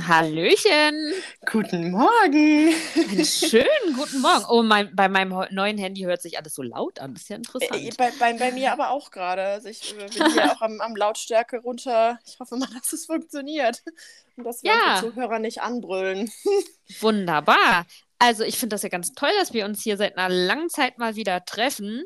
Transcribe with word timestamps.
Hallöchen. 0.00 1.12
Guten 1.50 1.90
Morgen. 1.90 2.74
Einen 2.96 3.24
schönen 3.26 3.94
guten 3.94 4.22
Morgen. 4.22 4.44
Oh, 4.48 4.62
mein, 4.62 4.94
bei 4.96 5.08
meinem 5.08 5.44
neuen 5.50 5.76
Handy 5.76 6.02
hört 6.02 6.22
sich 6.22 6.38
alles 6.38 6.54
so 6.54 6.62
laut 6.62 6.98
an. 6.98 7.12
Das 7.12 7.24
ist 7.24 7.28
ja 7.28 7.36
interessant. 7.36 7.74
Äh, 7.74 7.90
bei, 7.98 8.10
bei, 8.18 8.32
bei 8.32 8.52
mir 8.52 8.72
aber 8.72 8.90
auch 8.90 9.10
gerade. 9.10 9.42
Also 9.42 9.68
ich 9.68 9.94
äh, 9.94 10.06
bin 10.06 10.32
hier 10.32 10.50
auch 10.50 10.62
am, 10.62 10.80
am, 10.80 10.96
Lautstärke 10.96 11.58
runter. 11.58 12.18
Ich 12.26 12.40
hoffe 12.40 12.56
mal, 12.56 12.68
dass 12.74 12.92
es 12.94 13.04
funktioniert. 13.04 13.82
Und 14.36 14.44
dass 14.44 14.62
wir 14.62 14.70
ja. 14.70 14.94
unsere 14.94 15.12
Zuhörer 15.12 15.38
nicht 15.38 15.60
anbrüllen. 15.60 16.32
Wunderbar. 17.00 17.84
Also 18.18 18.44
ich 18.44 18.56
finde 18.58 18.74
das 18.74 18.82
ja 18.82 18.88
ganz 18.88 19.12
toll, 19.12 19.32
dass 19.38 19.52
wir 19.52 19.66
uns 19.66 19.82
hier 19.82 19.98
seit 19.98 20.16
einer 20.16 20.34
langen 20.34 20.70
Zeit 20.70 20.96
mal 20.96 21.16
wieder 21.16 21.44
treffen. 21.44 22.04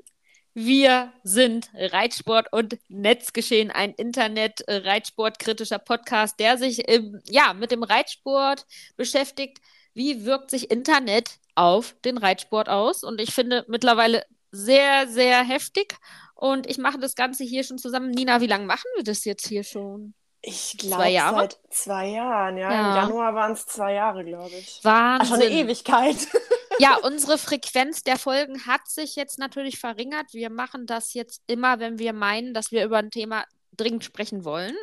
Wir 0.59 1.12
sind 1.23 1.69
Reitsport 1.74 2.51
und 2.51 2.78
Netzgeschehen, 2.88 3.70
ein 3.70 3.92
Internet-Reitsport-kritischer 3.92 5.78
Podcast, 5.78 6.41
der 6.41 6.56
sich 6.56 6.88
im, 6.88 7.20
ja, 7.28 7.52
mit 7.52 7.73
dem 7.73 7.83
Reitsport 7.83 8.64
beschäftigt. 8.97 9.59
Wie 9.92 10.24
wirkt 10.24 10.50
sich 10.50 10.70
Internet 10.70 11.41
auf 11.56 11.95
den 12.06 12.16
Reitsport 12.16 12.70
aus? 12.70 13.05
Und 13.05 13.20
ich 13.20 13.34
finde 13.34 13.66
mittlerweile 13.69 14.24
sehr, 14.50 15.06
sehr 15.09 15.45
heftig. 15.45 15.95
Und 16.34 16.66
ich 16.66 16.78
mache 16.78 16.98
das 17.00 17.16
Ganze 17.16 17.45
hier 17.45 17.62
schon 17.62 17.77
zusammen. 17.77 18.11
Nina, 18.11 18.41
wie 18.41 18.47
lange 18.47 18.64
machen 18.64 18.88
wir 18.95 19.05
das 19.05 19.27
jetzt 19.27 19.47
hier 19.47 19.62
schon? 19.62 20.14
Ich 20.41 20.78
glaube, 20.78 21.02
seit 21.02 21.59
zwei 21.69 22.09
Jahren, 22.09 22.56
ja. 22.56 22.73
ja. 22.73 22.88
Im 22.88 22.97
Januar 22.97 23.34
waren 23.34 23.52
es 23.52 23.66
zwei 23.66 23.92
Jahre, 23.92 24.25
glaube 24.25 24.55
ich. 24.59 24.80
Wahnsinn. 24.83 25.20
Ach, 25.20 25.27
schon 25.27 25.47
eine 25.47 25.55
Ewigkeit. 25.55 26.16
ja, 26.78 26.96
unsere 26.96 27.38
Frequenz 27.38 28.02
der 28.02 28.18
Folgen 28.18 28.66
hat 28.66 28.88
sich 28.88 29.16
jetzt 29.16 29.38
natürlich 29.38 29.78
verringert. 29.78 30.32
Wir 30.32 30.50
machen 30.50 30.86
das 30.86 31.14
jetzt 31.14 31.42
immer, 31.46 31.78
wenn 31.80 31.98
wir 31.98 32.12
meinen, 32.12 32.54
dass 32.54 32.72
wir 32.72 32.84
über 32.84 32.98
ein 32.98 33.10
Thema 33.10 33.44
dringend 33.77 34.05
sprechen 34.05 34.44
wollen, 34.44 34.77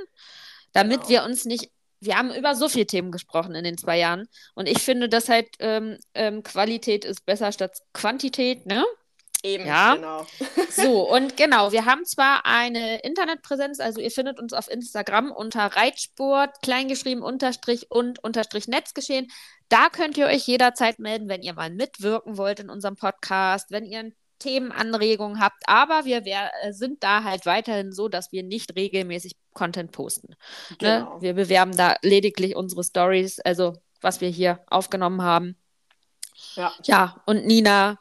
damit 0.71 1.01
genau. 1.01 1.09
wir 1.09 1.23
uns 1.23 1.45
nicht. 1.45 1.71
Wir 1.99 2.17
haben 2.17 2.33
über 2.33 2.55
so 2.55 2.67
viele 2.67 2.85
Themen 2.85 3.11
gesprochen 3.11 3.55
in 3.55 3.63
den 3.63 3.77
zwei 3.77 3.97
Jahren. 3.97 4.27
Und 4.55 4.67
ich 4.67 4.79
finde, 4.79 5.07
dass 5.07 5.29
halt 5.29 5.47
ähm, 5.59 5.97
ähm, 6.13 6.43
Qualität 6.43 7.05
ist 7.05 7.25
besser 7.25 7.51
statt 7.53 7.79
Quantität, 7.93 8.65
ne? 8.65 8.83
Eben, 9.43 9.65
ja. 9.65 9.95
genau. 9.95 10.25
So, 10.71 11.09
und 11.09 11.37
genau, 11.37 11.71
wir 11.71 11.85
haben 11.85 12.05
zwar 12.05 12.45
eine 12.45 12.99
Internetpräsenz, 13.01 13.79
also 13.79 13.99
ihr 13.99 14.09
findet 14.09 14.39
uns 14.39 14.53
auf 14.53 14.69
Instagram 14.69 15.31
unter 15.31 15.65
Reitsport, 15.65 16.61
kleingeschrieben, 16.61 17.23
unterstrich 17.23 17.91
und 17.91 18.23
unterstrich 18.23 18.67
Netzgeschehen. 18.67 19.29
Da 19.73 19.89
könnt 19.89 20.17
ihr 20.17 20.27
euch 20.27 20.45
jederzeit 20.47 20.99
melden, 20.99 21.29
wenn 21.29 21.41
ihr 21.41 21.53
mal 21.53 21.71
mitwirken 21.71 22.37
wollt 22.37 22.59
in 22.59 22.69
unserem 22.69 22.95
Podcast, 22.95 23.71
wenn 23.71 23.85
ihr 23.85 24.11
Themenanregungen 24.39 25.39
habt. 25.39 25.63
Aber 25.65 26.05
wir 26.05 26.25
wär, 26.25 26.51
äh, 26.61 26.73
sind 26.73 27.03
da 27.03 27.23
halt 27.23 27.45
weiterhin 27.45 27.91
so, 27.91 28.07
dass 28.07 28.31
wir 28.31 28.43
nicht 28.43 28.75
regelmäßig 28.75 29.35
Content 29.53 29.91
posten. 29.91 30.29
Ne? 30.29 30.77
Genau. 30.77 31.15
Ne? 31.15 31.21
Wir 31.21 31.33
bewerben 31.33 31.75
da 31.75 31.95
lediglich 32.03 32.55
unsere 32.55 32.83
Stories, 32.83 33.39
also 33.39 33.73
was 34.01 34.21
wir 34.21 34.29
hier 34.29 34.59
aufgenommen 34.67 35.21
haben. 35.21 35.55
Ja. 36.55 36.73
Ja, 36.83 37.23
und 37.25 37.45
Nina, 37.45 37.97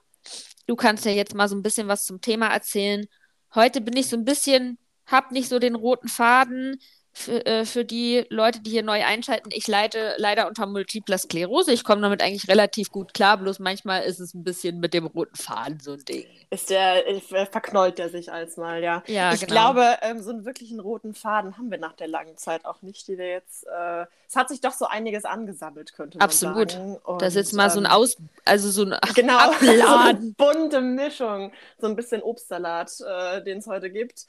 Du 0.66 0.76
kannst 0.76 1.04
ja 1.04 1.12
jetzt 1.12 1.34
mal 1.34 1.48
so 1.48 1.56
ein 1.56 1.62
bisschen 1.62 1.88
was 1.88 2.04
zum 2.04 2.20
Thema 2.20 2.46
erzählen. 2.46 3.06
Heute 3.54 3.80
bin 3.80 3.96
ich 3.96 4.08
so 4.08 4.16
ein 4.16 4.24
bisschen, 4.24 4.78
hab 5.06 5.32
nicht 5.32 5.48
so 5.48 5.58
den 5.58 5.74
roten 5.74 6.08
Faden 6.08 6.80
für, 7.12 7.44
äh, 7.44 7.64
für 7.66 7.84
die 7.84 8.24
Leute, 8.30 8.60
die 8.60 8.70
hier 8.70 8.82
neu 8.82 9.05
einschalten, 9.05 9.50
ich 9.52 9.68
leide 9.68 10.14
leider 10.16 10.48
unter 10.48 10.66
Multipler 10.66 11.18
Sklerose. 11.18 11.72
Ich 11.72 11.84
komme 11.84 12.00
damit 12.00 12.22
eigentlich 12.22 12.48
relativ 12.48 12.91
gut 12.91 13.12
klar, 13.12 13.36
bloß 13.36 13.58
manchmal 13.58 14.02
ist 14.05 14.18
es 14.18 14.34
ein 14.34 14.44
bisschen 14.44 14.80
mit 14.80 14.94
dem 14.94 15.06
roten 15.06 15.36
Faden 15.36 15.78
so 15.78 15.92
ein 15.92 16.05
Ding. 16.05 16.27
Ist 16.50 16.70
der, 16.70 17.06
äh, 17.06 17.20
verknollt 17.46 17.98
der 17.98 18.08
sich 18.08 18.33
als 18.33 18.56
mal, 18.56 18.83
ja. 18.83 19.02
ja 19.06 19.34
ich 19.34 19.40
genau. 19.40 19.52
glaube, 19.52 19.98
ähm, 20.00 20.22
so 20.22 20.30
einen 20.30 20.44
wirklichen 20.44 20.80
roten 20.80 21.14
Faden 21.14 21.58
haben 21.58 21.70
wir 21.70 21.78
nach 21.78 21.92
der 21.92 22.08
langen 22.08 22.36
Zeit 22.38 22.64
auch 22.64 22.80
nicht, 22.83 23.06
die 23.08 23.18
wir 23.18 23.28
jetzt. 23.28 23.66
Äh, 23.66 24.06
es 24.28 24.36
hat 24.36 24.48
sich 24.48 24.62
doch 24.62 24.73
so 24.73 24.86
einiges 24.86 25.27
angesammelt, 25.27 25.92
könnte 25.92 26.17
man 26.17 26.24
Absolut. 26.24 26.73
sagen. 26.73 26.96
Absolut. 26.96 27.23
Das 27.23 27.29
ist 27.29 27.36
jetzt 27.36 27.52
mal 27.52 27.64
ähm, 27.64 27.70
so 27.70 27.79
ein 27.80 27.84
ähm, 27.84 27.90
Aus, 27.90 28.17
also 28.46 28.70
so 28.70 28.83
ein 28.84 28.96
genau, 29.14 29.36
Abladen. 29.36 29.80
So 29.80 29.86
eine 29.86 30.34
bunte 30.36 30.80
Mischung, 30.80 31.52
so 31.79 31.86
ein 31.86 31.96
bisschen 31.96 32.23
Obstsalat, 32.23 32.90
äh, 33.06 33.42
den 33.44 33.58
es 33.58 33.67
heute 33.67 33.90
gibt. 33.90 34.27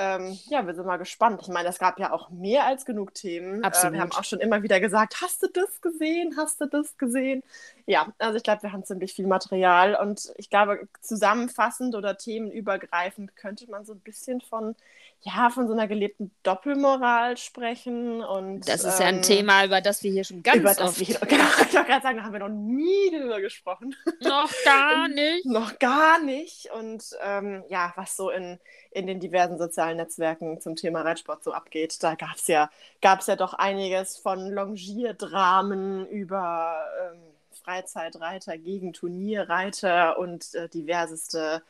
Ähm, 0.00 0.38
ja, 0.46 0.64
wir 0.64 0.74
sind 0.74 0.86
mal 0.86 0.96
gespannt. 0.96 1.40
Ich 1.42 1.48
meine, 1.48 1.68
es 1.68 1.80
gab 1.80 1.98
ja 1.98 2.12
auch 2.12 2.30
mehr 2.30 2.66
als 2.66 2.84
genug 2.84 3.14
Themen. 3.14 3.64
Absolut. 3.64 3.94
Äh, 3.94 3.96
wir 3.96 4.00
haben 4.02 4.12
auch 4.12 4.22
schon 4.22 4.38
immer 4.38 4.62
wieder 4.62 4.78
gesagt, 4.78 5.20
hast 5.22 5.42
du 5.42 5.48
das 5.52 5.80
gesehen? 5.80 6.36
Hast 6.36 6.60
du 6.60 6.66
das 6.66 6.96
gesehen? 6.96 7.42
Ja, 7.88 8.12
also 8.18 8.36
ich 8.36 8.42
glaube, 8.42 8.62
wir 8.62 8.72
haben 8.72 8.84
ziemlich 8.84 9.14
viel 9.14 9.26
Material 9.26 9.94
und 9.94 10.30
ich 10.36 10.50
glaube, 10.50 10.86
zusammenfassend 11.00 11.94
oder 11.94 12.18
themenübergreifend 12.18 13.34
könnte 13.34 13.70
man 13.70 13.86
so 13.86 13.94
ein 13.94 14.00
bisschen 14.00 14.42
von 14.42 14.76
ja, 15.22 15.50
von 15.50 15.66
so 15.66 15.72
einer 15.72 15.88
gelebten 15.88 16.30
Doppelmoral 16.42 17.36
sprechen. 17.36 18.22
Und, 18.22 18.68
das 18.68 18.84
ist 18.84 19.00
ähm, 19.00 19.00
ja 19.00 19.06
ein 19.06 19.16
ähm, 19.16 19.22
Thema, 19.22 19.64
über 19.64 19.80
das 19.80 20.02
wir 20.02 20.12
hier 20.12 20.22
schon 20.22 20.42
ganz 20.42 20.58
über 20.58 20.70
oft... 20.84 21.00
Wir, 21.00 21.18
genau, 21.28 21.44
ich 21.44 21.74
wollte 21.74 21.88
gerade 21.88 22.02
sagen, 22.02 22.18
da 22.18 22.24
haben 22.24 22.32
wir 22.32 22.40
noch 22.40 22.48
nie 22.48 23.10
drüber 23.10 23.40
gesprochen. 23.40 23.96
Noch 24.20 24.52
gar 24.64 25.08
nicht. 25.14 25.46
noch 25.46 25.78
gar 25.78 26.20
nicht. 26.20 26.70
Und 26.72 27.04
ähm, 27.22 27.64
ja, 27.68 27.92
was 27.96 28.16
so 28.16 28.30
in, 28.30 28.60
in 28.92 29.06
den 29.06 29.18
diversen 29.18 29.58
sozialen 29.58 29.96
Netzwerken 29.96 30.60
zum 30.60 30.76
Thema 30.76 31.02
Reitsport 31.02 31.42
so 31.42 31.52
abgeht, 31.52 32.00
da 32.02 32.14
gab 32.14 32.36
es 32.36 32.46
ja, 32.46 32.70
gab's 33.02 33.26
ja 33.26 33.34
doch 33.34 33.54
einiges 33.54 34.18
von 34.18 34.50
Longierdramen 34.50 36.06
über 36.06 36.76
ähm, 37.02 37.37
Freizeitreiter 37.68 38.56
gegen 38.56 38.94
Turnierreiter 38.94 40.18
und 40.18 40.54
äh, 40.54 40.70
diverseste 40.70 41.62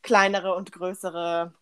kleinere 0.00 0.54
und 0.54 0.70
größere 0.70 1.52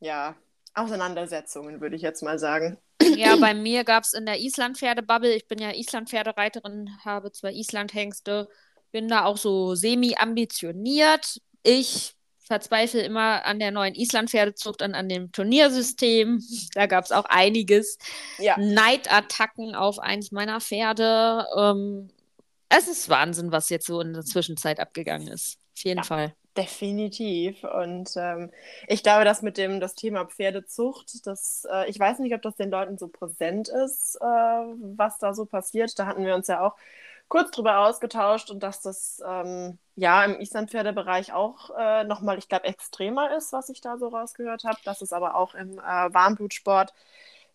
ja, 0.00 0.34
Auseinandersetzungen, 0.74 1.80
würde 1.80 1.94
ich 1.94 2.02
jetzt 2.02 2.22
mal 2.22 2.40
sagen. 2.40 2.78
Ja, 3.16 3.36
bei 3.36 3.54
mir 3.54 3.84
gab 3.84 4.02
es 4.02 4.12
in 4.12 4.26
der 4.26 4.40
Island-Pferdebubble, 4.40 5.32
ich 5.34 5.46
bin 5.46 5.60
ja 5.60 5.72
Island-Pferdereiterin, 5.72 6.90
habe 7.04 7.30
zwei 7.30 7.52
Island-Hengste, 7.52 8.48
bin 8.90 9.06
da 9.06 9.24
auch 9.24 9.36
so 9.36 9.76
semi-ambitioniert. 9.76 11.40
Ich 11.62 12.16
verzweifle 12.40 13.02
immer 13.02 13.44
an 13.44 13.60
der 13.60 13.70
neuen 13.70 13.94
Island-Pferdezucht 13.94 14.82
und 14.82 14.94
an 14.94 15.08
dem 15.08 15.30
Turniersystem. 15.30 16.42
Da 16.74 16.86
gab 16.86 17.04
es 17.04 17.12
auch 17.12 17.26
einiges. 17.26 17.98
Ja. 18.38 18.56
Neidattacken 18.58 19.76
auf 19.76 20.00
eins 20.00 20.32
meiner 20.32 20.60
Pferde. 20.60 21.46
Ähm, 21.56 22.10
es 22.68 22.88
ist 22.88 23.08
Wahnsinn, 23.08 23.52
was 23.52 23.70
jetzt 23.70 23.86
so 23.86 24.00
in 24.00 24.12
der 24.12 24.24
Zwischenzeit 24.24 24.80
abgegangen 24.80 25.28
ist. 25.28 25.58
Auf 25.76 25.84
jeden 25.84 25.98
ja. 25.98 26.04
Fall. 26.04 26.34
Definitiv. 26.56 27.62
Und 27.62 28.10
ähm, 28.16 28.50
ich 28.88 29.04
glaube, 29.04 29.24
dass 29.24 29.42
mit 29.42 29.58
dem 29.58 29.78
das 29.78 29.94
Thema 29.94 30.24
Pferdezucht, 30.26 31.24
das, 31.24 31.64
äh, 31.70 31.88
ich 31.88 31.98
weiß 32.00 32.18
nicht, 32.18 32.34
ob 32.34 32.42
das 32.42 32.56
den 32.56 32.70
Leuten 32.70 32.98
so 32.98 33.06
präsent 33.06 33.68
ist, 33.68 34.16
äh, 34.16 34.24
was 34.24 35.18
da 35.18 35.34
so 35.34 35.46
passiert. 35.46 35.96
Da 35.98 36.06
hatten 36.06 36.26
wir 36.26 36.34
uns 36.34 36.48
ja 36.48 36.60
auch 36.60 36.74
kurz 37.28 37.52
drüber 37.52 37.86
ausgetauscht 37.86 38.50
und 38.50 38.62
dass 38.62 38.80
das 38.80 39.22
ähm, 39.24 39.78
ja 39.94 40.24
im 40.24 40.40
Islandpferdebereich 40.40 41.32
auch 41.32 41.70
äh, 41.78 42.02
nochmal, 42.04 42.38
ich 42.38 42.48
glaube, 42.48 42.64
extremer 42.64 43.36
ist, 43.36 43.52
was 43.52 43.68
ich 43.68 43.80
da 43.80 43.96
so 43.96 44.08
rausgehört 44.08 44.64
habe. 44.64 44.78
Dass 44.84 45.00
es 45.00 45.12
aber 45.12 45.36
auch 45.36 45.54
im 45.54 45.78
äh, 45.78 45.82
Warmblutsport 45.82 46.92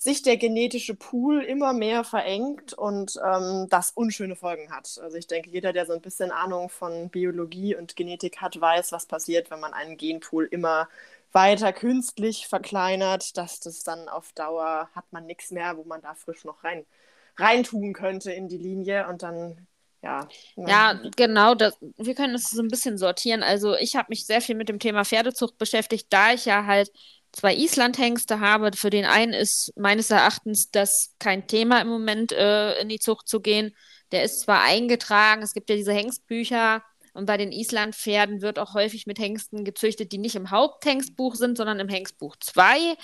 sich 0.03 0.21
der 0.21 0.37
genetische 0.37 0.95
Pool 0.95 1.41
immer 1.43 1.71
mehr 1.71 2.03
verengt 2.03 2.73
und 2.73 3.17
ähm, 3.25 3.67
das 3.69 3.91
unschöne 3.91 4.35
Folgen 4.35 4.69
hat. 4.71 4.99
Also 5.01 5.15
ich 5.17 5.27
denke, 5.27 5.49
jeder, 5.49 5.71
der 5.71 5.85
so 5.85 5.93
ein 5.93 6.01
bisschen 6.01 6.31
Ahnung 6.31 6.69
von 6.69 7.09
Biologie 7.09 7.75
und 7.75 7.95
Genetik 7.95 8.41
hat, 8.41 8.59
weiß, 8.59 8.91
was 8.91 9.05
passiert, 9.05 9.49
wenn 9.49 9.61
man 9.61 9.73
einen 9.73 9.95
Genpool 9.95 10.45
immer 10.51 10.89
weiter 11.31 11.71
künstlich 11.71 12.47
verkleinert, 12.47 13.37
dass 13.37 13.61
das 13.61 13.83
dann 13.83 14.09
auf 14.09 14.33
Dauer 14.33 14.89
hat 14.93 15.05
man 15.11 15.25
nichts 15.25 15.51
mehr, 15.51 15.77
wo 15.77 15.85
man 15.85 16.01
da 16.01 16.13
frisch 16.15 16.43
noch 16.43 16.63
rein 16.63 16.85
reintun 17.37 17.93
könnte 17.93 18.31
in 18.31 18.47
die 18.47 18.57
Linie 18.57 19.07
und 19.07 19.23
dann 19.23 19.67
ja. 20.03 20.27
Ne. 20.57 20.69
Ja, 20.69 20.99
genau. 21.15 21.55
Das, 21.55 21.77
wir 21.97 22.13
können 22.13 22.35
es 22.35 22.49
so 22.49 22.61
ein 22.61 22.67
bisschen 22.67 22.97
sortieren. 22.97 23.41
Also 23.41 23.75
ich 23.75 23.95
habe 23.95 24.07
mich 24.09 24.25
sehr 24.25 24.41
viel 24.41 24.55
mit 24.55 24.67
dem 24.67 24.79
Thema 24.79 25.05
Pferdezucht 25.05 25.57
beschäftigt, 25.57 26.07
da 26.09 26.33
ich 26.33 26.45
ja 26.45 26.65
halt 26.65 26.91
zwei 27.33 27.55
Islandhengste 27.55 28.39
habe. 28.39 28.71
Für 28.75 28.89
den 28.89 29.05
einen 29.05 29.33
ist 29.33 29.73
meines 29.75 30.09
Erachtens 30.09 30.71
das 30.71 31.13
kein 31.19 31.47
Thema 31.47 31.81
im 31.81 31.89
Moment, 31.89 32.31
äh, 32.31 32.79
in 32.79 32.87
die 32.87 32.99
Zucht 32.99 33.27
zu 33.27 33.41
gehen. 33.41 33.75
Der 34.11 34.23
ist 34.23 34.41
zwar 34.41 34.61
eingetragen, 34.61 35.41
es 35.41 35.53
gibt 35.53 35.69
ja 35.69 35.75
diese 35.75 35.91
Hengstbücher 35.91 36.83
und 37.13 37.25
bei 37.27 37.37
den 37.37 37.51
Islandpferden 37.51 38.41
wird 38.41 38.57
auch 38.57 38.73
häufig 38.73 39.05
mit 39.05 39.19
Hengsten 39.19 39.63
gezüchtet, 39.63 40.11
die 40.11 40.17
nicht 40.17 40.35
im 40.35 40.49
Haupthengstbuch 40.49 41.35
sind, 41.35 41.57
sondern 41.57 41.79
im 41.79 41.87
Hengstbuch 41.87 42.35
2. 42.39 42.95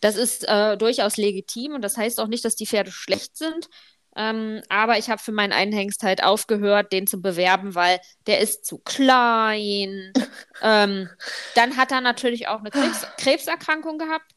Das 0.00 0.16
ist 0.16 0.46
äh, 0.46 0.76
durchaus 0.76 1.16
legitim 1.16 1.72
und 1.74 1.82
das 1.82 1.96
heißt 1.96 2.20
auch 2.20 2.28
nicht, 2.28 2.44
dass 2.44 2.56
die 2.56 2.66
Pferde 2.66 2.92
schlecht 2.92 3.36
sind. 3.36 3.68
Ähm, 4.16 4.62
aber 4.68 4.98
ich 4.98 5.10
habe 5.10 5.20
für 5.20 5.32
meinen 5.32 5.52
einen 5.52 5.72
Hengst 5.72 6.02
halt 6.02 6.22
aufgehört, 6.22 6.92
den 6.92 7.06
zu 7.06 7.20
bewerben, 7.20 7.74
weil 7.74 7.98
der 8.26 8.40
ist 8.40 8.64
zu 8.64 8.78
klein. 8.78 10.12
ähm, 10.62 11.08
dann 11.54 11.76
hat 11.76 11.90
er 11.92 12.00
natürlich 12.00 12.48
auch 12.48 12.60
eine 12.60 12.70
Krebs 12.70 13.06
Krebserkrankung 13.18 13.98
gehabt. 13.98 14.30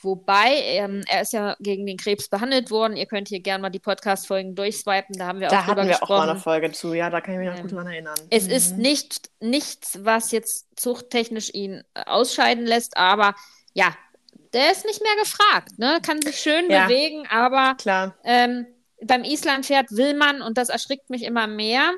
Wobei, 0.00 0.54
ähm, 0.54 1.04
er 1.08 1.22
ist 1.22 1.32
ja 1.32 1.56
gegen 1.60 1.86
den 1.86 1.96
Krebs 1.96 2.28
behandelt 2.28 2.70
worden. 2.70 2.96
Ihr 2.96 3.06
könnt 3.06 3.28
hier 3.28 3.40
gerne 3.40 3.62
mal 3.62 3.70
die 3.70 3.78
Podcast-Folgen 3.78 4.54
durchswipen, 4.54 5.16
da 5.16 5.26
haben 5.26 5.40
wir 5.40 5.48
da 5.48 5.60
auch 5.60 5.66
drüber 5.66 5.82
hatten 5.82 5.88
wir 5.88 5.98
gesprochen. 5.98 6.12
auch 6.12 6.26
mal 6.26 6.30
eine 6.30 6.40
Folge 6.40 6.72
zu, 6.72 6.94
ja, 6.94 7.10
da 7.10 7.20
kann 7.20 7.34
ich 7.34 7.40
mich 7.40 7.48
noch 7.48 7.60
gut 7.62 7.70
ähm, 7.70 7.76
dran 7.76 7.86
erinnern. 7.86 8.18
Es 8.30 8.46
mhm. 8.46 8.50
ist 8.50 8.76
nicht, 8.76 9.30
nichts, 9.40 10.00
was 10.02 10.32
jetzt 10.32 10.66
zuchttechnisch 10.74 11.50
ihn 11.52 11.84
äh, 11.94 12.02
ausscheiden 12.06 12.66
lässt, 12.66 12.96
aber 12.96 13.34
ja, 13.72 13.94
der 14.52 14.72
ist 14.72 14.84
nicht 14.84 15.02
mehr 15.02 15.16
gefragt, 15.22 15.78
ne? 15.78 16.00
Kann 16.04 16.22
sich 16.22 16.40
schön 16.40 16.70
ja, 16.70 16.86
bewegen, 16.86 17.26
aber 17.28 17.74
klar. 17.76 18.16
Ähm, 18.24 18.66
beim 19.02 19.24
Islandpferd 19.24 19.92
will 19.92 20.14
man, 20.14 20.42
und 20.42 20.58
das 20.58 20.68
erschrickt 20.68 21.10
mich 21.10 21.22
immer 21.22 21.46
mehr, 21.46 21.92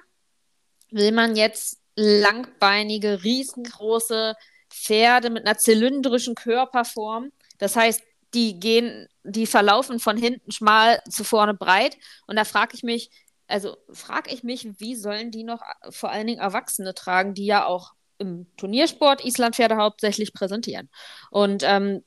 will 0.90 1.12
man 1.12 1.36
jetzt 1.36 1.78
langbeinige, 1.96 3.22
riesengroße 3.24 4.34
Pferde 4.70 5.30
mit 5.30 5.46
einer 5.46 5.58
zylindrischen 5.58 6.34
Körperform. 6.34 7.32
Das 7.58 7.76
heißt, 7.76 8.02
die 8.34 8.60
gehen, 8.60 9.08
die 9.24 9.46
verlaufen 9.46 9.98
von 9.98 10.16
hinten 10.16 10.52
schmal 10.52 11.02
zu 11.08 11.24
vorne 11.24 11.54
breit. 11.54 11.96
Und 12.26 12.36
da 12.36 12.44
frage 12.44 12.74
ich 12.74 12.82
mich, 12.82 13.10
also 13.48 13.76
frage 13.92 14.32
ich 14.32 14.44
mich, 14.44 14.68
wie 14.78 14.94
sollen 14.94 15.30
die 15.30 15.42
noch 15.42 15.62
vor 15.90 16.10
allen 16.10 16.26
Dingen 16.26 16.40
Erwachsene 16.40 16.94
tragen, 16.94 17.34
die 17.34 17.46
ja 17.46 17.66
auch 17.66 17.92
im 18.18 18.46
Turniersport 18.56 19.24
Islandpferde 19.24 19.76
hauptsächlich 19.76 20.32
präsentieren. 20.32 20.88
Und 21.30 21.62
ähm, 21.64 22.04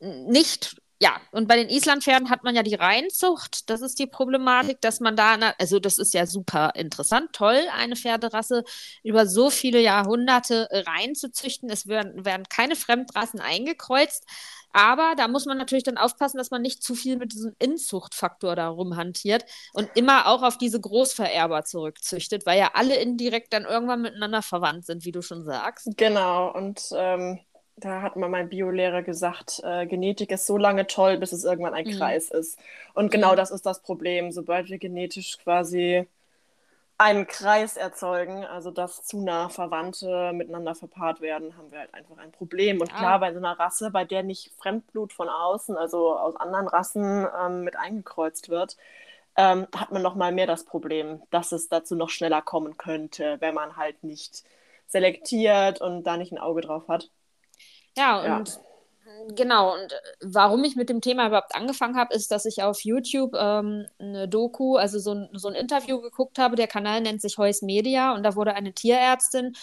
nicht 0.00 0.76
ja, 1.02 1.20
und 1.32 1.48
bei 1.48 1.56
den 1.56 1.68
Islandpferden 1.68 2.30
hat 2.30 2.44
man 2.44 2.54
ja 2.54 2.62
die 2.62 2.76
Reinzucht. 2.76 3.68
Das 3.68 3.80
ist 3.80 3.98
die 3.98 4.06
Problematik, 4.06 4.80
dass 4.80 5.00
man 5.00 5.16
da, 5.16 5.34
also 5.58 5.80
das 5.80 5.98
ist 5.98 6.14
ja 6.14 6.26
super 6.26 6.74
interessant, 6.76 7.32
toll, 7.32 7.60
eine 7.76 7.96
Pferderasse 7.96 8.62
über 9.02 9.26
so 9.26 9.50
viele 9.50 9.80
Jahrhunderte 9.80 10.68
reinzuzüchten. 10.70 11.68
Es 11.70 11.88
werden, 11.88 12.24
werden 12.24 12.44
keine 12.48 12.76
Fremdrassen 12.76 13.40
eingekreuzt. 13.40 14.24
Aber 14.72 15.14
da 15.16 15.26
muss 15.26 15.44
man 15.44 15.58
natürlich 15.58 15.82
dann 15.82 15.98
aufpassen, 15.98 16.38
dass 16.38 16.52
man 16.52 16.62
nicht 16.62 16.84
zu 16.84 16.94
viel 16.94 17.16
mit 17.16 17.32
diesem 17.32 17.56
Inzuchtfaktor 17.58 18.54
da 18.54 18.68
rumhantiert 18.68 19.44
und 19.72 19.90
immer 19.96 20.28
auch 20.28 20.42
auf 20.44 20.56
diese 20.56 20.80
Großvererber 20.80 21.64
zurückzüchtet, 21.64 22.46
weil 22.46 22.60
ja 22.60 22.70
alle 22.74 22.94
indirekt 22.94 23.52
dann 23.52 23.64
irgendwann 23.64 24.02
miteinander 24.02 24.40
verwandt 24.40 24.86
sind, 24.86 25.04
wie 25.04 25.12
du 25.12 25.20
schon 25.20 25.42
sagst. 25.42 25.88
Genau, 25.96 26.52
und 26.52 26.80
ähm, 26.94 27.40
da 27.76 28.02
hat 28.02 28.16
mal 28.16 28.28
mein 28.28 28.48
Biolehrer 28.48 29.02
gesagt, 29.02 29.60
äh, 29.64 29.86
Genetik 29.86 30.30
ist 30.30 30.46
so 30.46 30.56
lange 30.56 30.86
toll, 30.86 31.18
bis 31.18 31.32
es 31.32 31.44
irgendwann 31.44 31.74
ein 31.74 31.86
mhm. 31.86 31.98
Kreis 31.98 32.30
ist. 32.30 32.58
Und 32.94 33.10
genau 33.10 33.32
mhm. 33.32 33.36
das 33.36 33.50
ist 33.50 33.66
das 33.66 33.82
Problem. 33.82 34.30
Sobald 34.32 34.68
wir 34.68 34.78
genetisch 34.78 35.38
quasi 35.38 36.06
einen 36.98 37.26
Kreis 37.26 37.76
erzeugen, 37.76 38.44
also 38.44 38.70
dass 38.70 39.04
zu 39.04 39.20
nah 39.20 39.48
Verwandte 39.48 40.32
miteinander 40.32 40.74
verpaart 40.74 41.20
werden, 41.20 41.56
haben 41.56 41.72
wir 41.72 41.80
halt 41.80 41.94
einfach 41.94 42.16
ein 42.18 42.30
Problem. 42.30 42.80
Und 42.80 42.94
klar, 42.94 43.14
ah. 43.14 43.18
bei 43.18 43.32
so 43.32 43.38
einer 43.38 43.58
Rasse, 43.58 43.90
bei 43.90 44.04
der 44.04 44.22
nicht 44.22 44.52
Fremdblut 44.58 45.12
von 45.12 45.28
außen, 45.28 45.76
also 45.76 46.16
aus 46.16 46.36
anderen 46.36 46.68
Rassen 46.68 47.26
ähm, 47.40 47.64
mit 47.64 47.76
eingekreuzt 47.76 48.50
wird, 48.50 48.76
ähm, 49.36 49.66
hat 49.74 49.90
man 49.90 50.02
noch 50.02 50.14
mal 50.14 50.30
mehr 50.30 50.46
das 50.46 50.64
Problem, 50.64 51.22
dass 51.30 51.52
es 51.52 51.68
dazu 51.68 51.96
noch 51.96 52.10
schneller 52.10 52.42
kommen 52.42 52.76
könnte, 52.76 53.38
wenn 53.40 53.54
man 53.54 53.76
halt 53.76 54.04
nicht 54.04 54.44
selektiert 54.86 55.80
und 55.80 56.04
da 56.04 56.16
nicht 56.16 56.32
ein 56.32 56.38
Auge 56.38 56.60
drauf 56.60 56.86
hat. 56.88 57.10
Ja, 57.96 58.38
und 58.38 58.48
ja. 58.48 58.54
Genau, 59.28 59.74
und 59.74 59.94
warum 60.20 60.64
ich 60.64 60.76
mit 60.76 60.88
dem 60.88 61.00
Thema 61.00 61.26
überhaupt 61.26 61.54
angefangen 61.54 61.96
habe, 61.96 62.14
ist, 62.14 62.30
dass 62.30 62.44
ich 62.44 62.62
auf 62.62 62.80
YouTube 62.80 63.34
ähm, 63.34 63.86
eine 63.98 64.28
Doku, 64.28 64.76
also 64.76 64.98
so 64.98 65.12
ein, 65.12 65.28
so 65.32 65.48
ein 65.48 65.54
Interview 65.54 66.00
geguckt 66.00 66.38
habe. 66.38 66.56
Der 66.56 66.66
Kanal 66.66 67.00
nennt 67.00 67.20
sich 67.20 67.38
Heus 67.38 67.62
Media 67.62 68.14
und 68.14 68.22
da 68.22 68.34
wurde 68.34 68.54
eine 68.54 68.72
Tierärztin, 68.72 69.54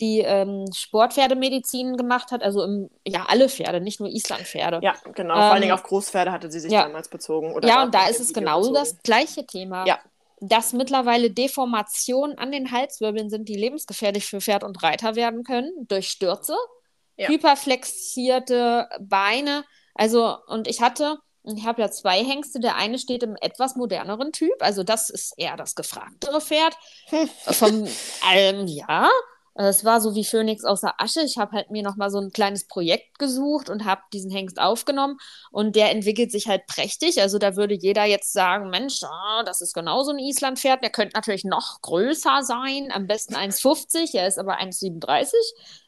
die 0.00 0.20
ähm, 0.20 0.66
Sportpferdemedizin 0.72 1.96
gemacht 1.96 2.30
hat, 2.30 2.42
also 2.42 2.62
im, 2.62 2.90
ja, 3.06 3.24
alle 3.28 3.48
Pferde, 3.48 3.80
nicht 3.80 4.00
nur 4.00 4.08
Islandpferde. 4.08 4.80
Ja, 4.82 4.94
genau, 5.14 5.34
vor 5.34 5.42
allen 5.44 5.62
Dingen 5.62 5.72
ähm, 5.72 5.78
auf 5.78 5.84
Großpferde 5.84 6.32
hatte 6.32 6.50
sie 6.50 6.60
sich 6.60 6.72
ja. 6.72 6.84
damals 6.84 7.08
bezogen. 7.08 7.54
Oder 7.54 7.68
ja, 7.68 7.82
und 7.82 7.94
da 7.94 8.08
ist 8.08 8.20
es 8.20 8.32
genau 8.32 8.58
bezogen. 8.58 8.74
das 8.74 9.02
gleiche 9.02 9.46
Thema. 9.46 9.86
Ja. 9.86 9.98
Dass 10.40 10.74
mittlerweile 10.74 11.30
Deformationen 11.30 12.36
an 12.36 12.52
den 12.52 12.70
Halswirbeln 12.70 13.30
sind, 13.30 13.48
die 13.48 13.56
lebensgefährlich 13.56 14.26
für 14.26 14.42
Pferd 14.42 14.64
und 14.64 14.82
Reiter 14.82 15.16
werden 15.16 15.44
können, 15.44 15.70
durch 15.88 16.08
Stürze 16.08 16.54
ja. 17.16 17.28
hyperflexierte 17.28 18.88
Beine. 19.00 19.64
Also, 19.94 20.36
und 20.46 20.68
ich 20.68 20.80
hatte, 20.80 21.18
ich 21.44 21.64
habe 21.64 21.82
ja 21.82 21.90
zwei 21.90 22.22
Hengste. 22.24 22.60
Der 22.60 22.76
eine 22.76 22.98
steht 22.98 23.22
im 23.22 23.36
etwas 23.40 23.76
moderneren 23.76 24.32
Typ. 24.32 24.54
Also, 24.60 24.82
das 24.82 25.10
ist 25.10 25.34
eher 25.36 25.56
das 25.56 25.74
gefragtere 25.74 26.40
Pferd. 26.40 26.76
Vom, 27.50 27.86
ähm, 28.32 28.66
ja. 28.66 29.08
Es 29.58 29.84
war 29.84 30.00
so 30.00 30.14
wie 30.14 30.24
Phönix 30.24 30.64
aus 30.64 30.82
der 30.82 31.00
Asche. 31.00 31.22
Ich 31.22 31.38
habe 31.38 31.52
halt 31.52 31.70
mir 31.70 31.82
nochmal 31.82 32.10
so 32.10 32.18
ein 32.18 32.30
kleines 32.30 32.66
Projekt 32.66 33.18
gesucht 33.18 33.70
und 33.70 33.86
habe 33.86 34.02
diesen 34.12 34.30
Hengst 34.30 34.60
aufgenommen 34.60 35.16
und 35.50 35.76
der 35.76 35.90
entwickelt 35.90 36.30
sich 36.30 36.46
halt 36.46 36.66
prächtig. 36.66 37.20
Also 37.22 37.38
da 37.38 37.56
würde 37.56 37.74
jeder 37.74 38.04
jetzt 38.04 38.32
sagen, 38.32 38.68
Mensch, 38.68 39.00
oh, 39.02 39.42
das 39.46 39.62
ist 39.62 39.72
genau 39.72 40.02
so 40.02 40.12
ein 40.12 40.18
Islandpferd. 40.18 40.82
Der 40.82 40.90
könnte 40.90 41.16
natürlich 41.16 41.44
noch 41.44 41.80
größer 41.80 42.42
sein, 42.42 42.90
am 42.92 43.06
besten 43.06 43.34
1,50. 43.34 44.14
Er 44.14 44.26
ist 44.26 44.38
aber 44.38 44.60
1,37. 44.60 45.32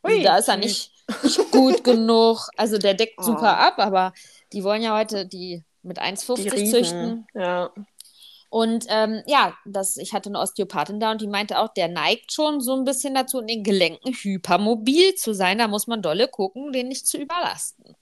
Also 0.02 0.22
da 0.22 0.38
ist 0.38 0.48
er 0.48 0.56
nicht, 0.56 0.90
nicht 1.22 1.50
gut 1.50 1.84
genug. 1.84 2.48
Also 2.56 2.78
der 2.78 2.94
deckt 2.94 3.14
oh. 3.18 3.22
super 3.22 3.58
ab, 3.58 3.74
aber 3.78 4.14
die 4.54 4.64
wollen 4.64 4.82
ja 4.82 4.96
heute 4.96 5.26
die 5.26 5.62
mit 5.82 6.00
1,50 6.00 6.70
züchten. 6.70 7.26
Ja. 7.34 7.70
Und 8.50 8.86
ähm, 8.88 9.22
ja, 9.26 9.56
das, 9.66 9.98
ich 9.98 10.14
hatte 10.14 10.30
eine 10.30 10.40
Osteopathin 10.40 11.00
da 11.00 11.10
und 11.10 11.20
die 11.20 11.26
meinte 11.26 11.58
auch, 11.58 11.68
der 11.68 11.88
neigt 11.88 12.32
schon 12.32 12.60
so 12.60 12.74
ein 12.74 12.84
bisschen 12.84 13.14
dazu, 13.14 13.40
in 13.40 13.46
den 13.46 13.62
Gelenken 13.62 14.14
hypermobil 14.14 15.14
zu 15.16 15.34
sein. 15.34 15.58
Da 15.58 15.68
muss 15.68 15.86
man 15.86 16.00
dolle 16.00 16.28
gucken, 16.28 16.72
den 16.72 16.88
nicht 16.88 17.06
zu 17.06 17.18
überlasten. 17.18 17.94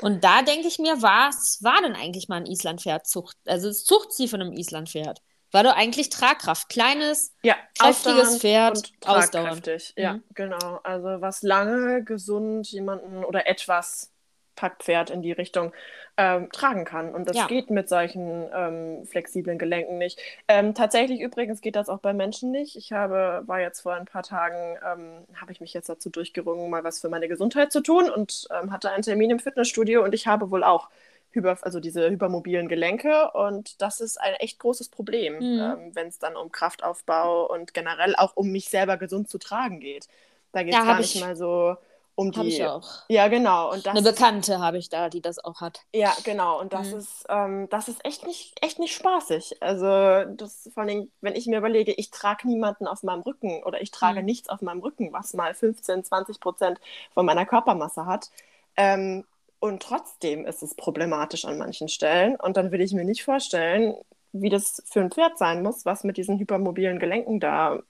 Und 0.00 0.24
da 0.24 0.42
denke 0.42 0.66
ich 0.66 0.78
mir, 0.78 1.02
was 1.02 1.62
war 1.62 1.80
denn 1.82 1.94
eigentlich 1.94 2.28
mal 2.28 2.36
ein 2.36 2.46
Islandpferd? 2.46 3.06
Zucht, 3.06 3.36
also 3.46 3.68
das 3.68 3.84
Zuchtziel 3.84 4.28
von 4.28 4.40
einem 4.40 4.52
Islandpferd? 4.52 5.22
War 5.52 5.64
doch 5.64 5.76
eigentlich 5.76 6.08
Tragkraft. 6.08 6.70
Kleines, 6.70 7.34
ja, 7.42 7.56
kräftiges 7.78 8.38
Pferd, 8.38 8.78
und 8.78 9.00
tragkräftig. 9.02 9.92
Ja, 9.96 10.14
mhm. 10.14 10.24
genau. 10.34 10.80
Also 10.82 11.20
was 11.20 11.42
lange, 11.42 12.02
gesund 12.02 12.66
jemanden 12.72 13.22
oder 13.22 13.46
etwas 13.46 14.11
Packpferd 14.56 15.10
in 15.10 15.22
die 15.22 15.32
Richtung 15.32 15.72
ähm, 16.16 16.50
tragen 16.52 16.84
kann. 16.84 17.14
Und 17.14 17.28
das 17.28 17.36
ja. 17.36 17.46
geht 17.46 17.70
mit 17.70 17.88
solchen 17.88 18.48
ähm, 18.54 19.06
flexiblen 19.06 19.58
Gelenken 19.58 19.98
nicht. 19.98 20.20
Ähm, 20.48 20.74
tatsächlich 20.74 21.20
übrigens 21.20 21.60
geht 21.60 21.76
das 21.76 21.88
auch 21.88 22.00
bei 22.00 22.12
Menschen 22.12 22.50
nicht. 22.50 22.76
Ich 22.76 22.92
habe, 22.92 23.42
war 23.46 23.60
jetzt 23.60 23.80
vor 23.80 23.94
ein 23.94 24.04
paar 24.04 24.22
Tagen, 24.22 24.76
ähm, 24.84 25.40
habe 25.40 25.52
ich 25.52 25.60
mich 25.60 25.72
jetzt 25.72 25.88
dazu 25.88 26.10
durchgerungen, 26.10 26.68
mal 26.68 26.84
was 26.84 27.00
für 27.00 27.08
meine 27.08 27.28
Gesundheit 27.28 27.72
zu 27.72 27.80
tun 27.80 28.10
und 28.10 28.46
ähm, 28.50 28.72
hatte 28.72 28.90
einen 28.90 29.02
Termin 29.02 29.30
im 29.30 29.38
Fitnessstudio 29.38 30.04
und 30.04 30.14
ich 30.14 30.26
habe 30.26 30.50
wohl 30.50 30.64
auch 30.64 30.88
Hyper, 31.32 31.56
also 31.62 31.80
diese 31.80 32.10
hypermobilen 32.10 32.68
Gelenke 32.68 33.30
und 33.32 33.80
das 33.80 34.00
ist 34.00 34.20
ein 34.20 34.34
echt 34.34 34.58
großes 34.58 34.90
Problem, 34.90 35.36
mhm. 35.36 35.60
Ähm, 35.60 35.90
wenn 35.94 36.08
es 36.08 36.18
dann 36.18 36.36
um 36.36 36.52
Kraftaufbau 36.52 37.50
und 37.50 37.72
generell 37.72 38.14
auch 38.16 38.36
um 38.36 38.52
mich 38.52 38.68
selber 38.68 38.98
gesund 38.98 39.30
zu 39.30 39.38
tragen 39.38 39.80
geht. 39.80 40.08
Da 40.52 40.62
geht 40.62 40.74
es 40.74 40.78
ja, 40.78 40.84
gar 40.84 40.98
nicht 40.98 41.20
mal 41.20 41.34
so 41.34 41.76
um 42.14 42.30
die. 42.30 42.38
Habe 42.38 42.48
ich 42.48 42.64
auch. 42.64 42.88
Ja, 43.08 43.28
genau. 43.28 43.72
Und 43.72 43.86
das 43.86 43.96
Eine 43.96 44.02
Bekannte 44.02 44.58
habe 44.58 44.78
ich 44.78 44.88
da, 44.88 45.08
die 45.08 45.20
das 45.20 45.42
auch 45.42 45.60
hat. 45.60 45.80
Ja, 45.94 46.12
genau. 46.24 46.60
Und 46.60 46.72
das 46.72 46.88
mhm. 46.90 46.98
ist, 46.98 47.24
ähm, 47.28 47.68
das 47.70 47.88
ist 47.88 48.04
echt 48.04 48.26
nicht, 48.26 48.62
echt 48.62 48.78
nicht 48.78 48.94
spaßig. 48.94 49.62
Also 49.62 50.30
das 50.36 50.68
vor 50.74 50.82
allem, 50.82 51.10
wenn 51.20 51.34
ich 51.34 51.46
mir 51.46 51.58
überlege, 51.58 51.92
ich 51.92 52.10
trage 52.10 52.46
niemanden 52.48 52.86
auf 52.86 53.02
meinem 53.02 53.22
Rücken 53.22 53.62
oder 53.64 53.80
ich 53.80 53.90
trage 53.90 54.20
mhm. 54.20 54.26
nichts 54.26 54.48
auf 54.48 54.60
meinem 54.60 54.80
Rücken, 54.80 55.12
was 55.12 55.32
mal 55.34 55.54
15, 55.54 56.04
20 56.04 56.40
Prozent 56.40 56.80
von 57.14 57.24
meiner 57.24 57.46
Körpermasse 57.46 58.06
hat. 58.06 58.30
Ähm, 58.76 59.24
und 59.60 59.82
trotzdem 59.82 60.44
ist 60.44 60.62
es 60.62 60.74
problematisch 60.74 61.44
an 61.44 61.56
manchen 61.56 61.88
Stellen. 61.88 62.36
Und 62.36 62.56
dann 62.56 62.72
will 62.72 62.80
ich 62.80 62.92
mir 62.92 63.04
nicht 63.04 63.22
vorstellen, 63.22 63.94
wie 64.32 64.48
das 64.48 64.82
für 64.86 65.00
ein 65.00 65.10
Pferd 65.10 65.38
sein 65.38 65.62
muss, 65.62 65.84
was 65.84 66.04
mit 66.04 66.16
diesen 66.16 66.38
hypermobilen 66.38 66.98
Gelenken 66.98 67.38
da 67.38 67.80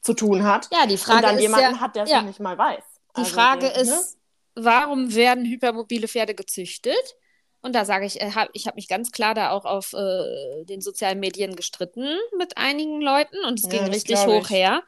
zu 0.00 0.14
tun 0.14 0.44
hat. 0.44 0.68
Ja, 0.72 0.86
die 0.86 0.96
Frage 0.96 1.18
und 1.18 1.22
dann 1.24 1.36
ist 1.36 1.42
jemanden 1.42 1.74
ja, 1.74 1.80
hat, 1.80 1.96
der 1.96 2.04
es 2.04 2.10
ja. 2.10 2.22
nicht 2.22 2.40
mal 2.40 2.56
weiß. 2.56 2.82
Die 3.16 3.20
also 3.20 3.34
Frage 3.34 3.72
so, 3.74 3.80
ist, 3.80 3.88
ne? 3.88 4.64
warum 4.64 5.14
werden 5.14 5.44
hypermobile 5.44 6.08
Pferde 6.08 6.34
gezüchtet? 6.34 7.16
Und 7.62 7.74
da 7.74 7.84
sage 7.84 8.06
ich, 8.06 8.20
äh, 8.20 8.30
ich 8.52 8.66
habe 8.66 8.76
mich 8.76 8.86
ganz 8.86 9.10
klar 9.10 9.34
da 9.34 9.50
auch 9.50 9.64
auf 9.64 9.92
äh, 9.92 10.64
den 10.64 10.80
sozialen 10.80 11.18
Medien 11.18 11.56
gestritten 11.56 12.06
mit 12.38 12.56
einigen 12.56 13.00
Leuten 13.00 13.36
und 13.46 13.58
es 13.58 13.64
ja, 13.64 13.70
ging 13.70 13.92
richtig 13.92 14.24
hoch 14.26 14.50
her. 14.50 14.82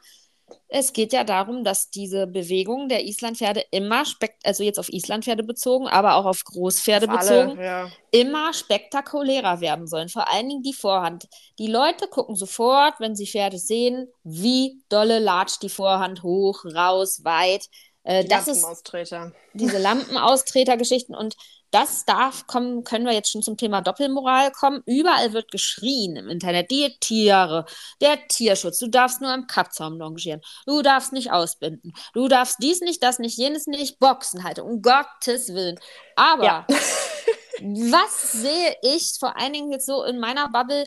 Es 0.67 0.93
geht 0.93 1.13
ja 1.13 1.23
darum, 1.23 1.63
dass 1.63 1.89
diese 1.89 2.25
Bewegung 2.25 2.89
der 2.89 3.03
Islandpferde 3.03 3.65
immer, 3.71 4.03
also 4.43 4.63
jetzt 4.63 4.79
auf 4.79 4.89
Islandpferde 4.89 5.43
bezogen, 5.43 5.87
aber 5.87 6.15
auch 6.15 6.25
auf 6.25 6.43
Großpferde 6.43 7.07
auf 7.09 7.19
bezogen, 7.19 7.59
alle, 7.59 7.63
ja. 7.63 7.91
immer 8.11 8.53
spektakulärer 8.53 9.61
werden 9.61 9.85
sollen. 9.85 10.09
Vor 10.09 10.31
allen 10.31 10.49
Dingen 10.49 10.63
die 10.63 10.73
Vorhand. 10.73 11.27
Die 11.59 11.67
Leute 11.67 12.07
gucken 12.07 12.35
sofort, 12.35 12.99
wenn 12.99 13.15
sie 13.15 13.27
Pferde 13.27 13.59
sehen, 13.59 14.07
wie 14.23 14.81
dolle 14.89 15.19
latscht 15.19 15.61
die 15.63 15.69
Vorhand 15.69 16.23
hoch, 16.23 16.65
raus, 16.65 17.23
weit. 17.23 17.67
Äh, 18.09 18.25
das 18.25 18.47
Lampenaustreter. 18.47 19.25
Ist 19.27 19.35
diese 19.53 19.77
Lampenaustreter-Geschichten 19.77 21.13
und 21.13 21.35
das 21.69 22.05
darf 22.05 22.47
kommen, 22.47 22.83
können 22.83 23.05
wir 23.05 23.13
jetzt 23.13 23.29
schon 23.29 23.43
zum 23.43 23.55
Thema 23.55 23.81
Doppelmoral 23.81 24.51
kommen. 24.51 24.81
Überall 24.87 25.33
wird 25.33 25.51
geschrien 25.51 26.15
im 26.15 26.27
Internet, 26.27 26.71
die 26.71 26.97
Tiere, 26.99 27.65
der 28.01 28.27
Tierschutz, 28.27 28.79
du 28.79 28.87
darfst 28.87 29.21
nur 29.21 29.31
im 29.31 29.45
Kappzaum 29.45 29.99
longieren, 29.99 30.41
du 30.65 30.81
darfst 30.81 31.13
nicht 31.13 31.31
ausbinden, 31.31 31.93
du 32.15 32.27
darfst 32.27 32.57
dies 32.63 32.81
nicht, 32.81 33.03
das 33.03 33.19
nicht, 33.19 33.37
jenes 33.37 33.67
nicht, 33.67 33.99
Boxen 33.99 34.43
halten, 34.43 34.61
um 34.61 34.81
Gottes 34.81 35.53
Willen. 35.53 35.79
Aber 36.15 36.43
ja. 36.43 36.67
was 37.61 38.31
sehe 38.31 38.75
ich 38.81 39.17
vor 39.19 39.37
allen 39.37 39.53
Dingen 39.53 39.71
jetzt 39.71 39.85
so 39.85 40.03
in 40.03 40.17
meiner 40.17 40.49
Bubble, 40.49 40.85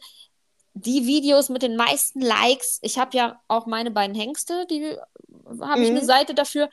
die 0.75 1.07
Videos 1.07 1.51
mit 1.51 1.63
den 1.63 1.77
meisten 1.77 2.21
Likes, 2.21 2.81
ich 2.83 2.99
habe 2.99 3.17
ja 3.17 3.41
auch 3.47 3.67
meine 3.67 3.93
beiden 3.93 4.17
Hengste, 4.17 4.67
die 4.69 4.97
habe 5.61 5.83
ich 5.83 5.91
eine 5.91 6.01
mhm. 6.01 6.07
Seite 6.07 6.35
dafür, 6.35 6.69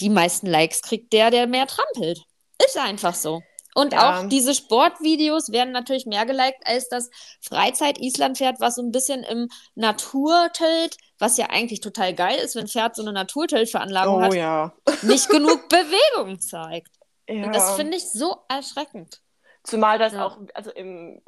die 0.00 0.10
meisten 0.10 0.46
Likes 0.46 0.82
kriegt 0.82 1.12
der, 1.12 1.30
der 1.30 1.46
mehr 1.46 1.66
trampelt. 1.66 2.22
Ist 2.64 2.78
einfach 2.78 3.14
so. 3.14 3.42
Und 3.74 3.92
ja. 3.92 4.20
auch 4.20 4.28
diese 4.28 4.54
Sportvideos 4.54 5.50
werden 5.50 5.72
natürlich 5.72 6.06
mehr 6.06 6.24
geliked 6.26 6.64
als 6.64 6.88
das 6.88 7.10
Freizeit-Island-Pferd, 7.42 8.60
was 8.60 8.76
so 8.76 8.82
ein 8.82 8.92
bisschen 8.92 9.24
im 9.24 9.48
Naturtilt, 9.74 10.96
was 11.18 11.36
ja 11.36 11.46
eigentlich 11.50 11.80
total 11.80 12.14
geil 12.14 12.38
ist, 12.38 12.54
wenn 12.54 12.64
ein 12.64 12.68
Pferd 12.68 12.94
so 12.94 13.02
eine 13.02 13.12
Naturtilt-Veranlagung 13.12 14.14
oh, 14.14 14.22
hat, 14.22 14.34
ja. 14.34 14.72
nicht 15.02 15.28
genug 15.28 15.68
Bewegung 15.68 16.38
zeigt. 16.38 16.92
Ja. 17.28 17.46
Und 17.46 17.54
das 17.54 17.74
finde 17.74 17.96
ich 17.96 18.08
so 18.08 18.36
erschreckend. 18.48 19.20
Zumal 19.64 19.98
das 19.98 20.14
auch, 20.14 20.38
also 20.52 20.70
im 20.70 21.20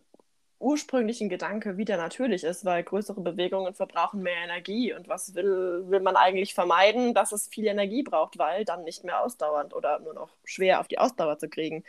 ursprünglichen 0.58 1.28
Gedanke 1.28 1.76
wieder 1.76 1.96
natürlich 1.96 2.44
ist, 2.44 2.64
weil 2.64 2.82
größere 2.82 3.20
Bewegungen 3.20 3.74
verbrauchen 3.74 4.22
mehr 4.22 4.38
Energie. 4.44 4.92
Und 4.94 5.08
was 5.08 5.34
will, 5.34 5.84
will 5.88 6.00
man 6.00 6.16
eigentlich 6.16 6.54
vermeiden? 6.54 7.14
Dass 7.14 7.32
es 7.32 7.48
viel 7.48 7.66
Energie 7.66 8.02
braucht, 8.02 8.38
weil 8.38 8.64
dann 8.64 8.84
nicht 8.84 9.04
mehr 9.04 9.22
ausdauernd 9.22 9.74
oder 9.74 9.98
nur 10.00 10.14
noch 10.14 10.30
schwer 10.44 10.80
auf 10.80 10.88
die 10.88 10.98
Ausdauer 10.98 11.38
zu 11.38 11.48
kriegen. 11.48 11.84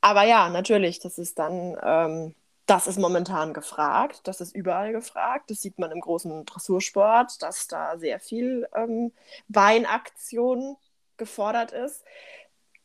Aber 0.00 0.24
ja, 0.24 0.48
natürlich, 0.50 1.00
das 1.00 1.18
ist 1.18 1.38
dann, 1.38 1.76
ähm, 1.82 2.34
das 2.66 2.86
ist 2.86 2.98
momentan 2.98 3.52
gefragt, 3.52 4.20
das 4.24 4.40
ist 4.40 4.54
überall 4.54 4.92
gefragt. 4.92 5.50
Das 5.50 5.60
sieht 5.60 5.78
man 5.78 5.90
im 5.92 6.00
großen 6.00 6.46
Dressursport, 6.46 7.42
dass 7.42 7.68
da 7.68 7.98
sehr 7.98 8.20
viel 8.20 8.68
ähm, 8.74 9.12
Weinaktion 9.48 10.76
gefordert 11.16 11.72
ist. 11.72 12.04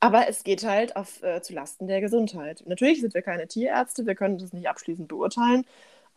Aber 0.01 0.29
es 0.29 0.43
geht 0.43 0.63
halt 0.63 0.95
auf, 0.95 1.21
äh, 1.23 1.41
zu 1.41 1.53
Lasten 1.53 1.87
der 1.87 1.99
Gesundheit. 2.01 2.63
Natürlich 2.65 3.01
sind 3.01 3.13
wir 3.13 3.21
keine 3.21 3.47
Tierärzte, 3.47 4.05
wir 4.05 4.15
können 4.15 4.37
das 4.37 4.53
nicht 4.53 4.69
abschließend 4.69 5.07
beurteilen. 5.09 5.65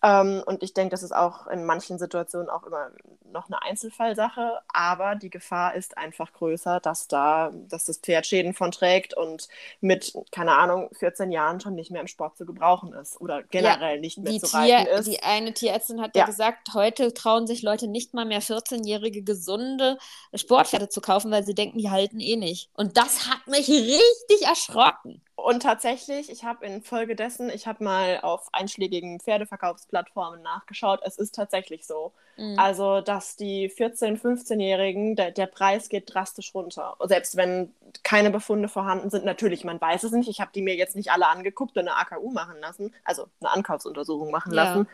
Ähm, 0.03 0.43
und 0.47 0.63
ich 0.63 0.75
denke, 0.75 0.91
das 0.91 1.03
ist 1.03 1.15
auch 1.15 1.47
in 1.47 1.65
manchen 1.65 1.99
Situationen 1.99 2.49
auch 2.49 2.65
immer 2.65 2.91
noch 3.33 3.47
eine 3.47 3.63
Einzelfallsache, 3.63 4.61
aber 4.73 5.15
die 5.15 5.31
Gefahr 5.31 5.75
ist 5.75 5.97
einfach 5.97 6.33
größer, 6.33 6.81
dass 6.81 7.09
da, 7.09 7.51
dass 7.69 7.85
das 7.85 7.99
Pferd 7.99 8.27
Schäden 8.27 8.53
von 8.53 8.73
trägt 8.73 9.17
und 9.17 9.49
mit, 9.81 10.13
keine 10.31 10.53
Ahnung, 10.53 10.91
14 10.93 11.31
Jahren 11.31 11.61
schon 11.61 11.75
nicht 11.75 11.91
mehr 11.91 12.01
im 12.01 12.09
Sport 12.09 12.37
zu 12.37 12.45
gebrauchen 12.45 12.93
ist 12.93 13.21
oder 13.21 13.43
generell 13.45 13.97
ja, 13.97 14.01
nicht 14.01 14.19
mehr 14.19 14.33
zu 14.39 14.47
Tier, 14.47 14.59
reiten 14.59 14.87
ist. 14.89 15.07
Die 15.07 15.23
eine 15.23 15.55
Tierärztin 15.55 16.01
hat 16.01 16.17
ja. 16.17 16.23
ja 16.23 16.27
gesagt, 16.27 16.75
heute 16.75 17.15
trauen 17.15 17.47
sich 17.47 17.63
Leute 17.63 17.87
nicht 17.87 18.13
mal 18.13 18.25
mehr 18.25 18.43
14-jährige 18.43 19.23
gesunde 19.23 19.99
Sportpferde 20.35 20.89
zu 20.89 21.01
kaufen, 21.01 21.31
weil 21.31 21.45
sie 21.45 21.55
denken, 21.55 21.79
die 21.79 21.91
halten 21.91 22.21
eh 22.21 22.37
nicht. 22.37 22.71
Und 22.75 22.97
das 22.97 23.29
hat 23.29 23.47
mich 23.47 23.69
richtig 23.69 24.47
erschrocken. 24.47 25.23
Und 25.43 25.63
tatsächlich, 25.63 26.31
ich 26.31 26.45
habe 26.45 26.65
infolgedessen, 26.65 27.51
ich 27.51 27.67
habe 27.67 27.83
mal 27.83 28.21
auf 28.23 28.49
einschlägigen 28.53 29.19
Pferdeverkaufsplattformen 29.19 30.41
nachgeschaut. 30.41 31.01
Es 31.05 31.19
ist 31.19 31.35
tatsächlich 31.35 31.87
so. 31.87 32.13
Mhm. 32.37 32.59
Also, 32.59 33.01
dass 33.01 33.37
die 33.37 33.69
14-, 33.69 34.21
15-Jährigen, 34.21 35.17
der, 35.17 35.33
der 35.33 35.47
Preis 35.47 35.89
geht 35.89 36.15
drastisch 36.15 36.55
runter. 36.55 36.97
Selbst 37.05 37.37
wenn 37.37 37.75
keine 38.03 38.31
Befunde 38.31 38.69
vorhanden 38.69 39.11
sind. 39.11 39.25
Natürlich, 39.25 39.65
man 39.65 39.81
weiß 39.81 40.05
es 40.05 40.13
nicht. 40.13 40.29
Ich 40.29 40.41
habe 40.41 40.51
die 40.55 40.63
mir 40.63 40.77
jetzt 40.77 40.97
nicht 40.97 41.11
alle 41.11 41.29
angeguckt 41.29 41.77
und 41.77 41.89
eine 41.89 41.97
AKU 41.97 42.31
machen 42.31 42.59
lassen, 42.61 42.95
also 43.05 43.27
eine 43.41 43.51
Ankaufsuntersuchung 43.51 44.31
machen 44.31 44.55
ja. 44.55 44.65
lassen. 44.65 44.89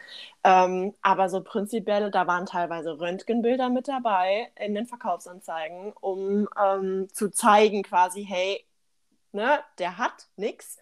Ähm, 0.44 0.94
aber 1.02 1.28
so 1.28 1.42
prinzipiell, 1.42 2.10
da 2.10 2.26
waren 2.26 2.46
teilweise 2.46 2.98
Röntgenbilder 2.98 3.68
mit 3.68 3.88
dabei 3.88 4.50
in 4.56 4.74
den 4.74 4.86
Verkaufsanzeigen, 4.86 5.92
um 6.00 6.48
ähm, 6.60 7.08
zu 7.12 7.30
zeigen 7.30 7.82
quasi, 7.82 8.24
hey, 8.24 8.64
ne, 9.38 9.60
der 9.78 9.98
hat 9.98 10.26
nichts. 10.36 10.76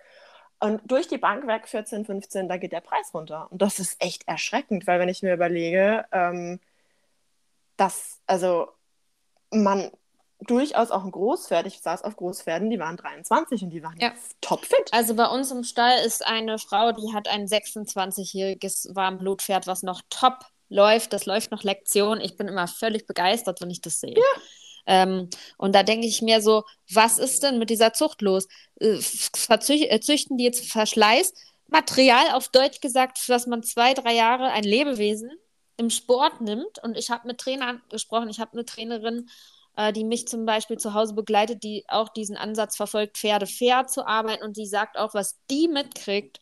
Und 0.59 0.81
durch 0.91 1.07
die 1.07 1.19
Bank 1.19 1.47
weg 1.47 1.69
14, 1.69 2.07
15, 2.07 2.49
da 2.49 2.57
geht 2.57 2.73
der 2.73 2.81
Preis 2.81 3.13
runter. 3.13 3.49
Und 3.51 3.61
das 3.61 3.79
ist 3.79 4.03
echt 4.03 4.27
erschreckend, 4.27 4.87
weil 4.87 4.99
wenn 4.99 5.11
ich 5.11 5.23
mir 5.23 5.35
überlege, 5.35 6.07
ähm, 6.11 6.59
dass, 7.77 8.21
also 8.27 8.69
man 9.51 9.91
durchaus 10.41 10.91
auch 10.91 11.05
ein 11.05 11.11
Großpferd, 11.11 11.67
ich 11.67 11.81
saß 11.81 12.03
auf 12.03 12.17
Großpferden, 12.17 12.71
die 12.71 12.79
waren 12.79 12.97
23 12.97 13.63
und 13.63 13.71
die 13.71 13.83
waren 13.83 13.99
ja. 14.01 14.13
topfit. 14.41 14.93
Also 14.93 15.15
bei 15.15 15.27
uns 15.27 15.51
im 15.51 15.63
Stall 15.63 15.99
ist 16.05 16.27
eine 16.27 16.59
Frau, 16.59 16.93
die 16.93 17.13
hat 17.13 17.29
ein 17.29 17.47
26-jähriges 17.47 18.95
Warmblutpferd, 18.95 19.67
was 19.67 19.83
noch 19.83 20.01
top 20.09 20.47
läuft. 20.69 21.13
Das 21.13 21.27
läuft 21.27 21.51
noch 21.51 21.63
Lektion. 21.63 22.21
Ich 22.21 22.37
bin 22.37 22.49
immer 22.49 22.67
völlig 22.67 23.07
begeistert, 23.07 23.61
wenn 23.61 23.71
ich 23.71 23.83
das 23.83 24.01
sehe. 24.01 24.15
Ja. 24.15 24.43
Ähm, 24.87 25.29
und 25.59 25.75
da 25.75 25.83
denke 25.83 26.07
ich 26.07 26.23
mir 26.23 26.41
so, 26.41 26.65
was 26.93 27.19
ist 27.19 27.43
denn 27.43 27.59
mit 27.59 27.71
dieser 27.71 27.93
Zucht 27.93 28.23
los? 28.23 28.49
Äh, 28.81 28.99
äh, 29.49 30.01
züchten 30.01 30.37
die 30.37 30.45
jetzt 30.45 30.71
Verschleißmaterial, 30.71 32.33
auf 32.33 32.49
Deutsch 32.49 32.81
gesagt, 32.81 33.19
dass 33.29 33.47
man 33.47 33.63
zwei, 33.63 33.95
drei 33.95 34.15
Jahre 34.15 34.51
ein 34.53 34.65
Lebewesen 34.65 35.31
im 35.77 35.91
Sport 35.91 36.41
nimmt. 36.41 36.83
Und 36.83 36.97
ich 36.97 37.11
habe 37.11 37.27
mit 37.27 37.39
Trainern 37.39 37.83
gesprochen, 37.91 38.29
ich 38.29 38.41
habe 38.41 38.53
eine 38.53 38.65
Trainerin, 38.65 39.29
äh, 39.77 39.93
die 39.93 40.05
mich 40.05 40.27
zum 40.27 40.47
Beispiel 40.47 40.79
zu 40.79 40.95
Hause 40.95 41.15
begleitet, 41.15 41.63
die 41.63 41.85
auch 41.89 42.09
diesen 42.09 42.37
Ansatz 42.37 42.77
verfolgt, 42.77 43.19
Pferde 43.19 43.47
fair 43.47 43.87
zu 43.87 44.07
arbeiten 44.07 44.45
und 44.45 44.57
die 44.57 44.67
sagt 44.67 44.97
auch, 44.97 45.15
was 45.15 45.39
die 45.51 45.69
mitkriegt, 45.69 46.41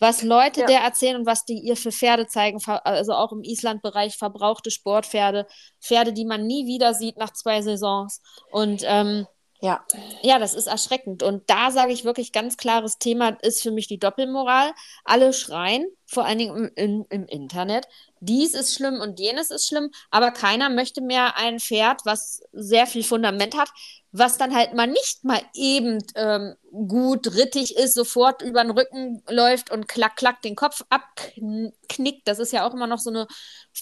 was 0.00 0.22
Leute 0.22 0.60
ja. 0.62 0.66
der 0.66 0.80
erzählen 0.80 1.16
und 1.16 1.26
was 1.26 1.44
die 1.44 1.58
ihr 1.58 1.76
für 1.76 1.92
Pferde 1.92 2.26
zeigen, 2.26 2.58
also 2.66 3.12
auch 3.12 3.32
im 3.32 3.42
Island-Bereich 3.42 4.16
verbrauchte 4.16 4.70
Sportpferde, 4.70 5.46
Pferde, 5.80 6.12
die 6.12 6.24
man 6.24 6.46
nie 6.46 6.66
wieder 6.66 6.94
sieht 6.94 7.18
nach 7.18 7.32
zwei 7.32 7.62
Saisons. 7.62 8.20
Und 8.50 8.82
ähm, 8.84 9.26
ja. 9.62 9.84
ja, 10.22 10.38
das 10.38 10.54
ist 10.54 10.66
erschreckend. 10.68 11.22
Und 11.22 11.48
da 11.50 11.70
sage 11.70 11.92
ich 11.92 12.04
wirklich 12.04 12.32
ganz 12.32 12.56
klares 12.56 12.96
Thema 12.96 13.36
ist 13.42 13.62
für 13.62 13.70
mich 13.70 13.86
die 13.88 13.98
Doppelmoral. 13.98 14.72
Alle 15.04 15.34
schreien, 15.34 15.86
vor 16.06 16.24
allen 16.24 16.38
Dingen 16.38 16.70
im, 16.76 17.04
im, 17.10 17.26
Internet, 17.26 17.86
dies 18.20 18.54
ist 18.54 18.74
schlimm 18.74 19.00
und 19.00 19.20
jenes 19.20 19.50
ist 19.50 19.66
schlimm, 19.66 19.90
aber 20.10 20.30
keiner 20.30 20.70
möchte 20.70 21.02
mehr 21.02 21.36
ein 21.36 21.60
Pferd, 21.60 22.00
was 22.04 22.40
sehr 22.52 22.86
viel 22.86 23.04
Fundament 23.04 23.56
hat, 23.56 23.70
was 24.12 24.38
dann 24.38 24.54
halt 24.54 24.74
mal 24.74 24.86
nicht 24.86 25.24
mal 25.24 25.40
eben 25.54 25.98
ähm, 26.16 26.56
gut 26.72 27.34
rittig 27.36 27.76
ist, 27.76 27.94
sofort 27.94 28.42
über 28.42 28.62
den 28.62 28.72
Rücken 28.72 29.22
läuft 29.28 29.70
und 29.70 29.86
klack, 29.86 30.16
klack 30.16 30.42
den 30.42 30.56
Kopf 30.56 30.82
abknickt. 30.88 32.26
Das 32.26 32.38
ist 32.38 32.52
ja 32.52 32.66
auch 32.66 32.74
immer 32.74 32.88
noch 32.88 32.98
so 32.98 33.10
eine 33.10 33.28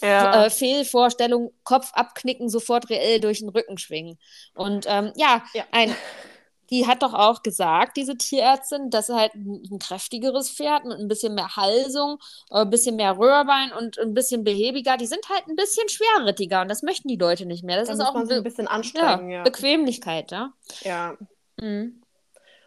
ja. 0.02 0.44
äh, 0.44 0.50
Fehlvorstellung, 0.50 1.52
Kopf 1.64 1.92
abknicken, 1.94 2.50
sofort 2.50 2.90
reell 2.90 3.20
durch 3.20 3.38
den 3.38 3.48
Rücken 3.48 3.78
schwingen. 3.78 4.18
Und 4.54 4.84
ähm, 4.86 5.12
ja, 5.16 5.42
ja, 5.54 5.64
ein 5.72 5.94
die 6.70 6.86
hat 6.86 7.02
doch 7.02 7.14
auch 7.14 7.42
gesagt, 7.42 7.96
diese 7.96 8.16
Tierärztin, 8.16 8.90
dass 8.90 9.08
halt 9.08 9.34
ein, 9.34 9.62
ein 9.70 9.78
kräftigeres 9.78 10.50
Pferd 10.50 10.84
mit 10.84 10.98
ein 10.98 11.08
bisschen 11.08 11.34
mehr 11.34 11.56
Halsung, 11.56 12.18
äh, 12.50 12.60
ein 12.60 12.70
bisschen 12.70 12.96
mehr 12.96 13.18
Röhrbein 13.18 13.72
und 13.72 13.98
ein 13.98 14.14
bisschen 14.14 14.44
behäbiger, 14.44 14.96
die 14.96 15.06
sind 15.06 15.28
halt 15.28 15.46
ein 15.48 15.56
bisschen 15.56 15.88
schwerrittiger 15.88 16.62
und 16.62 16.68
das 16.68 16.82
möchten 16.82 17.08
die 17.08 17.16
Leute 17.16 17.46
nicht 17.46 17.64
mehr. 17.64 17.78
Das 17.78 17.88
da 17.88 17.94
ist 17.94 18.00
auch 18.00 18.14
ein, 18.14 18.30
ein, 18.30 18.42
bisschen 18.42 18.68
anstrengend, 18.68 19.30
ja, 19.30 19.38
ja. 19.38 19.42
Bequemlichkeit, 19.42 20.30
ja. 20.30 20.52
Ja. 20.82 21.16
Mhm. 21.60 22.02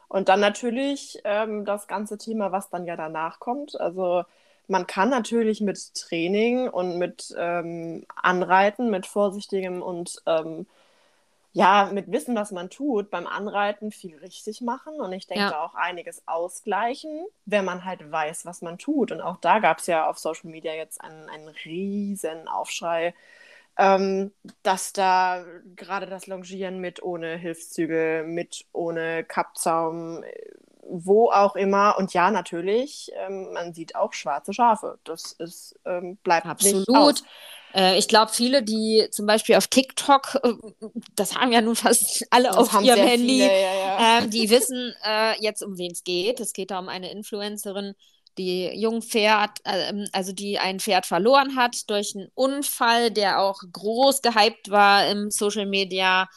Und 0.08 0.28
dann 0.28 0.42
natürlich 0.42 1.22
ähm, 1.24 1.64
das 1.64 1.88
ganze 1.88 2.18
Thema, 2.18 2.52
was 2.52 2.70
dann 2.70 2.86
ja 2.86 2.98
danach 2.98 3.40
kommt. 3.40 3.80
Also 3.80 4.24
man 4.68 4.88
kann 4.88 5.10
natürlich 5.10 5.62
mit 5.62 5.94
Training 5.96 6.68
und 6.68 6.98
mit 6.98 7.34
ähm, 7.38 8.06
Anreiten, 8.16 8.90
mit 8.90 9.06
vorsichtigem 9.06 9.82
und 9.82 10.22
ähm, 10.26 10.66
ja, 11.54 11.90
mit 11.92 12.10
Wissen, 12.12 12.36
was 12.36 12.52
man 12.52 12.70
tut, 12.70 13.10
beim 13.10 13.28
Anreiten 13.28 13.92
viel 13.92 14.18
richtig 14.20 14.62
machen 14.62 15.02
und 15.02 15.12
ich 15.12 15.28
denke 15.28 15.44
ja. 15.44 15.64
auch 15.64 15.76
einiges 15.76 16.26
ausgleichen, 16.26 17.26
wenn 17.46 17.66
man 17.66 17.84
halt 17.84 18.10
weiß, 18.10 18.46
was 18.46 18.62
man 18.62 18.78
tut. 18.78 19.12
Und 19.12 19.20
auch 19.22 19.38
da 19.38 19.60
gab 19.60 19.80
es 19.80 19.88
ja 19.88 20.10
auf 20.10 20.18
Social 20.18 20.50
Media 20.50 20.74
jetzt 20.74 21.02
einen, 21.02 21.30
einen 21.30 21.50
riesen 21.50 22.48
Aufschrei, 22.48 23.14
ähm, 23.78 24.32
dass 24.64 24.94
da 24.94 25.44
gerade 25.76 26.06
das 26.06 26.28
Longieren 26.28 26.80
mit 26.80 27.04
ohne 27.04 27.36
Hilfszüge, 27.36 28.24
mit 28.26 28.66
ohne 28.72 29.26
Kappzaum, 29.26 30.24
wo 30.88 31.32
auch 31.32 31.58
immer. 31.58 31.98
Und 31.98 32.14
ja, 32.14 32.32
natürlich, 32.32 33.12
ähm, 33.16 33.52
man 33.52 33.74
sieht 33.74 33.96
auch 33.96 34.14
schwarze 34.14 34.54
Schafe. 34.54 35.00
Das 35.04 35.34
ist, 35.34 35.78
ähm, 35.86 36.16
bleibt 36.18 36.46
Absolut. 36.46 36.88
nicht 36.88 36.98
aus. 36.98 37.24
Äh, 37.74 37.98
ich 37.98 38.08
glaube, 38.08 38.32
viele, 38.34 38.64
die 38.64 39.08
zum 39.12 39.26
Beispiel 39.26 39.56
auf 39.56 39.68
TikTok, 39.68 40.40
äh, 40.44 40.54
das 41.16 41.36
haben 41.36 41.52
ja 41.52 41.62
nun 41.62 41.76
fast 41.76 42.26
alle 42.30 42.50
das 42.50 42.58
auf 42.58 42.82
ihrem 42.82 43.00
Handy, 43.00 43.42
viele, 43.42 43.62
ja, 43.62 43.74
ja. 43.74 44.20
Äh, 44.20 44.28
die 44.28 44.50
wissen 44.50 44.94
äh, 45.06 45.42
jetzt, 45.42 45.64
um 45.64 45.78
wen 45.78 45.92
es 45.92 46.04
geht. 46.04 46.40
Es 46.40 46.54
geht 46.54 46.72
da 46.72 46.80
um 46.80 46.90
eine 46.90 47.12
Influencerin, 47.12 47.94
die 48.38 48.70
jung 48.80 49.02
Pferd, 49.02 49.60
ähm, 49.66 50.08
also 50.14 50.32
die 50.32 50.60
ein 50.60 50.80
Pferd 50.80 51.06
verloren 51.06 51.56
hat 51.56 51.90
durch 51.90 52.16
einen 52.16 52.30
Unfall, 52.34 53.12
der 53.12 53.42
auch 53.42 53.62
groß 53.72 54.22
gehypt 54.22 54.70
war 54.70 55.08
im 55.08 55.32
Social 55.32 55.66
Media 55.66 56.28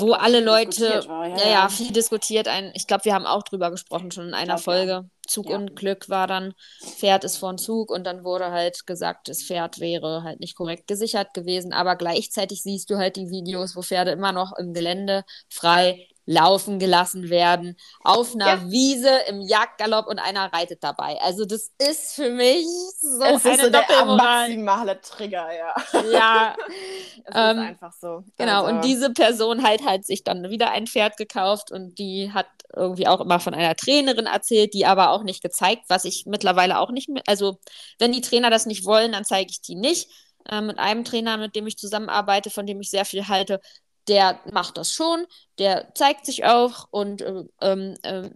wo 0.00 0.12
alle 0.12 0.40
Leute, 0.40 1.04
war, 1.08 1.26
ja, 1.26 1.36
ja, 1.36 1.48
ja, 1.48 1.68
viel 1.68 1.92
diskutiert. 1.92 2.48
Ein, 2.48 2.72
ich 2.74 2.86
glaube, 2.86 3.04
wir 3.04 3.14
haben 3.14 3.26
auch 3.26 3.42
drüber 3.42 3.70
gesprochen 3.70 4.10
schon 4.10 4.28
in 4.28 4.34
einer 4.34 4.54
glaub, 4.54 4.60
Folge. 4.60 4.92
Ja. 4.92 5.04
Zugunglück 5.28 6.08
war 6.08 6.26
dann, 6.26 6.54
Pferd 6.82 7.24
ist 7.24 7.36
vor 7.36 7.56
Zug 7.56 7.90
und 7.90 8.04
dann 8.04 8.24
wurde 8.24 8.50
halt 8.50 8.86
gesagt, 8.86 9.28
das 9.28 9.42
Pferd 9.42 9.78
wäre 9.80 10.22
halt 10.24 10.40
nicht 10.40 10.56
korrekt 10.56 10.86
gesichert 10.86 11.34
gewesen. 11.34 11.72
Aber 11.72 11.96
gleichzeitig 11.96 12.62
siehst 12.62 12.90
du 12.90 12.96
halt 12.98 13.16
die 13.16 13.30
Videos, 13.30 13.76
wo 13.76 13.82
Pferde 13.82 14.10
immer 14.12 14.32
noch 14.32 14.56
im 14.58 14.74
Gelände 14.74 15.24
frei 15.48 16.08
laufen 16.28 16.78
gelassen 16.78 17.30
werden 17.30 17.74
auf 18.04 18.34
einer 18.34 18.46
ja. 18.46 18.70
Wiese 18.70 19.08
im 19.28 19.40
Jagdgalopp 19.40 20.06
und 20.08 20.18
einer 20.18 20.52
reitet 20.52 20.84
dabei. 20.84 21.18
Also 21.22 21.46
das 21.46 21.72
ist 21.78 22.16
für 22.16 22.28
mich 22.28 22.66
so 23.00 23.22
es 23.22 23.46
eine 23.46 23.64
so 23.64 23.70
der 23.70 24.04
maximale 24.04 25.00
Trigger, 25.00 25.48
ja. 25.50 25.74
Ja. 26.12 26.56
es 27.24 27.34
ähm, 27.34 27.58
ist 27.58 27.64
einfach 27.64 27.92
so. 27.94 28.24
Genau, 28.36 28.64
also. 28.64 28.74
und 28.74 28.84
diese 28.84 29.10
Person 29.10 29.66
halt 29.66 29.82
hat 29.86 30.04
sich 30.04 30.22
dann 30.22 30.50
wieder 30.50 30.70
ein 30.70 30.86
Pferd 30.86 31.16
gekauft 31.16 31.72
und 31.72 31.98
die 31.98 32.30
hat 32.30 32.46
irgendwie 32.76 33.06
auch 33.06 33.22
immer 33.22 33.40
von 33.40 33.54
einer 33.54 33.74
Trainerin 33.74 34.26
erzählt, 34.26 34.74
die 34.74 34.84
aber 34.84 35.12
auch 35.12 35.22
nicht 35.22 35.42
gezeigt, 35.42 35.84
was 35.88 36.04
ich 36.04 36.26
mittlerweile 36.26 36.78
auch 36.78 36.90
nicht 36.90 37.08
mehr, 37.08 37.22
also 37.26 37.58
wenn 37.98 38.12
die 38.12 38.20
Trainer 38.20 38.50
das 38.50 38.66
nicht 38.66 38.84
wollen, 38.84 39.12
dann 39.12 39.24
zeige 39.24 39.50
ich 39.50 39.62
die 39.62 39.76
nicht. 39.76 40.10
Äh, 40.46 40.60
mit 40.60 40.78
einem 40.78 41.04
Trainer, 41.04 41.38
mit 41.38 41.56
dem 41.56 41.66
ich 41.66 41.78
zusammenarbeite, 41.78 42.50
von 42.50 42.66
dem 42.66 42.80
ich 42.80 42.90
sehr 42.90 43.04
viel 43.06 43.28
halte, 43.28 43.60
der 44.08 44.40
macht 44.50 44.76
das 44.78 44.92
schon, 44.92 45.26
der 45.58 45.94
zeigt 45.94 46.26
sich 46.26 46.44
auch 46.44 46.88
und 46.90 47.22
äh, 47.22 47.44
äh, 47.60 48.30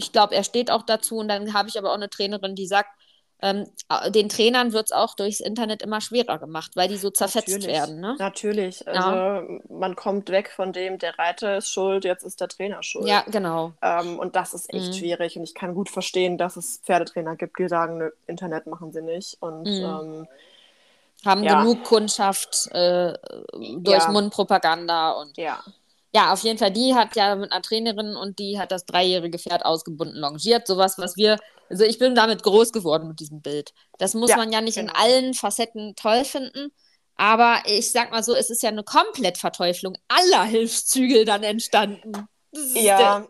ich 0.00 0.12
glaube, 0.12 0.34
er 0.34 0.44
steht 0.44 0.70
auch 0.70 0.82
dazu. 0.82 1.18
Und 1.18 1.28
dann 1.28 1.52
habe 1.54 1.68
ich 1.68 1.78
aber 1.78 1.90
auch 1.90 1.96
eine 1.96 2.10
Trainerin, 2.10 2.54
die 2.54 2.66
sagt, 2.66 2.90
ähm, 3.42 3.66
den 4.08 4.28
Trainern 4.28 4.72
wird 4.72 4.86
es 4.86 4.92
auch 4.92 5.14
durchs 5.14 5.40
Internet 5.40 5.80
immer 5.80 6.02
schwerer 6.02 6.38
gemacht, 6.38 6.72
weil 6.74 6.88
die 6.88 6.96
so 6.96 7.08
zerfetzt 7.08 7.48
Natürlich. 7.48 7.68
werden. 7.68 8.00
Ne? 8.00 8.16
Natürlich. 8.18 8.86
Also 8.86 9.08
ja. 9.08 9.42
man 9.70 9.96
kommt 9.96 10.28
weg 10.28 10.50
von 10.50 10.74
dem, 10.74 10.98
der 10.98 11.18
Reiter 11.18 11.56
ist 11.56 11.70
schuld, 11.70 12.04
jetzt 12.04 12.22
ist 12.22 12.40
der 12.42 12.48
Trainer 12.48 12.82
schuld. 12.82 13.08
Ja, 13.08 13.24
genau. 13.30 13.72
Ähm, 13.80 14.18
und 14.18 14.36
das 14.36 14.52
ist 14.52 14.72
echt 14.72 14.88
mhm. 14.88 14.92
schwierig. 14.92 15.36
Und 15.38 15.44
ich 15.44 15.54
kann 15.54 15.74
gut 15.74 15.88
verstehen, 15.88 16.36
dass 16.36 16.56
es 16.56 16.82
Pferdetrainer 16.84 17.36
gibt, 17.36 17.58
die 17.58 17.68
sagen, 17.68 17.98
nö, 17.98 18.10
Internet 18.26 18.66
machen 18.66 18.92
sie 18.92 19.02
nicht. 19.02 19.38
Und 19.40 19.62
mhm. 19.62 19.84
ähm, 19.84 20.28
haben 21.24 21.42
ja. 21.42 21.60
genug 21.60 21.84
Kundschaft 21.84 22.68
äh, 22.72 23.14
durch 23.52 24.04
ja. 24.04 24.10
Mundpropaganda 24.10 25.12
und 25.12 25.36
ja. 25.36 25.62
Ja, 26.12 26.32
auf 26.32 26.40
jeden 26.40 26.58
Fall, 26.58 26.72
die 26.72 26.94
hat 26.94 27.14
ja 27.14 27.36
mit 27.36 27.52
einer 27.52 27.62
Trainerin 27.62 28.16
und 28.16 28.40
die 28.40 28.58
hat 28.58 28.72
das 28.72 28.84
dreijährige 28.84 29.38
Pferd 29.38 29.64
ausgebunden 29.64 30.16
longiert. 30.16 30.66
Sowas, 30.66 30.98
was 30.98 31.16
wir, 31.16 31.38
also 31.68 31.84
ich 31.84 31.98
bin 32.00 32.16
damit 32.16 32.42
groß 32.42 32.72
geworden 32.72 33.06
mit 33.06 33.20
diesem 33.20 33.42
Bild. 33.42 33.72
Das 33.98 34.14
muss 34.14 34.30
ja, 34.30 34.36
man 34.36 34.50
ja 34.50 34.60
nicht 34.60 34.74
genau. 34.74 34.92
in 34.92 34.96
allen 34.96 35.34
Facetten 35.34 35.94
toll 35.94 36.24
finden. 36.24 36.72
Aber 37.14 37.62
ich 37.66 37.92
sag 37.92 38.10
mal 38.10 38.24
so, 38.24 38.34
es 38.34 38.50
ist 38.50 38.62
ja 38.62 38.70
eine 38.70 38.82
Komplettverteuflung 38.82 39.96
aller 40.08 40.42
Hilfszügel 40.44 41.24
dann 41.24 41.44
entstanden. 41.44 42.26
Ja, 42.74 43.28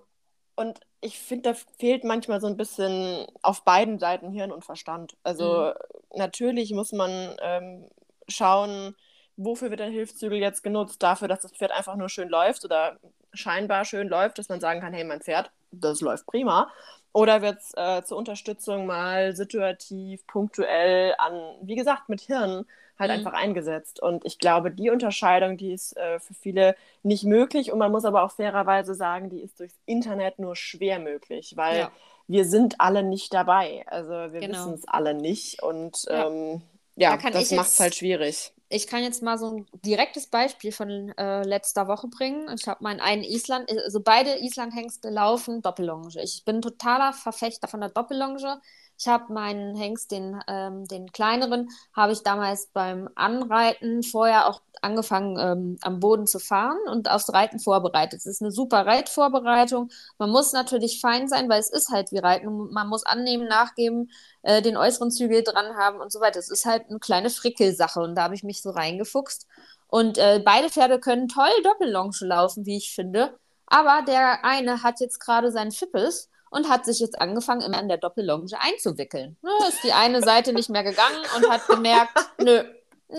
und 0.55 0.81
ich 1.01 1.19
finde, 1.19 1.53
da 1.53 1.59
fehlt 1.79 2.05
manchmal 2.05 2.41
so 2.41 2.47
ein 2.47 2.57
bisschen 2.57 3.27
auf 3.43 3.65
beiden 3.65 3.99
Seiten 3.99 4.31
Hirn 4.31 4.53
und 4.53 4.65
Verstand. 4.65 5.17
Also 5.23 5.73
mhm. 5.75 6.00
Natürlich 6.15 6.73
muss 6.73 6.93
man 6.93 7.37
ähm, 7.41 7.87
schauen, 8.29 8.95
wofür 9.37 9.71
wird 9.71 9.81
ein 9.81 9.93
Hilfszügel 9.93 10.39
jetzt 10.39 10.63
genutzt? 10.63 11.03
Dafür, 11.03 11.29
dass 11.29 11.41
das 11.41 11.53
Pferd 11.53 11.73
einfach 11.73 11.97
nur 11.97 12.09
schön 12.09 12.29
läuft 12.29 12.65
oder 12.65 12.99
scheinbar 13.33 13.85
schön 13.85 14.09
läuft, 14.09 14.39
dass 14.39 14.49
man 14.49 14.61
sagen 14.61 14.81
kann, 14.81 14.93
hey, 14.93 15.05
mein 15.05 15.21
Pferd, 15.21 15.51
das 15.71 16.01
läuft 16.01 16.27
prima. 16.27 16.71
Oder 17.13 17.43
wird 17.43 17.59
es 17.59 17.73
äh, 17.77 18.05
zur 18.05 18.19
Unterstützung 18.19 18.87
mal 18.87 19.35
situativ, 19.35 20.27
punktuell 20.27 21.15
an, 21.19 21.57
wie 21.63 21.75
gesagt, 21.75 22.09
mit 22.09 22.21
Hirn 22.21 22.67
halt 22.99 23.11
mhm. 23.11 23.19
einfach 23.19 23.33
eingesetzt. 23.33 24.01
Und 24.01 24.25
ich 24.25 24.39
glaube, 24.39 24.71
die 24.71 24.91
Unterscheidung, 24.91 25.57
die 25.57 25.73
ist 25.73 25.97
äh, 25.97 26.21
für 26.21 26.35
viele 26.35 26.77
nicht 27.03 27.25
möglich. 27.25 27.73
Und 27.73 27.79
man 27.79 27.91
muss 27.91 28.05
aber 28.05 28.23
auch 28.23 28.33
fairerweise 28.33 28.95
sagen, 28.95 29.31
die 29.31 29.41
ist 29.41 29.59
durchs 29.59 29.79
Internet 29.87 30.39
nur 30.39 30.55
schwer 30.55 31.01
möglich, 31.01 31.55
weil 31.57 31.79
ja. 31.79 31.93
Wir 32.31 32.45
sind 32.45 32.81
alle 32.81 33.03
nicht 33.03 33.35
dabei. 33.35 33.85
Also 33.89 34.11
wir 34.11 34.41
genau. 34.41 34.59
wissen 34.59 34.75
es 34.75 34.87
alle 34.87 35.15
nicht. 35.15 35.63
Und 35.63 36.05
ja, 36.05 36.29
ähm, 36.29 36.63
ja 36.95 37.17
da 37.17 37.31
das 37.31 37.51
macht 37.51 37.71
es 37.71 37.81
halt 37.81 37.97
schwierig. 37.97 38.53
Ich 38.69 38.87
kann 38.87 39.03
jetzt 39.03 39.21
mal 39.21 39.37
so 39.37 39.51
ein 39.51 39.67
direktes 39.85 40.29
Beispiel 40.29 40.71
von 40.71 41.11
äh, 41.19 41.43
letzter 41.43 41.89
Woche 41.89 42.07
bringen. 42.07 42.49
Ich 42.57 42.69
habe 42.69 42.85
meinen 42.85 43.01
einen 43.01 43.25
Island, 43.25 43.69
also 43.69 44.01
beide 44.01 44.39
Island-Hengste 44.39 45.11
laufen 45.11 45.61
Doppellonge. 45.61 46.23
Ich 46.23 46.45
bin 46.45 46.63
totaler 46.63 47.13
Verfechter 47.13 47.67
von 47.67 47.81
der 47.81 47.89
Doppellonge. 47.89 48.61
Ich 49.01 49.09
habe 49.09 49.33
meinen 49.33 49.75
Hengst, 49.75 50.11
den, 50.11 50.39
ähm, 50.47 50.87
den 50.87 51.11
kleineren, 51.11 51.71
habe 51.97 52.13
ich 52.13 52.23
damals 52.23 52.67
beim 52.67 53.09
Anreiten 53.15 54.03
vorher 54.03 54.47
auch 54.47 54.61
angefangen, 54.83 55.39
ähm, 55.39 55.79
am 55.81 56.01
Boden 56.01 56.27
zu 56.27 56.39
fahren 56.39 56.77
und 56.91 57.11
aufs 57.11 57.33
Reiten 57.33 57.61
vorbereitet. 57.61 58.19
Es 58.19 58.27
ist 58.27 58.43
eine 58.43 58.53
super 58.53 58.85
Reitvorbereitung. 58.85 59.89
Man 60.19 60.29
muss 60.29 60.53
natürlich 60.53 61.01
fein 61.01 61.29
sein, 61.29 61.49
weil 61.49 61.61
es 61.61 61.71
ist 61.71 61.89
halt 61.89 62.13
wie 62.13 62.19
Reiten. 62.19 62.71
Man 62.73 62.89
muss 62.89 63.07
annehmen, 63.07 63.49
nachgeben, 63.49 64.11
äh, 64.43 64.61
den 64.61 64.77
äußeren 64.77 65.11
Zügel 65.11 65.45
dran 65.45 65.77
haben 65.79 65.99
und 65.99 66.13
so 66.13 66.21
weiter. 66.21 66.39
Es 66.39 66.51
ist 66.51 66.67
halt 66.67 66.91
eine 66.91 66.99
kleine 66.99 67.31
Frickelsache 67.31 68.01
und 68.01 68.15
da 68.17 68.25
habe 68.25 68.35
ich 68.35 68.45
mich 68.45 68.61
so 68.61 68.69
reingefuchst. 68.69 69.47
Und 69.87 70.19
äh, 70.19 70.43
beide 70.45 70.69
Pferde 70.69 71.01
können 71.01 71.29
toll 71.29 71.49
Doppellonge 71.65 72.19
laufen, 72.21 72.67
wie 72.67 72.77
ich 72.77 72.95
finde. 72.95 73.39
Aber 73.65 74.03
der 74.07 74.45
eine 74.45 74.83
hat 74.83 75.01
jetzt 75.01 75.21
gerade 75.21 75.51
seinen 75.51 75.73
Fippes 75.73 76.30
und 76.51 76.69
hat 76.69 76.85
sich 76.85 76.99
jetzt 77.01 77.21
angefangen, 77.21 77.63
immer 77.63 77.81
in 77.81 77.89
der 77.89 77.99
Doppellonge 77.99 78.51
einzuwickeln. 78.59 79.37
Ne, 79.43 79.51
ist 79.69 79.83
die 79.83 79.93
eine 79.93 80.23
Seite 80.23 80.53
nicht 80.53 80.69
mehr 80.69 80.85
gegangen 80.85 81.23
und 81.37 81.49
hat 81.49 81.67
gemerkt, 81.67 82.13
nö, 82.39 82.65
nö, 83.09 83.19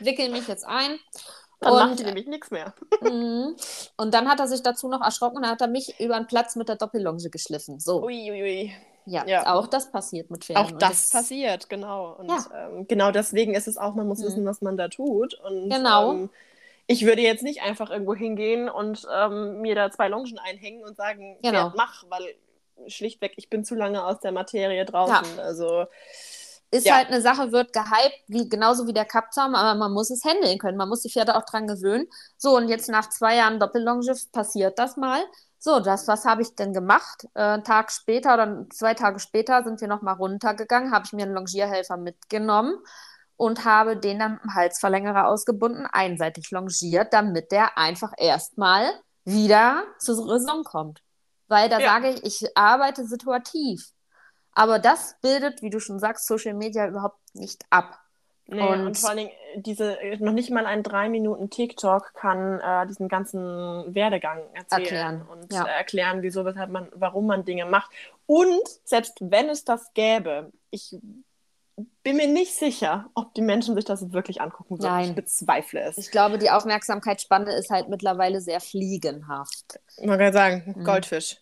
wickel 0.00 0.30
mich 0.30 0.48
jetzt 0.48 0.66
ein. 0.66 0.98
Dann 1.60 1.72
und, 1.72 1.78
macht 1.78 1.98
sie 1.98 2.04
nämlich 2.04 2.26
nichts 2.26 2.50
mehr. 2.50 2.74
Mhm. 3.02 3.54
und 3.96 4.14
dann 4.14 4.28
hat 4.28 4.40
er 4.40 4.48
sich 4.48 4.62
dazu 4.62 4.88
noch 4.88 5.02
erschrocken 5.02 5.38
und 5.38 5.46
hat 5.46 5.60
er 5.60 5.68
mich 5.68 6.00
über 6.00 6.16
den 6.16 6.26
Platz 6.26 6.56
mit 6.56 6.68
der 6.68 6.76
Doppellonge 6.76 7.28
geschliffen. 7.30 7.78
So. 7.80 8.02
Uiuiui. 8.02 8.32
Ui, 8.32 8.42
ui. 8.42 8.72
Ja, 9.06 9.26
ja, 9.26 9.54
auch 9.54 9.66
das 9.66 9.90
passiert 9.90 10.30
mit 10.30 10.44
Pferden. 10.44 10.64
Auch 10.64 10.78
das, 10.78 11.02
das, 11.02 11.10
passiert, 11.10 11.68
genau. 11.68 12.12
Und 12.18 12.28
ja. 12.28 12.44
ähm, 12.54 12.86
genau 12.86 13.10
deswegen 13.10 13.54
ist 13.54 13.66
es 13.66 13.76
auch, 13.76 13.94
man 13.94 14.06
muss 14.06 14.20
mhm. 14.20 14.24
wissen, 14.24 14.46
was 14.46 14.60
man 14.60 14.76
da 14.76 14.88
tut. 14.88 15.34
Und, 15.34 15.70
genau. 15.70 16.12
Ähm, 16.12 16.30
ich 16.86 17.06
würde 17.06 17.22
jetzt 17.22 17.42
nicht 17.42 17.62
einfach 17.62 17.90
irgendwo 17.90 18.14
hingehen 18.14 18.68
und 18.68 19.06
ähm, 19.12 19.60
mir 19.60 19.74
da 19.74 19.90
zwei 19.90 20.08
Longen 20.08 20.38
einhängen 20.38 20.84
und 20.84 20.96
sagen, 20.96 21.38
genau. 21.42 21.70
Pferd, 21.70 21.76
mach, 21.76 22.04
weil 22.08 22.34
schlichtweg, 22.88 23.34
ich 23.36 23.50
bin 23.50 23.64
zu 23.64 23.74
lange 23.74 24.04
aus 24.04 24.20
der 24.20 24.32
Materie 24.32 24.84
draußen. 24.84 25.36
Ja. 25.36 25.42
Also 25.42 25.86
ist 26.72 26.86
ja. 26.86 26.96
halt 26.96 27.08
eine 27.08 27.20
Sache, 27.20 27.50
wird 27.50 27.72
gehypt, 27.72 28.22
wie, 28.28 28.48
genauso 28.48 28.86
wie 28.86 28.92
der 28.92 29.04
Kappzaum, 29.04 29.54
aber 29.54 29.76
man 29.76 29.92
muss 29.92 30.10
es 30.10 30.24
handeln 30.24 30.58
können. 30.58 30.76
Man 30.76 30.88
muss 30.88 31.02
die 31.02 31.10
Pferde 31.10 31.36
auch 31.36 31.44
dran 31.44 31.66
gewöhnen. 31.66 32.06
So, 32.36 32.56
und 32.56 32.68
jetzt 32.68 32.88
nach 32.88 33.08
zwei 33.08 33.36
Jahren 33.36 33.58
Doppellonge 33.58 34.14
passiert 34.32 34.78
das 34.78 34.96
mal. 34.96 35.20
So, 35.58 35.80
das, 35.80 36.08
was 36.08 36.24
habe 36.24 36.42
ich 36.42 36.54
denn 36.54 36.72
gemacht? 36.72 37.26
Äh, 37.34 37.42
einen 37.42 37.64
Tag 37.64 37.90
später 37.90 38.34
oder 38.34 38.66
zwei 38.72 38.94
Tage 38.94 39.18
später 39.18 39.64
sind 39.64 39.80
wir 39.80 39.88
nochmal 39.88 40.14
runtergegangen, 40.14 40.92
habe 40.92 41.04
ich 41.06 41.12
mir 41.12 41.24
einen 41.24 41.34
Longierhelfer 41.34 41.96
mitgenommen 41.96 42.78
und 43.36 43.64
habe 43.64 43.96
den 43.96 44.18
dann 44.20 44.34
mit 44.34 44.44
dem 44.44 44.54
Halsverlängerer 44.54 45.26
ausgebunden, 45.26 45.86
einseitig 45.86 46.50
longiert, 46.50 47.12
damit 47.12 47.52
der 47.52 47.76
einfach 47.76 48.12
erstmal 48.16 48.90
wieder 49.24 49.82
zur 49.98 50.30
Raison 50.30 50.62
kommt. 50.62 51.02
Weil 51.50 51.68
da 51.68 51.80
ja. 51.80 51.88
sage 51.88 52.10
ich, 52.10 52.24
ich 52.24 52.56
arbeite 52.56 53.04
situativ. 53.04 53.84
Aber 54.52 54.78
das 54.78 55.16
bildet, 55.20 55.62
wie 55.62 55.70
du 55.70 55.80
schon 55.80 55.98
sagst, 55.98 56.26
Social 56.26 56.54
Media 56.54 56.86
überhaupt 56.86 57.18
nicht 57.34 57.64
ab. 57.70 57.98
Nee, 58.46 58.60
und, 58.62 58.86
und, 58.86 58.98
vor 58.98 59.10
allen 59.10 59.18
Dingen, 59.18 59.32
diese, 59.56 59.98
noch 60.20 60.32
nicht 60.32 60.50
mal 60.50 60.64
ein 60.64 60.82
drei 60.84 61.08
Minuten 61.08 61.50
TikTok 61.50 62.14
kann 62.14 62.60
äh, 62.60 62.86
diesen 62.86 63.08
ganzen 63.08 63.40
Werdegang 63.94 64.42
erzählen 64.54 64.82
erklären. 64.82 65.28
und 65.28 65.52
ja. 65.52 65.64
erklären, 65.64 66.22
wieso, 66.22 66.44
weshalb 66.44 66.70
man, 66.70 66.88
warum 66.94 67.26
man 67.26 67.44
Dinge 67.44 67.66
macht. 67.66 67.90
Und 68.26 68.62
selbst 68.84 69.18
wenn 69.20 69.48
es 69.48 69.64
das 69.64 69.92
gäbe, 69.92 70.52
ich 70.70 70.96
bin 72.02 72.16
mir 72.16 72.28
nicht 72.28 72.54
sicher, 72.54 73.10
ob 73.14 73.34
die 73.34 73.42
Menschen 73.42 73.74
sich 73.74 73.84
das 73.84 74.12
wirklich 74.12 74.40
angucken 74.40 74.78
würden. 74.78 74.90
Nein. 74.90 75.08
Ich 75.10 75.14
bezweifle 75.14 75.80
es. 75.80 75.98
Ich 75.98 76.10
glaube, 76.10 76.38
die 76.38 76.50
Aufmerksamkeitsspanne 76.50 77.52
ist 77.54 77.70
halt 77.70 77.88
mittlerweile 77.88 78.40
sehr 78.40 78.60
fliegenhaft. 78.60 79.80
Man 80.02 80.18
kann 80.18 80.32
sagen, 80.32 80.74
mhm. 80.76 80.84
Goldfisch. 80.84 81.36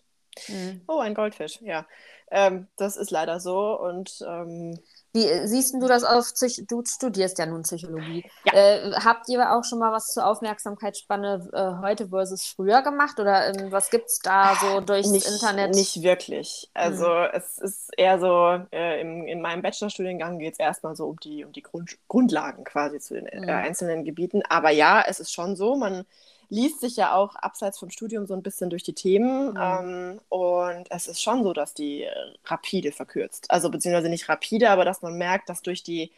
Mhm. 0.47 0.81
Oh, 0.87 0.99
ein 0.99 1.15
Goldfisch, 1.15 1.59
ja. 1.61 1.85
Ähm, 2.31 2.67
das 2.77 2.97
ist 2.97 3.11
leider 3.11 3.39
so 3.39 3.79
und 3.79 4.23
ähm, 4.27 4.79
wie 5.13 5.47
siehst 5.47 5.73
du 5.73 5.87
das 5.87 6.03
auf 6.03 6.33
Psych 6.33 6.65
Du 6.67 6.83
studierst 6.85 7.39
ja 7.39 7.45
nun 7.45 7.63
Psychologie. 7.63 8.23
Ja. 8.45 8.53
Äh, 8.53 8.91
habt 9.03 9.27
ihr 9.29 9.51
auch 9.51 9.63
schon 9.63 9.79
mal 9.79 9.91
was 9.91 10.13
zur 10.13 10.25
Aufmerksamkeitsspanne 10.25 11.49
äh, 11.51 11.81
heute 11.83 12.09
versus 12.09 12.45
früher 12.45 12.81
gemacht? 12.81 13.19
Oder 13.19 13.47
ähm, 13.47 13.71
was 13.71 13.89
gibt 13.89 14.07
es 14.07 14.19
da 14.19 14.55
so 14.55 14.81
durchs 14.81 15.09
nicht, 15.09 15.27
Internet? 15.27 15.73
Nicht 15.73 16.03
wirklich. 16.03 16.69
Also 16.73 17.07
hm. 17.07 17.29
es 17.33 17.57
ist 17.57 17.89
eher 17.97 18.19
so, 18.19 18.59
äh, 18.71 19.01
im, 19.01 19.25
in 19.25 19.41
meinem 19.41 19.61
Bachelorstudiengang 19.61 20.37
geht 20.37 20.53
es 20.53 20.59
erstmal 20.59 20.95
so 20.95 21.07
um 21.07 21.19
die, 21.19 21.43
um 21.43 21.51
die 21.51 21.63
Grund, 21.63 21.97
Grundlagen 22.07 22.63
quasi 22.63 22.99
zu 22.99 23.15
den 23.15 23.27
hm. 23.27 23.49
einzelnen 23.49 24.03
Gebieten. 24.03 24.43
Aber 24.47 24.69
ja, 24.69 25.03
es 25.07 25.19
ist 25.19 25.33
schon 25.33 25.55
so, 25.55 25.75
man 25.75 26.05
liest 26.49 26.81
sich 26.81 26.95
ja 26.95 27.13
auch 27.13 27.35
abseits 27.35 27.79
vom 27.79 27.89
Studium 27.89 28.25
so 28.25 28.33
ein 28.33 28.43
bisschen 28.43 28.69
durch 28.69 28.83
die 28.83 28.93
Themen. 28.93 29.51
Mhm. 29.51 29.57
Ähm, 29.59 30.21
und 30.29 30.85
es 30.89 31.07
ist 31.07 31.21
schon 31.21 31.43
so, 31.43 31.53
dass 31.53 31.73
die 31.73 32.07
rapide 32.45 32.91
verkürzt. 32.91 33.49
Also 33.51 33.69
beziehungsweise 33.69 34.09
nicht 34.09 34.29
rapide, 34.29 34.69
aber 34.69 34.85
dass 34.85 35.01
man 35.01 35.17
merkt, 35.17 35.49
dass 35.49 35.61
durch 35.61 35.83
die 35.83 36.11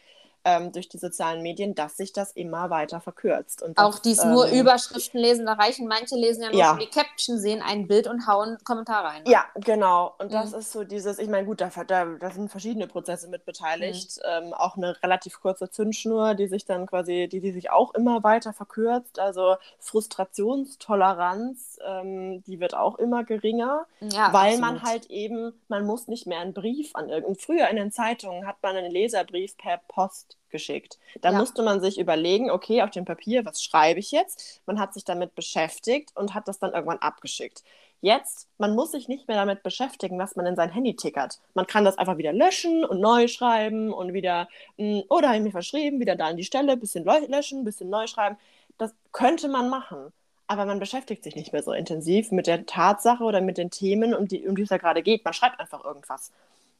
ähm, 0.44 0.72
durch 0.72 0.88
die 0.88 0.98
sozialen 0.98 1.42
Medien, 1.42 1.74
dass 1.74 1.96
sich 1.96 2.12
das 2.12 2.32
immer 2.32 2.70
weiter 2.70 3.00
verkürzt. 3.00 3.62
Und 3.62 3.78
auch 3.78 3.98
dies 3.98 4.22
ähm, 4.22 4.32
nur 4.32 4.46
Überschriften 4.46 5.20
lesen, 5.20 5.46
da 5.46 5.54
reichen 5.54 5.86
manche 5.86 6.16
lesen 6.16 6.42
ja 6.42 6.50
nur 6.50 6.58
ja. 6.58 6.76
die 6.76 6.86
Caption, 6.86 7.38
sehen 7.38 7.62
ein 7.62 7.86
Bild 7.86 8.06
und 8.06 8.26
hauen 8.26 8.58
Kommentar 8.64 9.04
rein. 9.04 9.22
Ja, 9.26 9.44
genau. 9.54 10.14
Und 10.18 10.28
mhm. 10.28 10.32
das 10.32 10.52
ist 10.52 10.72
so 10.72 10.84
dieses, 10.84 11.18
ich 11.18 11.28
meine, 11.28 11.46
gut, 11.46 11.60
da, 11.60 11.70
da, 11.86 12.04
da, 12.04 12.30
sind 12.30 12.50
verschiedene 12.50 12.86
Prozesse 12.86 13.28
mit 13.28 13.44
beteiligt. 13.44 14.16
Mhm. 14.16 14.46
Ähm, 14.46 14.54
auch 14.54 14.76
eine 14.76 15.00
relativ 15.02 15.40
kurze 15.40 15.70
Zündschnur, 15.70 16.34
die 16.34 16.48
sich 16.48 16.64
dann 16.64 16.86
quasi, 16.86 17.28
die, 17.30 17.40
die 17.40 17.52
sich 17.52 17.70
auch 17.70 17.94
immer 17.94 18.22
weiter 18.24 18.52
verkürzt. 18.52 19.18
Also 19.18 19.56
Frustrationstoleranz, 19.78 21.78
ähm, 21.84 22.42
die 22.44 22.60
wird 22.60 22.74
auch 22.74 22.98
immer 22.98 23.24
geringer, 23.24 23.86
ja, 24.00 24.32
weil 24.32 24.54
absolut. 24.54 24.60
man 24.60 24.82
halt 24.82 25.06
eben, 25.06 25.52
man 25.68 25.86
muss 25.86 26.08
nicht 26.08 26.26
mehr 26.26 26.40
einen 26.40 26.54
Brief 26.54 26.90
an 26.94 27.08
irgendeinen. 27.08 27.36
Früher 27.36 27.68
in 27.68 27.76
den 27.76 27.92
Zeitungen 27.92 28.46
hat 28.46 28.56
man 28.62 28.76
einen 28.76 28.90
Leserbrief 28.90 29.56
per 29.56 29.78
Post 29.88 30.31
geschickt. 30.50 30.98
Da 31.20 31.32
ja. 31.32 31.38
musste 31.38 31.62
man 31.62 31.80
sich 31.80 31.98
überlegen, 31.98 32.50
okay, 32.50 32.82
auf 32.82 32.90
dem 32.90 33.04
Papier, 33.04 33.44
was 33.44 33.62
schreibe 33.62 34.00
ich 34.00 34.12
jetzt? 34.12 34.60
Man 34.66 34.78
hat 34.78 34.94
sich 34.94 35.04
damit 35.04 35.34
beschäftigt 35.34 36.12
und 36.14 36.34
hat 36.34 36.48
das 36.48 36.58
dann 36.58 36.72
irgendwann 36.72 36.98
abgeschickt. 36.98 37.62
Jetzt, 38.00 38.48
man 38.58 38.74
muss 38.74 38.90
sich 38.90 39.06
nicht 39.06 39.28
mehr 39.28 39.36
damit 39.36 39.62
beschäftigen, 39.62 40.18
was 40.18 40.34
man 40.34 40.44
in 40.44 40.56
sein 40.56 40.70
Handy 40.70 40.96
tickert. 40.96 41.38
Man 41.54 41.68
kann 41.68 41.84
das 41.84 41.98
einfach 41.98 42.16
wieder 42.16 42.32
löschen 42.32 42.84
und 42.84 43.00
neu 43.00 43.28
schreiben 43.28 43.92
und 43.92 44.12
wieder, 44.12 44.48
mh, 44.76 45.04
oder 45.08 45.28
habe 45.28 45.38
ich 45.38 45.44
mir 45.44 45.52
verschrieben, 45.52 46.00
wieder 46.00 46.16
da 46.16 46.26
an 46.26 46.36
die 46.36 46.44
Stelle, 46.44 46.76
bisschen 46.76 47.04
löschen, 47.04 47.64
bisschen 47.64 47.90
neu 47.90 48.08
schreiben. 48.08 48.36
Das 48.76 48.92
könnte 49.12 49.46
man 49.46 49.70
machen. 49.70 50.12
Aber 50.48 50.66
man 50.66 50.80
beschäftigt 50.80 51.22
sich 51.22 51.36
nicht 51.36 51.52
mehr 51.52 51.62
so 51.62 51.72
intensiv 51.72 52.32
mit 52.32 52.48
der 52.48 52.66
Tatsache 52.66 53.22
oder 53.22 53.40
mit 53.40 53.56
den 53.56 53.70
Themen, 53.70 54.14
um 54.14 54.26
die, 54.26 54.46
um 54.48 54.56
die 54.56 54.62
es 54.62 54.68
da 54.68 54.78
gerade 54.78 55.02
geht. 55.02 55.24
Man 55.24 55.32
schreibt 55.32 55.60
einfach 55.60 55.84
irgendwas. 55.84 56.32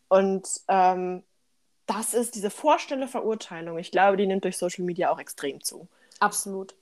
Und 0.09 0.47
ähm, 0.69 1.23
das 1.87 2.15
ist 2.15 2.35
diese 2.35 2.51
vorstelle 2.51 3.09
Verurteilung. 3.09 3.79
Ich 3.79 3.91
glaube, 3.91 4.17
die 4.17 4.27
nimmt 4.27 4.45
durch 4.45 4.57
Social 4.59 4.85
Media 4.85 5.11
auch 5.11 5.19
extrem 5.19 5.63
zu. 5.63 5.89
Absolut. 6.21 6.75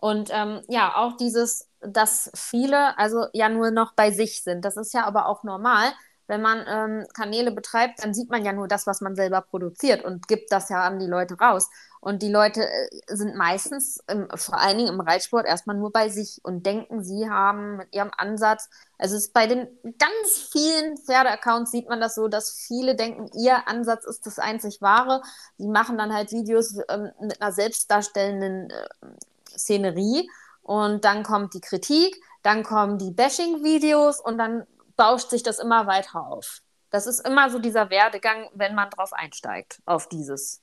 Und 0.00 0.30
ähm, 0.32 0.62
ja, 0.68 0.96
auch 0.96 1.16
dieses, 1.16 1.68
dass 1.80 2.30
viele 2.34 2.98
also 2.98 3.26
ja 3.32 3.48
nur 3.48 3.70
noch 3.70 3.94
bei 3.94 4.10
sich 4.10 4.42
sind. 4.42 4.64
Das 4.64 4.76
ist 4.76 4.92
ja 4.92 5.04
aber 5.04 5.26
auch 5.26 5.44
normal. 5.44 5.92
Wenn 6.26 6.42
man 6.42 6.64
ähm, 6.68 7.06
Kanäle 7.14 7.52
betreibt, 7.52 8.02
dann 8.02 8.12
sieht 8.12 8.28
man 8.30 8.44
ja 8.44 8.52
nur 8.52 8.68
das, 8.68 8.86
was 8.86 9.00
man 9.00 9.16
selber 9.16 9.40
produziert 9.40 10.04
und 10.04 10.28
gibt 10.28 10.52
das 10.52 10.68
ja 10.68 10.82
an 10.82 10.98
die 10.98 11.06
Leute 11.06 11.38
raus. 11.38 11.70
Und 12.00 12.22
die 12.22 12.30
Leute 12.30 12.64
äh, 12.68 12.88
sind 13.08 13.34
meistens, 13.34 14.02
im, 14.08 14.28
vor 14.34 14.58
allen 14.58 14.78
Dingen 14.78 14.92
im 14.92 15.00
Reitsport, 15.00 15.46
erstmal 15.46 15.76
nur 15.76 15.92
bei 15.92 16.08
sich 16.08 16.40
und 16.42 16.64
denken, 16.64 17.02
sie 17.02 17.28
haben 17.28 17.78
mit 17.78 17.94
ihrem 17.94 18.10
Ansatz, 18.16 18.68
also 18.98 19.16
es 19.16 19.24
ist 19.24 19.32
bei 19.32 19.46
den 19.46 19.68
ganz 19.98 20.48
vielen 20.52 20.96
Pferdeaccounts 20.96 21.70
sieht 21.70 21.88
man 21.88 22.00
das 22.00 22.14
so, 22.14 22.28
dass 22.28 22.52
viele 22.52 22.94
denken, 22.94 23.30
ihr 23.34 23.68
Ansatz 23.68 24.04
ist 24.04 24.26
das 24.26 24.38
einzig 24.38 24.80
wahre. 24.80 25.22
Die 25.58 25.68
machen 25.68 25.98
dann 25.98 26.12
halt 26.12 26.32
Videos 26.32 26.78
ähm, 26.88 27.10
mit 27.20 27.40
einer 27.40 27.52
selbstdarstellenden 27.52 28.70
äh, 28.70 29.58
Szenerie 29.58 30.28
und 30.62 31.04
dann 31.04 31.22
kommt 31.22 31.54
die 31.54 31.60
Kritik, 31.60 32.20
dann 32.42 32.62
kommen 32.62 32.98
die 32.98 33.10
Bashing-Videos 33.10 34.20
und 34.20 34.38
dann 34.38 34.66
bauscht 34.96 35.30
sich 35.30 35.42
das 35.42 35.58
immer 35.58 35.86
weiter 35.86 36.26
auf. 36.26 36.60
Das 36.90 37.06
ist 37.06 37.26
immer 37.26 37.50
so 37.50 37.58
dieser 37.58 37.90
Werdegang, 37.90 38.48
wenn 38.54 38.74
man 38.74 38.90
drauf 38.90 39.12
einsteigt, 39.12 39.80
auf 39.84 40.08
dieses. 40.08 40.60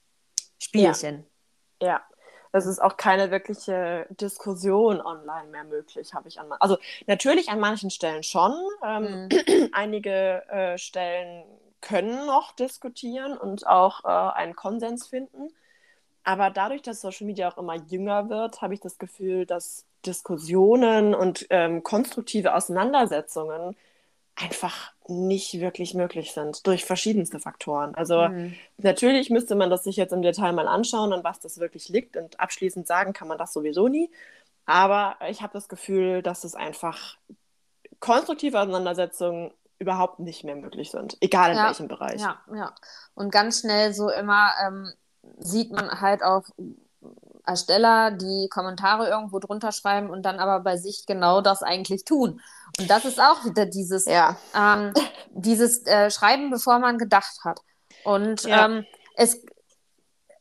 Spielchen. 0.60 1.26
Ja. 1.82 1.88
ja. 1.88 2.02
Es 2.52 2.66
ist 2.66 2.82
auch 2.82 2.96
keine 2.96 3.32
wirkliche 3.32 4.08
Diskussion 4.12 5.02
online 5.02 5.50
mehr 5.50 5.66
möglich, 5.66 6.14
habe 6.14 6.30
ich 6.30 6.40
an. 6.40 6.50
Also 6.54 6.78
natürlich 7.06 7.50
an 7.50 7.60
manchen 7.60 7.90
Stellen 7.90 8.24
schon. 8.24 8.54
Ähm, 8.82 9.28
mhm. 9.30 9.70
Einige 9.74 10.48
äh, 10.50 10.78
Stellen 10.78 11.44
können 11.82 12.26
noch 12.26 12.54
diskutieren 12.54 13.38
und 13.38 13.68
auch 13.68 14.06
äh, 14.06 14.08
einen 14.08 14.56
Konsens 14.56 15.08
finden. 15.08 15.50
Aber 16.24 16.50
dadurch, 16.50 16.82
dass 16.82 17.02
Social 17.02 17.28
Media 17.28 17.52
auch 17.52 17.58
immer 17.58 17.76
jünger 17.76 18.30
wird, 18.30 18.62
habe 18.62 18.74
ich 18.74 18.80
das 18.80 18.98
Gefühl, 18.98 19.46
dass 19.46 19.86
Diskussionen 20.06 21.14
und 21.14 21.46
ähm, 21.50 21.84
konstruktive 21.84 22.56
Auseinandersetzungen 22.56 23.76
einfach 24.36 24.92
nicht 25.08 25.60
wirklich 25.60 25.94
möglich 25.94 26.34
sind 26.34 26.66
durch 26.68 26.84
verschiedenste 26.84 27.40
Faktoren. 27.40 27.96
Also 27.96 28.28
mhm. 28.28 28.56
natürlich 28.78 29.30
müsste 29.30 29.56
man 29.56 29.70
das 29.70 29.84
sich 29.84 29.96
jetzt 29.96 30.12
im 30.12 30.22
Detail 30.22 30.52
mal 30.52 30.68
anschauen, 30.68 31.14
an 31.14 31.24
was 31.24 31.40
das 31.40 31.60
wirklich 31.60 31.90
liegt 31.90 32.18
und 32.18 32.40
abschließend 32.40 32.86
sagen 32.86 33.14
kann 33.14 33.28
man 33.28 33.38
das 33.38 33.54
sowieso 33.54 33.88
nie. 33.88 34.12
Aber 34.66 35.16
ich 35.30 35.42
habe 35.42 35.54
das 35.54 35.70
Gefühl, 35.70 36.22
dass 36.22 36.44
es 36.44 36.56
einfach 36.56 37.18
konstruktive 38.00 38.60
Auseinandersetzungen 38.60 39.52
überhaupt 39.78 40.20
nicht 40.20 40.44
mehr 40.44 40.56
möglich 40.56 40.92
sind, 40.92 41.18
egal 41.22 41.52
in 41.52 41.58
ja, 41.58 41.68
welchem 41.68 41.88
Bereich. 41.88 42.22
Ja, 42.22 42.40
ja. 42.54 42.74
Und 43.14 43.32
ganz 43.32 43.62
schnell 43.62 43.94
so 43.94 44.10
immer 44.10 44.52
ähm, 44.66 44.92
sieht 45.38 45.72
man 45.72 46.02
halt 46.02 46.24
auch 46.24 46.44
Ersteller, 47.46 48.12
die 48.12 48.48
Kommentare 48.50 49.08
irgendwo 49.10 49.40
drunter 49.40 49.72
schreiben 49.72 50.10
und 50.10 50.24
dann 50.24 50.40
aber 50.40 50.60
bei 50.62 50.78
sich 50.78 51.06
genau 51.06 51.42
das 51.42 51.64
eigentlich 51.64 52.06
tun. 52.06 52.42
Und 52.80 52.90
das 52.90 53.06
ist 53.06 53.20
auch 53.20 53.46
wieder 53.46 53.66
dieses, 53.66 54.06
ja. 54.06 54.38
ähm, 54.56 54.94
dieses 55.32 55.86
äh, 55.86 56.10
Schreiben, 56.10 56.50
bevor 56.50 56.80
man 56.80 56.98
gedacht 56.98 57.44
hat. 57.44 57.62
Und 58.04 58.44
ja. 58.44 58.66
ähm, 58.66 58.86
es 59.16 59.42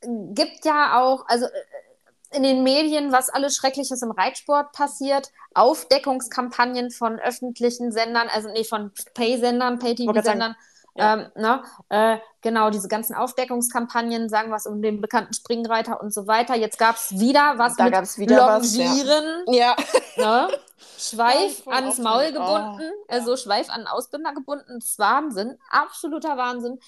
gibt 0.03 0.65
ja 0.65 1.01
auch, 1.01 1.25
also 1.29 1.47
äh, 1.47 2.37
in 2.37 2.43
den 2.43 2.63
Medien, 2.63 3.13
was 3.13 3.31
alles 3.31 3.55
Schreckliches 3.55 4.03
im 4.03 4.11
Reitsport 4.11 4.73
passiert, 4.73 5.31
Aufdeckungskampagnen 5.55 6.91
von 6.91 7.19
öffentlichen 7.21 7.93
Sendern, 7.93 8.29
also 8.29 8.51
nee, 8.51 8.65
von 8.65 8.91
Pay-Sendern, 9.15 9.79
Pay-TV-Sendern. 9.79 10.57
Ja. 10.97 11.15
Ähm, 11.15 11.27
ne? 11.35 11.63
äh, 11.89 12.19
genau, 12.41 12.71
diese 12.71 12.87
ganzen 12.87 13.15
Aufdeckungskampagnen, 13.15 14.29
sagen 14.29 14.53
was 14.53 14.67
um 14.67 14.81
den 14.81 15.01
bekannten 15.01 15.35
Springreiter 15.35 16.01
und 16.01 16.15
so 16.15 16.27
weiter. 16.29 16.55
Jetzt 16.55 16.79
gab 16.79 16.97
es 16.97 17.19
wieder 17.19 17.55
was 17.57 17.77
da 17.77 17.85
mit 17.85 18.19
wieder 18.19 18.59
Longieren. 18.59 19.43
Was, 19.47 19.57
ja. 19.57 19.77
ja. 20.17 20.47
Ne? 20.47 20.49
Schweif 20.99 21.67
ans 21.67 21.99
Maul 21.99 22.33
gebunden, 22.33 22.93
oh, 22.93 23.13
also 23.13 23.33
ja. 23.33 23.37
Schweif 23.37 23.71
an 23.71 23.87
Ausbinder 23.87 24.33
gebunden. 24.33 24.79
Das 24.79 24.91
ist 24.91 24.99
Wahnsinn, 24.99 25.59
absoluter 25.69 26.37
Wahnsinn. 26.37 26.79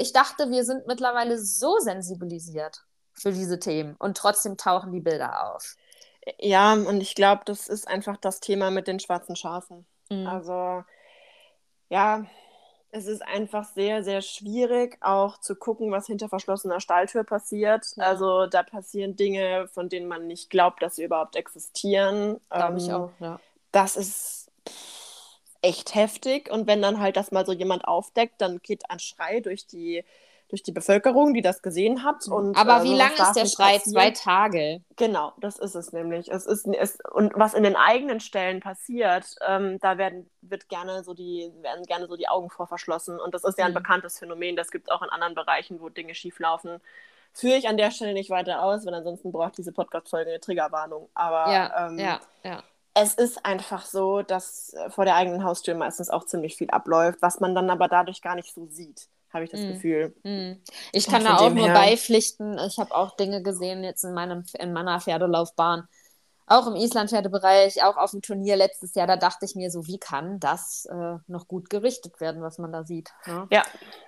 Ich 0.00 0.12
dachte, 0.12 0.50
wir 0.50 0.64
sind 0.64 0.86
mittlerweile 0.86 1.38
so 1.38 1.78
sensibilisiert 1.78 2.84
für 3.12 3.32
diese 3.32 3.58
Themen 3.58 3.96
und 3.98 4.16
trotzdem 4.16 4.56
tauchen 4.56 4.92
die 4.92 5.00
Bilder 5.00 5.54
auf. 5.54 5.76
Ja, 6.38 6.72
und 6.72 7.00
ich 7.00 7.14
glaube, 7.14 7.42
das 7.44 7.68
ist 7.68 7.88
einfach 7.88 8.16
das 8.16 8.40
Thema 8.40 8.70
mit 8.70 8.88
den 8.88 9.00
schwarzen 9.00 9.36
Schafen. 9.36 9.86
Mhm. 10.10 10.26
Also, 10.26 10.84
ja, 11.88 12.24
es 12.92 13.06
ist 13.06 13.22
einfach 13.22 13.64
sehr, 13.64 14.02
sehr 14.02 14.20
schwierig, 14.20 14.98
auch 15.00 15.38
zu 15.38 15.54
gucken, 15.54 15.90
was 15.92 16.06
hinter 16.06 16.28
verschlossener 16.28 16.80
Stalltür 16.80 17.24
passiert. 17.24 17.86
Ja. 17.96 18.04
Also 18.04 18.46
da 18.46 18.62
passieren 18.62 19.16
Dinge, 19.16 19.68
von 19.68 19.88
denen 19.88 20.08
man 20.08 20.26
nicht 20.26 20.50
glaubt, 20.50 20.82
dass 20.82 20.96
sie 20.96 21.04
überhaupt 21.04 21.36
existieren. 21.36 22.40
Glaube 22.50 22.72
ähm, 22.72 22.76
ich 22.78 22.92
auch, 22.92 23.10
ja. 23.20 23.40
Das 23.72 23.96
ist 23.96 24.50
echt 25.62 25.94
heftig. 25.94 26.50
Und 26.50 26.66
wenn 26.66 26.82
dann 26.82 27.00
halt 27.00 27.16
das 27.16 27.30
mal 27.30 27.46
so 27.46 27.52
jemand 27.52 27.84
aufdeckt, 27.86 28.40
dann 28.40 28.60
geht 28.62 28.90
ein 28.90 28.98
Schrei 28.98 29.40
durch 29.40 29.66
die 29.66 30.04
durch 30.50 30.62
die 30.62 30.72
Bevölkerung, 30.72 31.32
die 31.32 31.42
das 31.42 31.62
gesehen 31.62 32.04
hat. 32.04 32.26
Mhm. 32.26 32.32
Und, 32.32 32.56
Aber 32.56 32.80
äh, 32.80 32.84
wie 32.84 32.94
lange 32.94 33.14
ist 33.14 33.32
der 33.32 33.46
Schrei? 33.46 33.78
Passieren. 33.78 33.92
Zwei 33.92 34.10
Tage. 34.10 34.82
Genau, 34.96 35.32
das 35.38 35.58
ist 35.58 35.74
es 35.74 35.92
nämlich. 35.92 36.30
Es 36.30 36.46
ist, 36.46 36.66
es, 36.66 36.98
und 37.12 37.32
was 37.36 37.54
in 37.54 37.62
den 37.62 37.76
eigenen 37.76 38.20
Stellen 38.20 38.60
passiert, 38.60 39.34
ähm, 39.46 39.78
da 39.80 39.96
werden, 39.96 40.28
wird 40.42 40.68
gerne 40.68 41.02
so 41.02 41.14
die, 41.14 41.50
werden 41.62 41.84
gerne 41.84 42.06
so 42.06 42.16
die 42.16 42.28
Augen 42.28 42.50
vor 42.50 42.66
verschlossen. 42.66 43.18
Und 43.18 43.34
das 43.34 43.44
ist 43.44 43.58
ja 43.58 43.64
ein 43.64 43.72
mhm. 43.72 43.76
bekanntes 43.76 44.18
Phänomen. 44.18 44.56
Das 44.56 44.70
gibt 44.70 44.88
es 44.88 44.94
auch 44.94 45.02
in 45.02 45.08
anderen 45.08 45.34
Bereichen, 45.34 45.80
wo 45.80 45.88
Dinge 45.88 46.14
schieflaufen. 46.14 46.80
Führe 47.32 47.56
ich 47.56 47.68
an 47.68 47.76
der 47.76 47.92
Stelle 47.92 48.12
nicht 48.12 48.30
weiter 48.30 48.62
aus, 48.62 48.84
weil 48.84 48.94
ansonsten 48.94 49.32
braucht 49.32 49.56
diese 49.56 49.72
Podcast-Folge 49.72 50.30
eine 50.30 50.40
Triggerwarnung. 50.40 51.08
Aber 51.14 51.52
ja, 51.52 51.88
ähm, 51.88 51.98
ja, 51.98 52.20
ja 52.42 52.62
es 52.92 53.14
ist 53.14 53.46
einfach 53.46 53.86
so, 53.86 54.22
dass 54.22 54.74
äh, 54.74 54.90
vor 54.90 55.04
der 55.04 55.14
eigenen 55.14 55.44
Haustür 55.44 55.76
meistens 55.76 56.10
auch 56.10 56.24
ziemlich 56.24 56.56
viel 56.56 56.70
abläuft, 56.70 57.22
was 57.22 57.38
man 57.38 57.54
dann 57.54 57.70
aber 57.70 57.86
dadurch 57.86 58.20
gar 58.20 58.34
nicht 58.34 58.52
so 58.52 58.66
sieht 58.66 59.08
habe 59.32 59.44
ich 59.44 59.50
das 59.50 59.60
mm. 59.60 59.68
Gefühl. 59.68 60.14
Mm. 60.22 60.52
Ich 60.92 61.06
kann 61.06 61.24
da 61.24 61.36
auch 61.36 61.50
nur 61.50 61.66
her... 61.66 61.74
beipflichten. 61.74 62.58
Ich 62.66 62.78
habe 62.78 62.94
auch 62.94 63.16
Dinge 63.16 63.42
gesehen 63.42 63.84
jetzt 63.84 64.04
in, 64.04 64.12
meinem, 64.14 64.44
in 64.58 64.72
meiner 64.72 65.00
Pferdelaufbahn, 65.00 65.86
auch 66.46 66.66
im 66.66 66.74
Islandpferdebereich, 66.74 67.84
auch 67.84 67.96
auf 67.96 68.10
dem 68.10 68.22
Turnier 68.22 68.56
letztes 68.56 68.94
Jahr. 68.94 69.06
Da 69.06 69.16
dachte 69.16 69.44
ich 69.44 69.54
mir 69.54 69.70
so, 69.70 69.86
wie 69.86 69.98
kann 69.98 70.40
das 70.40 70.84
äh, 70.86 71.18
noch 71.28 71.46
gut 71.46 71.70
gerichtet 71.70 72.20
werden, 72.20 72.42
was 72.42 72.58
man 72.58 72.72
da 72.72 72.84
sieht? 72.84 73.10
Ne? 73.26 73.46
Ja. 73.50 73.62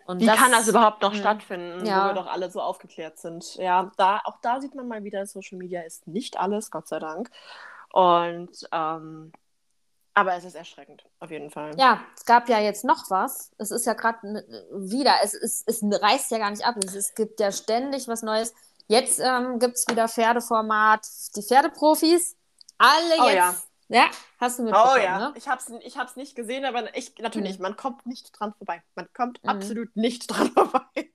Und 0.06 0.20
wie 0.20 0.26
das, 0.26 0.36
kann 0.36 0.50
das 0.50 0.66
überhaupt 0.66 1.02
noch 1.02 1.12
mh. 1.12 1.18
stattfinden, 1.20 1.86
ja. 1.86 2.02
wo 2.02 2.08
wir 2.08 2.14
doch 2.14 2.26
alle 2.26 2.50
so 2.50 2.60
aufgeklärt 2.60 3.18
sind? 3.18 3.54
Ja, 3.56 3.92
da, 3.96 4.20
auch 4.24 4.38
da 4.42 4.60
sieht 4.60 4.74
man 4.74 4.88
mal 4.88 5.04
wieder, 5.04 5.24
Social 5.26 5.58
Media 5.58 5.82
ist 5.82 6.08
nicht 6.08 6.38
alles, 6.38 6.70
Gott 6.72 6.88
sei 6.88 6.98
Dank. 6.98 7.30
Und 7.92 8.66
ähm, 8.72 9.32
aber 10.14 10.34
es 10.34 10.44
ist 10.44 10.54
erschreckend, 10.54 11.04
auf 11.20 11.30
jeden 11.30 11.50
Fall. 11.50 11.74
Ja, 11.78 12.02
es 12.16 12.24
gab 12.24 12.48
ja 12.48 12.60
jetzt 12.60 12.84
noch 12.84 13.10
was. 13.10 13.50
Es 13.58 13.70
ist 13.70 13.86
ja 13.86 13.94
gerade 13.94 14.44
wieder, 14.72 15.14
es, 15.22 15.32
ist, 15.34 15.66
es 15.66 15.82
reißt 15.82 16.30
ja 16.30 16.38
gar 16.38 16.50
nicht 16.50 16.64
ab. 16.64 16.76
Es, 16.84 16.94
es 16.94 17.14
gibt 17.14 17.40
ja 17.40 17.50
ständig 17.50 18.08
was 18.08 18.22
Neues. 18.22 18.54
Jetzt 18.88 19.20
ähm, 19.20 19.58
gibt 19.58 19.76
es 19.76 19.86
wieder 19.88 20.08
Pferdeformat, 20.08 21.06
die 21.34 21.42
Pferdeprofis. 21.42 22.36
Alle 22.76 23.14
oh, 23.20 23.24
jetzt. 23.26 23.36
Ja. 23.36 23.54
ja. 23.88 24.04
hast 24.38 24.58
du 24.58 24.64
mitbekommen, 24.64 24.90
Oh 24.94 24.98
ja, 24.98 25.18
ne? 25.18 25.32
ich 25.36 25.48
habe 25.48 25.60
es 25.60 25.70
ich 25.82 25.96
hab's 25.96 26.16
nicht 26.16 26.36
gesehen, 26.36 26.66
aber 26.66 26.94
ich, 26.94 27.16
natürlich, 27.18 27.56
mhm. 27.56 27.62
man 27.62 27.76
kommt 27.76 28.04
nicht 28.04 28.32
dran 28.38 28.52
vorbei. 28.58 28.82
Man 28.94 29.08
kommt 29.14 29.42
mhm. 29.42 29.48
absolut 29.48 29.96
nicht 29.96 30.26
dran 30.30 30.50
vorbei. 30.52 31.10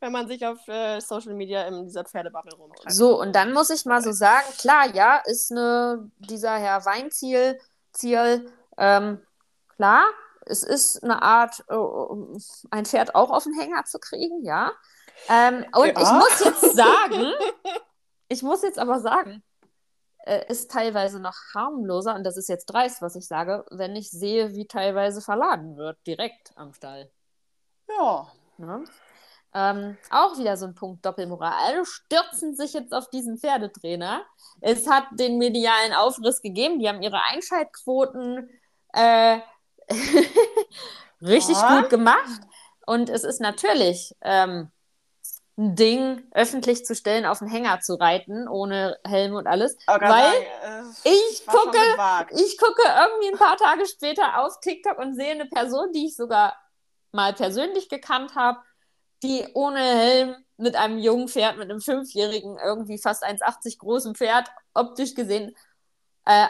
wenn 0.00 0.12
man 0.12 0.28
sich 0.28 0.46
auf 0.46 0.66
äh, 0.68 1.00
Social 1.00 1.34
Media 1.34 1.62
in 1.66 1.84
dieser 1.84 2.04
Pferdebubble 2.04 2.54
rumtreibt. 2.54 2.92
So, 2.92 3.20
und 3.20 3.34
dann 3.34 3.52
muss 3.52 3.70
ich 3.70 3.84
mal 3.84 4.02
so 4.02 4.12
sagen, 4.12 4.46
klar, 4.58 4.94
ja, 4.94 5.16
ist 5.24 5.50
eine, 5.50 6.08
dieser 6.18 6.56
Herr 6.56 6.84
Weinziel, 6.84 7.58
Ziel, 7.96 8.50
ähm, 8.78 9.24
klar, 9.76 10.04
es 10.46 10.62
ist 10.62 11.02
eine 11.02 11.22
Art, 11.22 11.64
äh, 11.68 11.76
ein 12.70 12.86
Pferd 12.86 13.14
auch 13.14 13.30
auf 13.30 13.44
den 13.44 13.58
Hänger 13.58 13.84
zu 13.84 13.98
kriegen, 13.98 14.44
ja. 14.44 14.72
Ähm, 15.28 15.64
und 15.74 15.86
ja. 15.86 16.00
ich 16.00 16.12
muss 16.12 16.44
jetzt 16.44 16.60
sagen, 16.76 17.32
ich 18.28 18.42
muss 18.42 18.62
jetzt 18.62 18.78
aber 18.78 19.00
sagen, 19.00 19.42
äh, 20.18 20.44
ist 20.48 20.70
teilweise 20.70 21.20
noch 21.20 21.36
harmloser, 21.54 22.14
und 22.14 22.24
das 22.24 22.36
ist 22.36 22.48
jetzt 22.48 22.66
dreist, 22.66 23.02
was 23.02 23.16
ich 23.16 23.26
sage, 23.26 23.64
wenn 23.70 23.96
ich 23.96 24.10
sehe, 24.10 24.54
wie 24.54 24.66
teilweise 24.66 25.20
verladen 25.20 25.76
wird, 25.76 25.98
direkt 26.06 26.52
am 26.56 26.72
Stall. 26.72 27.10
Ja. 27.88 28.26
ja? 28.58 28.80
Ähm, 29.58 29.96
auch 30.10 30.36
wieder 30.36 30.58
so 30.58 30.66
ein 30.66 30.74
Punkt 30.74 31.06
Doppelmoral. 31.06 31.54
Alle 31.64 31.86
stürzen 31.86 32.54
sich 32.54 32.74
jetzt 32.74 32.92
auf 32.92 33.08
diesen 33.08 33.38
Pferdetrainer. 33.38 34.20
Es 34.60 34.86
hat 34.86 35.04
den 35.12 35.38
medialen 35.38 35.94
Aufriss 35.94 36.42
gegeben. 36.42 36.78
Die 36.78 36.86
haben 36.86 37.00
ihre 37.00 37.22
Einschaltquoten 37.22 38.50
äh, 38.92 39.38
richtig 41.22 41.56
ja. 41.56 41.80
gut 41.80 41.88
gemacht. 41.88 42.42
Und 42.84 43.08
es 43.08 43.24
ist 43.24 43.40
natürlich 43.40 44.14
ähm, 44.20 44.70
ein 45.56 45.74
Ding, 45.74 46.22
öffentlich 46.32 46.84
zu 46.84 46.94
stellen, 46.94 47.24
auf 47.24 47.38
den 47.38 47.48
Hänger 47.48 47.80
zu 47.80 47.94
reiten, 47.94 48.48
ohne 48.48 48.98
Helm 49.06 49.36
und 49.36 49.46
alles. 49.46 49.78
Oh, 49.88 49.92
weil 49.92 50.00
sagen, 50.02 50.96
ich, 51.04 51.46
gucke, 51.46 51.78
ich 52.32 52.58
gucke 52.58 52.82
irgendwie 52.82 53.28
ein 53.32 53.38
paar 53.38 53.56
Tage 53.56 53.86
später 53.86 54.44
auf 54.44 54.60
TikTok 54.60 54.98
und 54.98 55.14
sehe 55.14 55.32
eine 55.32 55.46
Person, 55.46 55.92
die 55.94 56.08
ich 56.08 56.16
sogar 56.16 56.54
mal 57.12 57.32
persönlich 57.32 57.88
gekannt 57.88 58.34
habe, 58.34 58.58
die 59.22 59.46
ohne 59.54 59.80
Helm 59.80 60.36
mit 60.56 60.76
einem 60.76 60.98
jungen 60.98 61.28
Pferd, 61.28 61.56
mit 61.58 61.70
einem 61.70 61.80
fünfjährigen, 61.80 62.58
irgendwie 62.58 62.98
fast 62.98 63.24
1,80 63.24 63.78
großen 63.78 64.14
Pferd, 64.14 64.48
optisch 64.74 65.14
gesehen, 65.14 65.54
äh, 66.24 66.48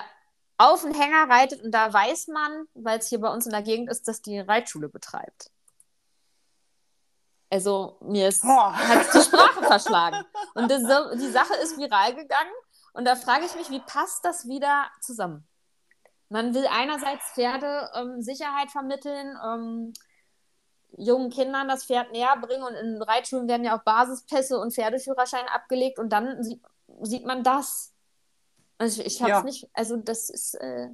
auf 0.58 0.82
den 0.82 0.94
Hänger 0.94 1.28
reitet. 1.28 1.62
Und 1.62 1.72
da 1.72 1.92
weiß 1.92 2.28
man, 2.28 2.66
weil 2.74 2.98
es 2.98 3.08
hier 3.08 3.20
bei 3.20 3.28
uns 3.28 3.46
in 3.46 3.52
der 3.52 3.62
Gegend 3.62 3.90
ist, 3.90 4.08
dass 4.08 4.22
die 4.22 4.38
Reitschule 4.38 4.88
betreibt. 4.88 5.50
Also 7.50 7.98
mir 8.00 8.28
ist, 8.28 8.42
hat 8.42 9.14
die 9.14 9.22
Sprache 9.22 9.62
verschlagen. 9.62 10.24
Und 10.54 10.70
das, 10.70 10.82
die 11.14 11.30
Sache 11.30 11.54
ist 11.62 11.78
viral 11.78 12.14
gegangen. 12.14 12.52
Und 12.92 13.04
da 13.04 13.14
frage 13.14 13.44
ich 13.44 13.54
mich, 13.54 13.70
wie 13.70 13.80
passt 13.80 14.24
das 14.24 14.48
wieder 14.48 14.86
zusammen? 15.00 15.46
Man 16.28 16.54
will 16.54 16.66
einerseits 16.66 17.24
Pferde 17.34 17.90
ähm, 17.94 18.20
Sicherheit 18.20 18.70
vermitteln, 18.72 19.38
ähm, 19.44 19.92
jungen 20.96 21.30
Kindern 21.30 21.68
das 21.68 21.84
Pferd 21.84 22.12
näher 22.12 22.36
bringen 22.40 22.62
und 22.62 22.74
in 22.74 23.02
Reitschulen 23.02 23.48
werden 23.48 23.64
ja 23.64 23.78
auch 23.78 23.82
Basispässe 23.82 24.58
und 24.58 24.74
Pferdeführerschein 24.74 25.46
abgelegt 25.48 25.98
und 25.98 26.10
dann 26.10 26.42
sie 26.42 26.60
sieht 27.02 27.24
man 27.24 27.42
das. 27.42 27.92
Also 28.78 29.02
ich, 29.02 29.06
ich 29.16 29.22
habe 29.22 29.32
es 29.32 29.38
ja. 29.38 29.44
nicht, 29.44 29.68
also 29.72 29.96
das 29.96 30.30
ist, 30.30 30.54
äh, 30.54 30.88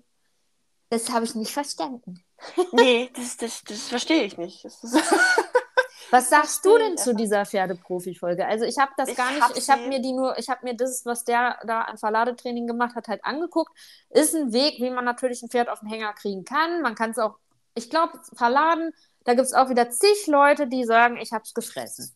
das 0.90 1.10
habe 1.10 1.24
ich 1.24 1.34
nicht 1.34 1.52
verstanden. 1.52 2.24
nee, 2.72 3.10
das, 3.14 3.36
das, 3.36 3.62
das 3.64 3.88
verstehe 3.88 4.24
ich 4.24 4.36
nicht. 4.36 4.64
Was 6.10 6.28
sagst 6.28 6.62
du 6.66 6.76
denn 6.76 6.98
zu 6.98 7.14
dieser 7.14 7.46
Pferdeprofi-Folge? 7.46 8.46
Also 8.46 8.66
ich 8.66 8.78
habe 8.78 8.92
das 8.98 9.08
ich 9.08 9.16
gar 9.16 9.30
nicht, 9.32 9.56
ich 9.56 9.70
habe 9.70 9.88
mir 9.88 9.98
die 9.98 10.12
nur, 10.12 10.38
ich 10.38 10.50
habe 10.50 10.60
mir 10.62 10.76
das, 10.76 11.06
was 11.06 11.24
der 11.24 11.58
da 11.64 11.82
an 11.82 11.96
Verladetraining 11.96 12.66
gemacht 12.66 12.96
hat, 12.96 13.08
halt 13.08 13.24
angeguckt. 13.24 13.72
Ist 14.10 14.34
ein 14.34 14.52
Weg, 14.52 14.78
wie 14.78 14.90
man 14.90 15.06
natürlich 15.06 15.42
ein 15.42 15.48
Pferd 15.48 15.70
auf 15.70 15.80
den 15.80 15.88
Hänger 15.88 16.12
kriegen 16.12 16.44
kann. 16.44 16.82
Man 16.82 16.96
kann 16.96 17.12
es 17.12 17.18
auch, 17.18 17.38
ich 17.74 17.88
glaube, 17.88 18.20
verladen 18.34 18.92
da 19.24 19.34
gibt 19.34 19.46
es 19.46 19.54
auch 19.54 19.68
wieder 19.68 19.90
zig 19.90 20.26
Leute, 20.26 20.66
die 20.66 20.84
sagen, 20.84 21.16
ich 21.16 21.32
habe 21.32 21.44
es 21.44 21.54
gefressen. 21.54 22.14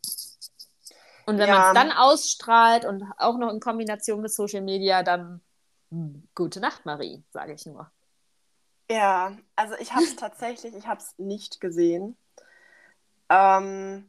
Und 1.27 1.39
wenn 1.39 1.49
ja. 1.49 1.59
man 1.59 1.69
es 1.69 1.75
dann 1.75 1.93
ausstrahlt 1.93 2.85
und 2.85 3.05
auch 3.19 3.37
noch 3.37 3.53
in 3.53 3.61
Kombination 3.61 4.21
mit 4.21 4.33
Social 4.33 4.63
Media, 4.63 5.03
dann 5.03 5.41
hm, 5.91 6.29
gute 6.35 6.61
Nacht, 6.61 6.87
Marie, 6.87 7.25
sage 7.31 7.53
ich 7.53 7.67
nur. 7.67 7.91
Ja, 8.91 9.37
also 9.57 9.75
ich 9.81 9.93
habe 9.93 10.05
es 10.05 10.17
tatsächlich, 10.17 10.75
ich 10.75 10.87
habe 10.87 11.01
es 11.01 11.15
nicht 11.19 11.61
gesehen. 11.61 12.17
Ähm, 13.29 14.09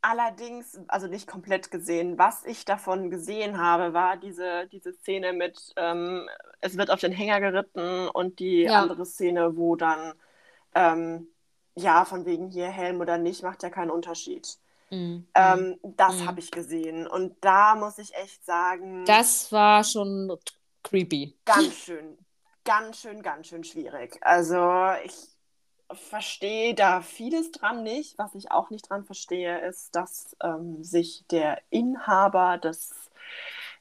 allerdings, 0.00 0.80
also 0.88 1.06
nicht 1.06 1.28
komplett 1.28 1.70
gesehen. 1.70 2.18
Was 2.18 2.44
ich 2.44 2.64
davon 2.64 3.10
gesehen 3.10 3.58
habe, 3.58 3.94
war 3.94 4.16
diese, 4.16 4.66
diese 4.72 4.92
Szene 4.92 5.32
mit, 5.32 5.72
ähm, 5.76 6.28
es 6.60 6.76
wird 6.76 6.90
auf 6.90 7.00
den 7.00 7.12
Hänger 7.12 7.40
geritten 7.40 8.08
und 8.08 8.40
die 8.40 8.62
ja. 8.62 8.82
andere 8.82 9.06
Szene, 9.06 9.56
wo 9.56 9.76
dann 9.76 10.14
ähm, 10.74 11.28
ja, 11.74 12.04
von 12.04 12.26
wegen 12.26 12.48
hier 12.48 12.68
Helm 12.68 13.00
oder 13.00 13.18
nicht, 13.18 13.42
macht 13.42 13.62
ja 13.62 13.70
keinen 13.70 13.90
Unterschied. 13.90 14.56
Mhm. 14.90 15.26
Ähm, 15.34 15.78
das 15.82 16.16
mhm. 16.16 16.26
habe 16.26 16.40
ich 16.40 16.50
gesehen. 16.50 17.06
Und 17.06 17.36
da 17.40 17.74
muss 17.74 17.98
ich 17.98 18.14
echt 18.14 18.44
sagen. 18.44 19.04
Das 19.06 19.50
war 19.50 19.82
schon 19.84 20.38
creepy. 20.82 21.34
Ganz 21.44 21.74
schön, 21.74 22.18
ganz 22.64 23.00
schön, 23.00 23.22
ganz 23.22 23.46
schön 23.46 23.64
schwierig. 23.64 24.18
Also 24.20 24.90
ich 25.04 25.14
verstehe 25.90 26.74
da 26.74 27.00
vieles 27.00 27.52
dran 27.52 27.82
nicht. 27.82 28.18
Was 28.18 28.34
ich 28.34 28.50
auch 28.50 28.70
nicht 28.70 28.88
dran 28.90 29.04
verstehe, 29.04 29.66
ist, 29.66 29.94
dass 29.94 30.36
ähm, 30.42 30.82
sich 30.84 31.24
der 31.30 31.60
Inhaber 31.70 32.58
des 32.58 32.94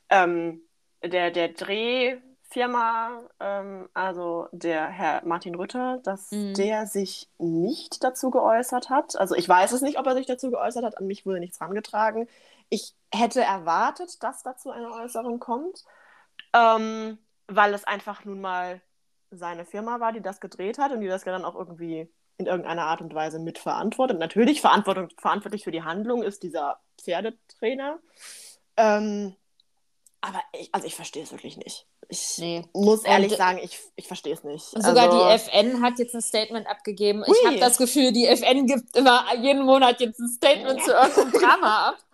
ähm, 0.09 0.61
der, 1.03 1.31
der 1.31 1.49
Dreh 1.49 2.17
Firma, 2.51 3.21
ähm, 3.39 3.87
also 3.93 4.49
der 4.51 4.87
Herr 4.87 5.25
Martin 5.25 5.55
Rütter, 5.55 5.99
dass 6.03 6.31
mhm. 6.31 6.53
der 6.53 6.85
sich 6.85 7.29
nicht 7.37 8.03
dazu 8.03 8.29
geäußert 8.29 8.89
hat. 8.89 9.15
Also 9.15 9.35
ich 9.35 9.47
weiß 9.47 9.71
es 9.71 9.81
nicht, 9.81 9.97
ob 9.97 10.05
er 10.05 10.15
sich 10.15 10.25
dazu 10.25 10.51
geäußert 10.51 10.83
hat. 10.83 10.97
An 10.97 11.07
mich 11.07 11.25
wurde 11.25 11.39
nichts 11.39 11.61
herangetragen. 11.61 12.27
Ich 12.69 12.93
hätte 13.13 13.41
erwartet, 13.41 14.21
dass 14.21 14.43
dazu 14.43 14.69
eine 14.69 14.91
Äußerung 14.91 15.39
kommt, 15.39 15.85
ähm, 16.53 17.17
weil 17.47 17.73
es 17.73 17.85
einfach 17.85 18.25
nun 18.25 18.41
mal 18.41 18.81
seine 19.31 19.63
Firma 19.63 20.01
war, 20.01 20.11
die 20.11 20.21
das 20.21 20.41
gedreht 20.41 20.77
hat 20.77 20.91
und 20.91 20.99
die 20.99 21.07
das 21.07 21.23
dann 21.23 21.45
auch 21.45 21.55
irgendwie 21.55 22.09
in 22.37 22.47
irgendeiner 22.47 22.83
Art 22.83 23.01
und 23.01 23.13
Weise 23.13 23.39
mitverantwortet. 23.39 24.19
Natürlich 24.19 24.59
Verantwortung, 24.59 25.07
verantwortlich 25.17 25.63
für 25.63 25.71
die 25.71 25.83
Handlung 25.83 26.21
ist 26.21 26.43
dieser 26.43 26.81
Pferdetrainer. 26.99 27.99
Ähm, 28.75 29.37
aber 30.19 30.41
ich, 30.51 30.73
also 30.73 30.85
ich 30.85 30.95
verstehe 30.95 31.23
es 31.23 31.31
wirklich 31.31 31.55
nicht. 31.55 31.87
Ich 32.11 32.41
muss 32.73 33.05
ehrlich 33.05 33.31
und, 33.31 33.37
sagen, 33.37 33.59
ich, 33.63 33.79
ich 33.95 34.05
verstehe 34.05 34.33
es 34.33 34.43
nicht. 34.43 34.65
Sogar 34.65 35.09
also, 35.09 35.23
die 35.23 35.33
FN 35.35 35.81
hat 35.81 35.97
jetzt 35.97 36.13
ein 36.13 36.21
Statement 36.21 36.67
abgegeben. 36.67 37.23
Ui. 37.25 37.33
Ich 37.41 37.47
habe 37.47 37.57
das 37.57 37.77
Gefühl, 37.77 38.11
die 38.11 38.27
FN 38.27 38.67
gibt 38.67 38.97
immer 38.97 39.23
jeden 39.39 39.63
Monat 39.63 40.01
jetzt 40.01 40.19
ein 40.19 40.27
Statement 40.27 40.79
ja. 40.79 40.85
zu 40.85 40.91
irgendeinem 40.91 41.41
Drama 41.41 41.89
ab. 41.89 41.95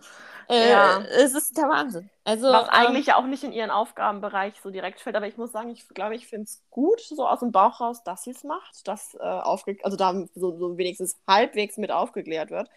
Äh, 0.49 0.69
ja. 0.69 1.01
Es 1.01 1.33
ist 1.33 1.57
der 1.57 1.67
Wahnsinn. 1.67 2.09
Also, 2.23 2.47
Was 2.47 2.69
ähm, 2.69 2.69
eigentlich 2.69 3.13
auch 3.13 3.25
nicht 3.25 3.43
in 3.43 3.51
ihren 3.51 3.69
Aufgabenbereich 3.69 4.53
so 4.63 4.69
direkt 4.69 5.01
fällt, 5.01 5.17
aber 5.17 5.27
ich 5.27 5.35
muss 5.35 5.51
sagen, 5.51 5.71
ich 5.71 5.85
glaube, 5.89 6.15
ich 6.15 6.25
finde 6.25 6.45
es 6.45 6.63
gut, 6.69 7.01
so 7.01 7.27
aus 7.27 7.41
dem 7.41 7.51
Bauch 7.51 7.81
raus, 7.81 8.01
dass 8.05 8.23
sie 8.23 8.31
es 8.31 8.45
macht, 8.45 8.87
dass 8.87 9.15
äh, 9.15 9.23
aufge 9.23 9.77
also 9.83 9.97
da 9.97 10.13
so, 10.35 10.57
so 10.57 10.77
wenigstens 10.77 11.17
halbwegs 11.27 11.75
mit 11.75 11.91
aufgeklärt 11.91 12.49
wird. 12.49 12.69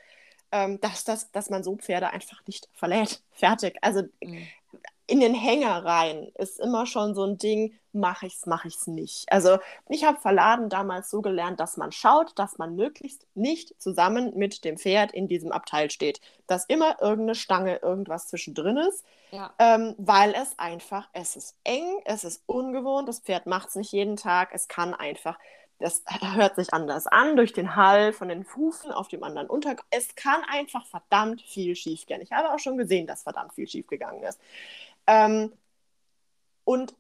Ähm, 0.51 0.81
dass, 0.81 1.05
das, 1.05 1.31
dass 1.31 1.49
man 1.49 1.63
so 1.63 1.77
Pferde 1.77 2.11
einfach 2.11 2.45
nicht 2.49 2.69
verlädt. 2.75 3.23
Fertig. 3.31 3.79
Also 3.83 4.03
mhm 4.21 4.49
in 5.11 5.19
den 5.19 5.35
Hänger 5.35 5.85
rein 5.85 6.31
ist 6.37 6.61
immer 6.61 6.87
schon 6.87 7.17
so 7.17 7.25
ein 7.25 7.37
Ding, 7.37 7.75
mache 7.93 8.27
ich's, 8.27 8.47
mache 8.47 8.69
ich's 8.69 8.87
nicht. 8.87 9.25
Also 9.33 9.59
ich 9.89 10.05
habe 10.05 10.21
Verladen 10.21 10.69
damals 10.69 11.11
so 11.11 11.21
gelernt, 11.21 11.59
dass 11.59 11.77
man 11.77 11.91
schaut, 11.91 12.39
dass 12.39 12.59
man 12.59 12.77
möglichst 12.77 13.27
nicht 13.35 13.75
zusammen 13.83 14.33
mit 14.37 14.65
dem 14.65 14.79
Pferd 14.79 15.11
in 15.11 15.27
diesem 15.27 15.51
Abteil 15.51 15.91
steht. 15.91 16.21
Dass 16.47 16.65
immer 16.67 17.03
irgendeine 17.03 17.35
Stange, 17.35 17.79
irgendwas 17.79 18.29
zwischendrin 18.29 18.77
ist, 18.77 19.05
ja. 19.33 19.53
ähm, 19.59 19.97
weil 19.99 20.33
es 20.33 20.57
einfach, 20.61 21.09
es 21.13 21.35
ist 21.35 21.57
eng, 21.65 22.01
es 22.05 22.23
ist 22.23 22.45
ungewohnt, 22.47 23.09
das 23.09 23.19
Pferd 23.19 23.47
macht 23.47 23.71
es 23.71 23.75
nicht 23.75 23.91
jeden 23.91 24.17
Tag, 24.17 24.51
es 24.53 24.69
kann 24.69 24.95
einfach 24.95 25.37
das 25.81 26.03
hört 26.35 26.57
sich 26.57 26.73
anders 26.73 27.07
an 27.07 27.37
durch 27.37 27.53
den 27.53 27.75
Hall 27.75 28.13
von 28.13 28.29
den 28.29 28.47
Hufen 28.55 28.93
auf 28.93 29.09
dem 29.09 29.25
anderen 29.25 29.49
Untergrund. 29.49 29.87
Es 29.91 30.15
kann 30.15 30.43
einfach 30.45 30.87
verdammt 30.87 31.41
viel 31.41 31.75
schiefgehen. 31.75 32.21
Ich 32.21 32.33
habe 32.33 32.53
auch 32.53 32.59
schon 32.59 32.77
gesehen, 32.77 33.07
dass 33.07 33.23
verdammt 33.23 33.55
viel 33.55 33.67
schiefgegangen 33.67 34.23
ist. 34.23 34.39
Ähm, 35.11 35.53
und 36.63 36.95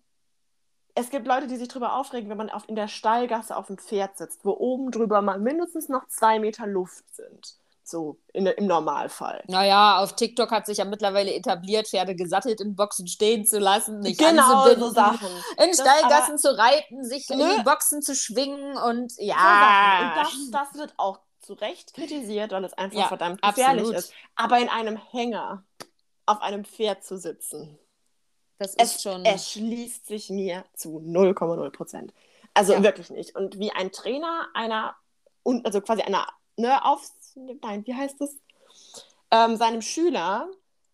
es 0.96 1.10
gibt 1.10 1.28
Leute, 1.28 1.46
die 1.46 1.56
sich 1.56 1.68
darüber 1.68 1.94
aufregen, 1.94 2.28
wenn 2.28 2.36
man 2.36 2.50
auf, 2.50 2.68
in 2.68 2.74
der 2.74 2.88
Stallgasse 2.88 3.56
auf 3.56 3.68
dem 3.68 3.78
Pferd 3.78 4.18
sitzt, 4.18 4.44
wo 4.44 4.50
oben 4.50 4.90
drüber 4.90 5.22
mal 5.22 5.38
mindestens 5.38 5.88
noch 5.88 6.08
zwei 6.08 6.40
Meter 6.40 6.66
Luft 6.66 7.04
sind. 7.14 7.54
So 7.84 8.18
in, 8.32 8.46
im 8.46 8.66
Normalfall. 8.66 9.42
Naja, 9.46 9.98
auf 9.98 10.14
TikTok 10.14 10.50
hat 10.50 10.66
sich 10.66 10.78
ja 10.78 10.84
mittlerweile 10.84 11.32
etabliert, 11.32 11.88
Pferde 11.88 12.14
gesattelt 12.14 12.60
in 12.60 12.76
Boxen 12.76 13.06
stehen 13.06 13.46
zu 13.46 13.58
lassen, 13.58 14.00
nicht 14.00 14.20
genau, 14.20 14.68
so 14.74 14.90
Sachen. 14.90 15.28
in 15.64 15.72
Stallgassen 15.72 16.38
zu 16.38 16.56
reiten, 16.56 17.04
sich 17.04 17.28
ne? 17.28 17.36
in 17.36 17.58
die 17.58 17.64
Boxen 17.64 18.02
zu 18.02 18.14
schwingen 18.14 18.76
und 18.76 19.12
ja. 19.18 20.26
So 20.26 20.34
und 20.36 20.52
das, 20.52 20.70
das 20.72 20.80
wird 20.80 20.94
auch 20.98 21.20
zu 21.40 21.54
Recht 21.54 21.94
kritisiert, 21.94 22.52
weil 22.52 22.64
es 22.64 22.74
einfach 22.74 22.98
ja, 22.98 23.08
verdammt 23.08 23.42
gefährlich 23.42 23.82
absolut. 23.82 23.98
ist. 23.98 24.12
Aber 24.36 24.58
in 24.58 24.68
einem 24.68 24.96
Hänger 24.96 25.64
auf 26.26 26.42
einem 26.42 26.64
Pferd 26.64 27.02
zu 27.02 27.18
sitzen. 27.18 27.78
Das 28.60 28.74
ist 28.74 28.96
es, 28.96 29.02
schon. 29.02 29.24
Es 29.24 29.50
schließt 29.50 30.06
sich 30.06 30.30
mir 30.30 30.64
zu 30.74 31.00
0,0 31.00 31.70
Prozent. 31.70 32.14
Also 32.54 32.74
ja. 32.74 32.82
wirklich 32.82 33.10
nicht. 33.10 33.34
Und 33.34 33.58
wie 33.58 33.72
ein 33.72 33.90
Trainer 33.90 34.48
einer, 34.54 34.94
also 35.64 35.80
quasi 35.80 36.02
einer, 36.02 36.28
ne, 36.56 36.84
auf, 36.84 37.02
nein, 37.34 37.84
wie 37.86 37.94
heißt 37.94 38.20
das? 38.20 38.36
ähm, 39.30 39.56
seinem 39.56 39.82
Schüler 39.82 40.48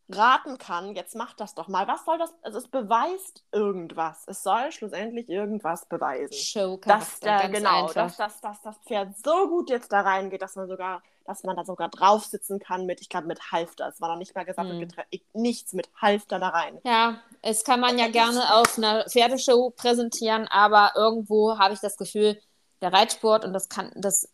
raten 0.09 0.57
kann, 0.59 0.95
jetzt 0.95 1.17
mach 1.17 1.35
das 1.35 1.55
doch 1.55 1.69
mal. 1.69 1.89
Was 1.89 2.05
soll 2.05 2.19
das? 2.19 2.33
Also 2.43 2.59
es 2.59 2.69
beweist 2.69 3.45
irgendwas. 3.51 4.25
Es 4.29 4.43
soll 4.43 4.71
schlussendlich 4.71 5.29
irgendwas 5.29 5.87
beweisen. 5.87 6.33
Show 6.33 6.79
dass 6.85 7.19
der, 7.21 7.49
genau, 7.49 7.89
dass, 7.93 8.17
dass, 8.17 8.41
dass 8.41 8.63
das 8.63 8.79
Pferd 8.87 9.17
so 9.25 9.49
gut 9.49 9.69
jetzt 9.69 9.93
da 9.93 10.03
reingeht, 10.03 10.43
dass 10.43 10.55
man 10.55 10.69
sogar, 10.69 11.03
dass 11.27 11.43
man 11.43 11.57
da 11.57 11.65
sogar 11.65 11.89
drauf 11.89 12.25
sitzen 12.25 12.59
kann 12.59 12.87
mit, 12.87 13.01
ich 13.01 13.09
glaube, 13.09 13.27
mit 13.27 13.53
Halfter. 13.53 13.89
Es 13.89 14.01
war 14.01 14.09
noch 14.11 14.19
nicht 14.19 14.35
mal 14.35 14.45
gesagt, 14.45 14.69
Hm. 14.69 14.79
mit 14.79 14.95
nichts 15.35 15.73
mit 15.73 15.89
Halfter 16.01 16.39
da 16.39 16.49
rein. 16.49 16.79
Ja, 16.85 17.21
es 17.43 17.65
kann 17.65 17.81
man 17.81 17.99
ja 17.99 18.09
gerne 18.11 18.55
auf 18.55 18.79
einer 18.79 19.05
Pferdeshow 19.09 19.71
präsentieren, 19.71 20.49
aber 20.49 20.93
irgendwo 20.97 21.59
habe 21.59 21.75
ich 21.75 21.81
das 21.81 21.97
Gefühl, 21.97 22.41
der 22.83 22.93
Reitsport, 22.93 23.45
und 23.45 23.53
das 23.53 23.69
kann, 23.69 23.91
das 23.95 24.29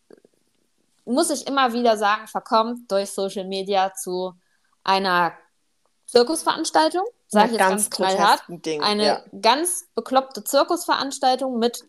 muss 1.05 1.29
ich 1.29 1.47
immer 1.47 1.73
wieder 1.73 1.97
sagen, 1.97 2.27
verkommt 2.27 2.91
durch 2.91 3.11
Social 3.11 3.45
Media 3.45 3.93
zu 3.93 4.33
einer 4.83 5.33
Zirkusveranstaltung, 6.07 7.03
sage 7.27 7.47
ich 7.47 7.51
jetzt 7.53 7.59
ganz 7.59 7.89
knallhart. 7.89 8.39
grotesken 8.45 8.61
Dingen, 8.61 8.83
Eine 8.83 9.05
ja. 9.05 9.23
ganz 9.41 9.87
bekloppte 9.95 10.43
Zirkusveranstaltung 10.43 11.57
mit 11.57 11.83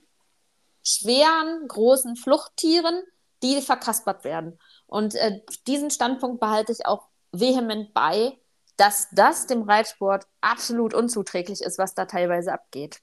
schweren, 0.82 1.66
großen 1.68 2.16
Fluchttieren, 2.16 3.02
die 3.42 3.60
verkaspert 3.60 4.24
werden. 4.24 4.58
Und 4.94 5.16
äh, 5.16 5.40
diesen 5.66 5.90
Standpunkt 5.90 6.38
behalte 6.38 6.70
ich 6.70 6.86
auch 6.86 7.08
vehement 7.32 7.92
bei, 7.94 8.38
dass 8.76 9.08
das 9.10 9.48
dem 9.48 9.62
Reitsport 9.62 10.28
absolut 10.40 10.94
unzuträglich 10.94 11.62
ist, 11.62 11.78
was 11.78 11.96
da 11.96 12.04
teilweise 12.04 12.52
abgeht. 12.52 13.00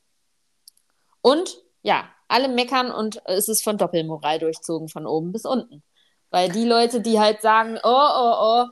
Und 1.21 1.57
ja, 1.81 2.05
alle 2.29 2.47
meckern 2.47 2.93
und 2.93 3.21
es 3.25 3.49
ist 3.49 3.61
von 3.61 3.77
Doppelmoral 3.77 4.39
durchzogen, 4.39 4.87
von 4.87 5.05
oben 5.05 5.33
bis 5.33 5.43
unten. 5.43 5.83
Weil 6.29 6.49
die 6.49 6.63
Leute, 6.63 7.01
die 7.01 7.19
halt 7.19 7.41
sagen, 7.41 7.77
oh, 7.83 7.89
oh, 7.89 8.35
oh, 8.39 8.65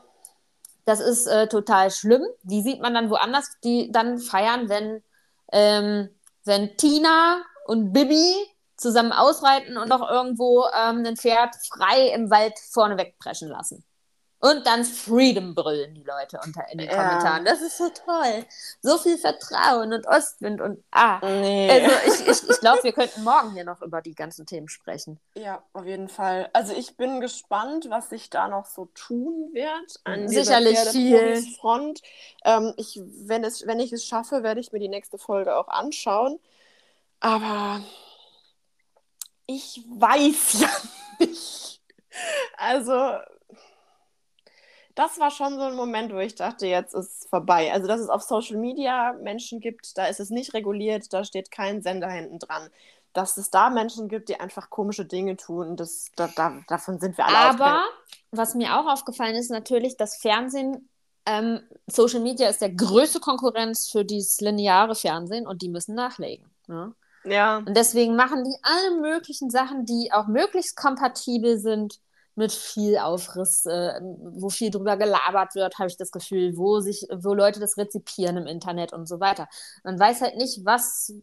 das 0.85 1.01
ist 1.01 1.27
äh, 1.27 1.49
total 1.49 1.91
schlimm, 1.91 2.23
die 2.43 2.61
sieht 2.61 2.81
man 2.81 2.93
dann 2.93 3.09
woanders, 3.09 3.49
die 3.65 3.91
dann 3.91 4.19
feiern, 4.19 4.69
wenn, 4.69 5.03
ähm, 5.51 6.07
wenn 6.45 6.77
Tina 6.77 7.41
und 7.65 7.91
Bibi 7.91 8.33
zusammen 8.79 9.11
ausreiten 9.11 9.77
und 9.77 9.91
auch 9.91 10.09
irgendwo 10.09 10.65
ähm, 10.67 11.05
ein 11.05 11.17
Pferd 11.17 11.55
frei 11.67 12.09
im 12.13 12.29
Wald 12.31 12.57
vorne 12.59 12.97
wegpreschen 12.97 13.49
lassen. 13.49 13.83
Und 14.41 14.65
dann 14.65 14.85
Freedom 14.85 15.53
brüllen 15.53 15.93
die 15.95 16.03
Leute 16.03 16.39
unter 16.45 16.63
in 16.71 16.77
den 16.77 16.89
Ja. 16.89 16.95
Kommentaren. 16.95 17.43
Das 17.43 17.59
ist 17.59 17.77
so 17.77 17.89
toll. 17.89 18.45
So 18.81 18.97
viel 18.97 19.17
Vertrauen 19.17 19.91
und 19.91 20.07
Ostwind 20.07 20.61
und 20.61 20.81
ah. 20.91 21.19
Nee. 21.21 21.69
Also 21.69 21.91
ich, 22.05 22.27
ich, 22.27 22.49
ich 22.49 22.59
glaube, 22.61 22.81
wir 22.83 22.93
könnten 22.93 23.25
morgen 23.25 23.51
hier 23.51 23.65
noch 23.65 23.81
über 23.81 24.01
die 24.01 24.15
ganzen 24.15 24.45
Themen 24.45 24.69
sprechen. 24.69 25.19
Ja, 25.35 25.61
auf 25.73 25.85
jeden 25.85 26.07
Fall. 26.07 26.49
Also 26.53 26.73
ich 26.73 26.95
bin 26.95 27.19
gespannt, 27.19 27.87
was 27.89 28.09
sich 28.09 28.29
da 28.29 28.47
noch 28.47 28.65
so 28.65 28.85
tun 28.95 29.49
wird 29.51 29.99
an 30.05 30.29
Sicherlich 30.29 30.79
Pferdeprofis-Front. 30.79 32.01
Ähm, 32.45 32.73
ich, 32.77 33.01
wenn, 33.03 33.43
es, 33.43 33.67
wenn 33.67 33.81
ich 33.81 33.91
es 33.91 34.05
schaffe, 34.05 34.41
werde 34.41 34.61
ich 34.61 34.71
mir 34.71 34.79
die 34.79 34.87
nächste 34.87 35.17
Folge 35.17 35.57
auch 35.57 35.67
anschauen. 35.67 36.39
Aber 37.19 37.81
ich 39.49 39.83
weiß 39.89 40.61
ja 40.61 40.69
nicht. 41.19 41.81
Also 42.57 42.93
das 44.93 45.19
war 45.19 45.31
schon 45.31 45.55
so 45.55 45.61
ein 45.61 45.75
Moment, 45.75 46.13
wo 46.13 46.17
ich 46.17 46.35
dachte, 46.35 46.67
jetzt 46.67 46.93
ist 46.93 47.21
es 47.21 47.29
vorbei. 47.29 47.71
Also, 47.71 47.87
dass 47.87 48.01
es 48.01 48.09
auf 48.09 48.21
Social 48.21 48.57
Media 48.57 49.13
Menschen 49.13 49.59
gibt, 49.59 49.97
da 49.97 50.05
ist 50.07 50.19
es 50.19 50.29
nicht 50.29 50.53
reguliert, 50.53 51.13
da 51.13 51.23
steht 51.23 51.51
kein 51.51 51.81
Sender 51.81 52.09
hinten 52.09 52.37
dran. 52.37 52.69
Dass 53.13 53.37
es 53.37 53.49
da 53.49 53.69
Menschen 53.69 54.07
gibt, 54.07 54.29
die 54.29 54.39
einfach 54.39 54.69
komische 54.69 55.05
Dinge 55.05 55.35
tun, 55.35 55.77
das, 55.77 56.11
da, 56.15 56.27
da, 56.35 56.61
davon 56.67 56.99
sind 56.99 57.17
wir 57.17 57.25
alle 57.25 57.37
Aber 57.37 57.83
was 58.31 58.53
mir 58.53 58.77
auch 58.77 58.85
aufgefallen 58.85 59.35
ist, 59.35 59.49
natürlich, 59.49 59.97
das 59.97 60.17
Fernsehen, 60.17 60.89
ähm, 61.25 61.61
Social 61.87 62.19
Media 62.19 62.49
ist 62.49 62.61
der 62.61 62.71
größte 62.71 63.19
Konkurrenz 63.19 63.89
für 63.89 64.05
dieses 64.05 64.41
lineare 64.41 64.95
Fernsehen 64.95 65.47
und 65.47 65.61
die 65.61 65.69
müssen 65.69 65.95
nachlegen. 65.95 66.45
Ne? 66.67 66.93
Ja. 67.23 67.57
Und 67.57 67.75
deswegen 67.75 68.15
machen 68.15 68.43
die 68.43 68.55
alle 68.63 69.01
möglichen 69.01 69.49
Sachen, 69.49 69.85
die 69.85 70.09
auch 70.13 70.27
möglichst 70.27 70.75
kompatibel 70.75 71.57
sind 71.59 71.99
mit 72.35 72.51
viel 72.53 72.97
Aufriss, 72.97 73.65
äh, 73.65 73.99
wo 74.01 74.49
viel 74.49 74.71
drüber 74.71 74.95
gelabert 74.95 75.55
wird, 75.55 75.77
habe 75.77 75.89
ich 75.89 75.97
das 75.97 76.11
Gefühl, 76.11 76.55
wo 76.55 76.79
sich, 76.79 77.05
wo 77.13 77.33
Leute 77.33 77.59
das 77.59 77.77
rezipieren 77.77 78.37
im 78.37 78.47
Internet 78.47 78.93
und 78.93 79.07
so 79.07 79.19
weiter. 79.19 79.49
Man 79.83 79.99
weiß 79.99 80.21
halt 80.21 80.37
nicht, 80.37 80.63
was 80.63 81.13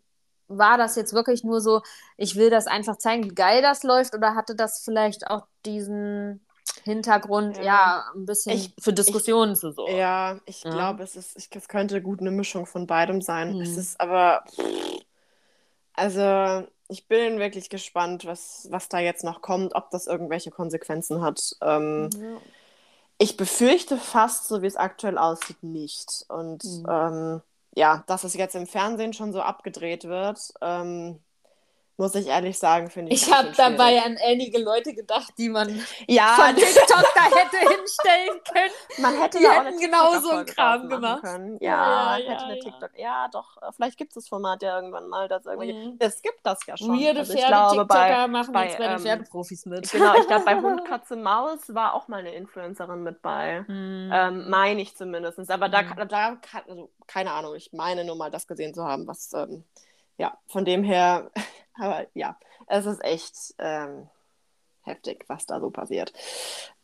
war 0.48 0.76
das 0.78 0.94
jetzt 0.94 1.14
wirklich 1.14 1.42
nur 1.42 1.60
so, 1.60 1.80
ich 2.18 2.36
will 2.36 2.50
das 2.50 2.66
einfach 2.66 2.98
zeigen, 2.98 3.24
wie 3.24 3.34
geil 3.34 3.62
das 3.62 3.82
läuft, 3.82 4.14
oder 4.14 4.34
hatte 4.34 4.54
das 4.54 4.82
vielleicht 4.84 5.26
auch 5.28 5.46
diesen 5.64 6.44
Hintergrund, 6.84 7.56
ja, 7.56 7.64
Ja. 7.64 8.04
ein 8.14 8.26
bisschen 8.26 8.54
Ich- 8.54 8.74
für 8.78 8.92
Diskussionen 8.92 9.56
zu 9.56 9.72
sorgen. 9.72 9.96
Ja, 9.96 10.38
ich 10.44 10.62
Ja. 10.64 10.70
glaube, 10.70 11.02
es 11.02 11.16
ist, 11.16 11.36
ich, 11.38 11.48
es 11.56 11.66
könnte 11.68 12.02
gut 12.02 12.20
eine 12.20 12.30
Mischung 12.30 12.66
von 12.66 12.86
beidem 12.86 13.22
sein. 13.22 13.54
Hm. 13.54 13.60
Es 13.62 13.76
ist 13.76 13.98
aber, 14.00 14.44
also 15.96 16.66
ich 16.88 17.08
bin 17.08 17.38
wirklich 17.38 17.68
gespannt, 17.70 18.24
was, 18.26 18.68
was 18.70 18.88
da 18.88 18.98
jetzt 19.00 19.24
noch 19.24 19.42
kommt, 19.42 19.74
ob 19.74 19.90
das 19.90 20.06
irgendwelche 20.06 20.50
Konsequenzen 20.50 21.22
hat. 21.22 21.56
Ähm, 21.62 22.10
Ja. 22.12 22.40
Ich 23.18 23.36
befürchte 23.36 23.96
fast, 23.96 24.46
so 24.46 24.62
wie 24.62 24.66
es 24.66 24.76
aktuell 24.76 25.16
aussieht, 25.18 25.62
nicht. 25.62 26.24
Und 26.28 26.64
Mhm. 26.64 26.86
ähm, 26.86 27.40
ja, 27.74 28.04
dass 28.06 28.24
es 28.24 28.34
jetzt 28.34 28.54
im 28.54 28.66
Fernsehen 28.66 29.12
schon 29.14 29.32
so 29.32 29.40
abgedreht 29.40 30.04
wird, 30.04 30.52
ähm, 30.60 31.22
muss 31.98 32.14
ich 32.14 32.26
ehrlich 32.26 32.58
sagen, 32.58 32.90
finde 32.90 33.12
ich. 33.12 33.22
Ich 33.26 33.32
habe 33.34 33.52
dabei 33.56 34.02
an 34.02 34.18
einige 34.24 34.58
Leute 34.62 34.94
gedacht, 34.94 35.32
die 35.38 35.48
man 35.48 35.68
Ja, 36.06 36.34
von 36.36 36.54
TikTok 36.54 37.04
da 37.14 37.22
hätte 37.36 37.56
hinstellen 37.58 38.40
können. 38.52 38.72
man 38.98 39.20
hätte 39.20 39.38
die 39.38 39.44
da 39.44 39.60
auch 39.60 39.80
genau 39.80 40.20
so 40.20 40.30
einen 40.30 40.46
Kram 40.46 40.88
gemacht. 40.88 41.22
Können. 41.22 41.58
Ja, 41.60 42.16
Ja, 42.18 42.24
ja, 42.24 42.30
hätte 42.32 42.44
eine 42.44 42.56
ja. 42.56 42.62
TikTok. 42.62 42.90
Ja, 42.96 43.28
doch, 43.32 43.56
äh, 43.62 43.72
vielleicht 43.74 43.96
gibt 43.98 44.10
es 44.10 44.14
das 44.24 44.28
Format 44.28 44.62
ja 44.62 44.76
irgendwann 44.76 45.08
mal, 45.08 45.28
dass 45.28 45.46
irgendwelche. 45.46 45.74
Mhm. 45.74 45.96
Es 45.98 46.20
gibt 46.22 46.40
das 46.42 46.58
ja 46.66 46.76
schon. 46.76 46.88
Weirde 47.00 47.20
Also 47.20 47.32
ich 47.34 47.46
glaube, 47.46 47.84
bei, 47.86 47.94
Pferde-TikToker 47.94 48.28
machen 48.28 48.52
bei, 48.52 48.66
jetzt 48.66 48.78
bei 48.78 48.88
den 48.88 48.98
Pferdeprofis 48.98 49.66
mit. 49.66 49.90
genau, 49.90 50.14
ich 50.18 50.26
glaube, 50.26 50.44
bei 50.44 50.56
Hund, 50.60 50.84
Katze, 50.84 51.16
Maus 51.16 51.74
war 51.74 51.94
auch 51.94 52.08
mal 52.08 52.18
eine 52.20 52.34
Influencerin 52.34 53.02
mit 53.02 53.22
bei. 53.22 53.60
Mhm. 53.68 54.10
Ähm, 54.12 54.50
meine 54.50 54.82
ich 54.82 54.96
zumindest. 54.96 55.50
Aber 55.50 55.68
da, 55.68 55.82
Mhm. 55.82 56.08
da 56.08 56.36
kann, 56.36 56.62
also 56.68 56.90
keine 57.06 57.32
Ahnung, 57.32 57.54
ich 57.54 57.72
meine 57.72 58.04
nur 58.04 58.16
mal 58.16 58.30
das 58.30 58.46
gesehen 58.46 58.74
zu 58.74 58.84
haben, 58.84 59.06
was, 59.06 59.32
ähm, 59.32 59.64
ja, 60.18 60.38
von 60.46 60.64
dem 60.64 60.82
her, 60.82 61.30
aber 61.78 62.06
ja, 62.14 62.38
es 62.66 62.86
ist 62.86 63.02
echt 63.04 63.54
ähm, 63.58 64.08
heftig, 64.82 65.24
was 65.28 65.46
da 65.46 65.60
so 65.60 65.70
passiert. 65.70 66.12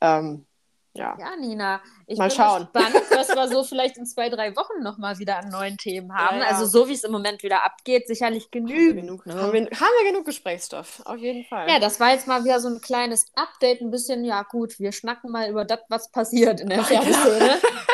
Ähm, 0.00 0.46
ja. 0.94 1.16
Ja, 1.18 1.36
Nina, 1.36 1.80
ich 2.06 2.18
Mal 2.18 2.28
bin 2.28 2.36
schauen. 2.36 2.68
gespannt, 2.70 2.94
was 3.10 3.28
wir 3.30 3.48
so 3.48 3.64
vielleicht 3.64 3.96
in 3.96 4.04
zwei, 4.04 4.28
drei 4.28 4.54
Wochen 4.56 4.82
nochmal 4.82 5.18
wieder 5.18 5.38
an 5.38 5.48
neuen 5.48 5.78
Themen 5.78 6.14
haben. 6.14 6.38
Ja, 6.38 6.42
ja. 6.44 6.50
Also 6.50 6.66
so 6.66 6.86
wie 6.86 6.92
es 6.92 7.02
im 7.04 7.12
Moment 7.12 7.42
wieder 7.42 7.64
abgeht, 7.64 8.06
sicherlich 8.06 8.44
Haben 8.44 8.66
genügend. 8.66 9.00
genug, 9.00 9.24
ne? 9.24 9.34
haben, 9.34 9.52
wir, 9.54 9.62
haben 9.62 9.70
wir 10.02 10.10
genug 10.10 10.26
Gesprächsstoff, 10.26 11.00
auf 11.06 11.16
jeden 11.16 11.44
Fall. 11.44 11.66
Ja, 11.70 11.78
das 11.78 11.98
war 11.98 12.10
jetzt 12.12 12.26
mal 12.26 12.44
wieder 12.44 12.60
so 12.60 12.68
ein 12.68 12.82
kleines 12.82 13.32
Update, 13.34 13.80
ein 13.80 13.90
bisschen, 13.90 14.22
ja 14.24 14.42
gut, 14.42 14.78
wir 14.78 14.92
schnacken 14.92 15.30
mal 15.30 15.48
über 15.48 15.64
das, 15.64 15.80
was 15.88 16.10
passiert 16.10 16.60
in 16.60 16.68
der 16.68 16.84
Pferdeszene. 16.84 17.58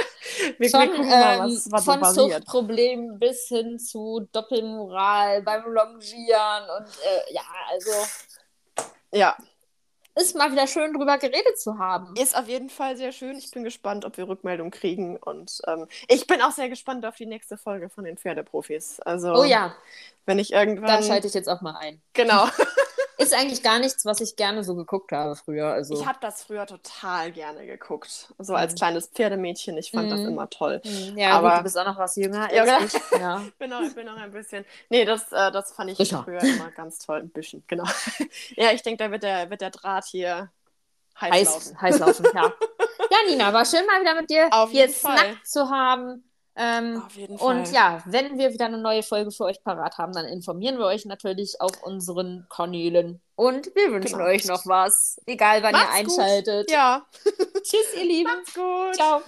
wir, 0.59 0.71
Von, 0.71 0.81
wir 0.81 0.89
gucken 0.91 1.09
mal, 1.09 1.35
ähm, 1.35 1.41
was, 1.55 1.71
was 1.71 1.85
so 1.85 1.93
von 1.93 2.01
passiert. 2.01 2.31
Zuchtproblemen 2.33 3.19
bis 3.19 3.49
hin 3.49 3.79
zu 3.79 4.29
Doppelmoral 4.33 5.43
beim 5.43 5.65
Longieren 5.73 6.65
und 6.79 6.87
äh, 6.89 7.33
ja, 7.35 7.43
also 7.71 7.91
Ja, 9.13 9.37
ist 10.15 10.35
mal 10.37 10.51
wieder 10.51 10.67
schön 10.67 10.93
drüber 10.95 11.17
geredet 11.19 11.61
zu 11.61 11.79
haben. 11.79 12.15
ist 12.17 12.37
auf 12.37 12.49
jeden 12.49 12.71
Fall 12.71 12.97
sehr 12.97 13.13
schön. 13.13 13.37
Ich 13.39 13.51
bin 13.53 13.63
gespannt, 13.63 14.05
ob 14.05 14.17
wir 14.17 14.27
Rückmeldung 14.29 14.71
kriegen. 14.73 15.17
Und 15.17 15.61
ähm, 15.69 15.87
ich 16.09 16.27
bin 16.27 16.43
auch 16.43 16.51
sehr 16.51 16.69
gespannt 16.69 17.07
auf 17.07 17.15
die 17.17 17.27
nächste 17.27 17.57
Folge 17.57 17.89
von 17.89 18.03
den 18.05 18.17
Pferdeprofis. 18.19 18.99
Also, 19.01 19.33
Oh 19.35 19.45
ja, 19.45 19.75
wenn 20.27 20.41
ich 20.41 20.53
irgendwann. 20.53 21.05
schalte 21.05 21.29
ich 21.29 21.35
jetzt 21.35 21.49
auch 21.49 21.61
mal 21.61 21.77
ein. 21.77 22.03
Genau. 22.15 22.47
Ist 23.19 23.35
eigentlich 23.35 23.63
gar 23.65 23.79
nichts, 23.81 24.05
was 24.05 24.21
ich 24.21 24.37
gerne 24.37 24.63
so 24.65 24.75
geguckt 24.77 25.11
habe 25.13 25.35
früher. 25.37 25.67
Also. 25.73 25.95
Ich 25.95 26.07
habe 26.07 26.19
das 26.21 26.45
früher 26.45 26.67
total 26.67 27.33
gerne 27.33 27.67
geguckt. 27.67 28.33
So 28.39 28.55
als 28.55 28.73
Mhm. 28.73 28.77
kleines 28.77 29.07
Pferdemädchen. 29.09 29.77
Ich 29.77 29.91
fand 29.91 30.11
das 30.11 30.21
Mhm. 30.21 30.29
immer 30.29 30.49
toll. 30.49 30.81
Hm, 30.85 31.19
ja, 31.19 31.33
aber- 31.33 31.51
gut, 31.51 31.59
du 31.59 31.63
bist 31.65 31.79
auch 31.79 31.85
noch 31.87 31.99
was 31.99 32.15
jünger 32.17 32.53
Ja, 32.55 32.63
als 32.79 32.95
ich. 32.95 33.01
Ja. 33.21 33.43
Bin 33.59 33.71
noch, 33.71 33.83
ich 33.83 33.95
bin 33.95 34.07
noch 34.07 34.17
ein 34.17 34.31
bisschen. 34.31 34.65
Nee, 34.89 35.05
das, 35.05 35.33
äh, 35.33 35.51
das 35.51 35.73
fand 35.73 35.91
ich 35.91 35.97
Sicher. 35.99 36.23
früher 36.25 36.41
immer 36.43 36.71
ganz 36.71 36.99
toll. 37.01 37.19
Ein 37.19 37.31
bisschen, 37.31 37.65
genau. 37.67 37.85
ja, 38.57 38.71
ich 38.71 38.83
denke, 38.83 39.03
da 39.05 39.11
wird 39.11 39.25
der, 39.25 39.51
wird 39.51 39.61
der 39.63 39.71
Draht 39.71 40.05
hier 40.07 40.51
heiß, 41.21 41.33
Heiß, 41.33 41.47
laufen. 41.55 41.81
heiß 41.83 41.99
laufen, 41.99 42.27
ja. 42.35 42.53
Ja, 43.11 43.17
Nina, 43.27 43.53
war 43.55 43.65
schön 43.65 43.87
mal 43.87 44.01
wieder 44.03 44.15
mit 44.15 44.29
dir 44.29 44.49
Auf 44.53 44.71
hier 44.71 44.83
jeden 44.83 44.93
Fall. 44.93 45.17
Snack 45.19 45.47
zu 45.47 45.71
haben. 45.71 46.28
Ähm, 46.61 47.03
Auf 47.07 47.15
jeden 47.15 47.39
Fall. 47.39 47.57
und 47.57 47.73
ja, 47.73 48.03
wenn 48.07 48.37
wir 48.37 48.53
wieder 48.53 48.67
eine 48.67 48.79
neue 48.79 49.05
Folge 49.05 49.31
für 49.31 49.45
euch 49.45 49.63
parat 49.63 49.97
haben, 49.97 50.13
dann 50.13 50.27
informieren 50.27 50.77
wir 50.79 50.87
euch 50.87 51.05
natürlich 51.05 51.61
auf 51.61 51.83
unseren 51.85 52.47
Kanälen. 52.51 53.21
Und 53.37 53.67
wir 53.77 53.93
wünschen 53.93 54.19
Genau. 54.19 54.29
euch 54.31 54.45
noch 54.47 54.67
was. 54.67 55.21
Egal, 55.27 55.63
wann 55.63 55.73
Macht's 55.73 55.99
ihr 56.01 56.05
gut. 56.05 56.19
einschaltet. 56.19 56.71
Ja, 56.71 57.07
Tschüss, 57.63 57.95
ihr 57.97 58.05
Lieben. 58.05 58.31
macht's 58.31 58.55
gut. 58.55 58.95
Ciao. 58.97 59.23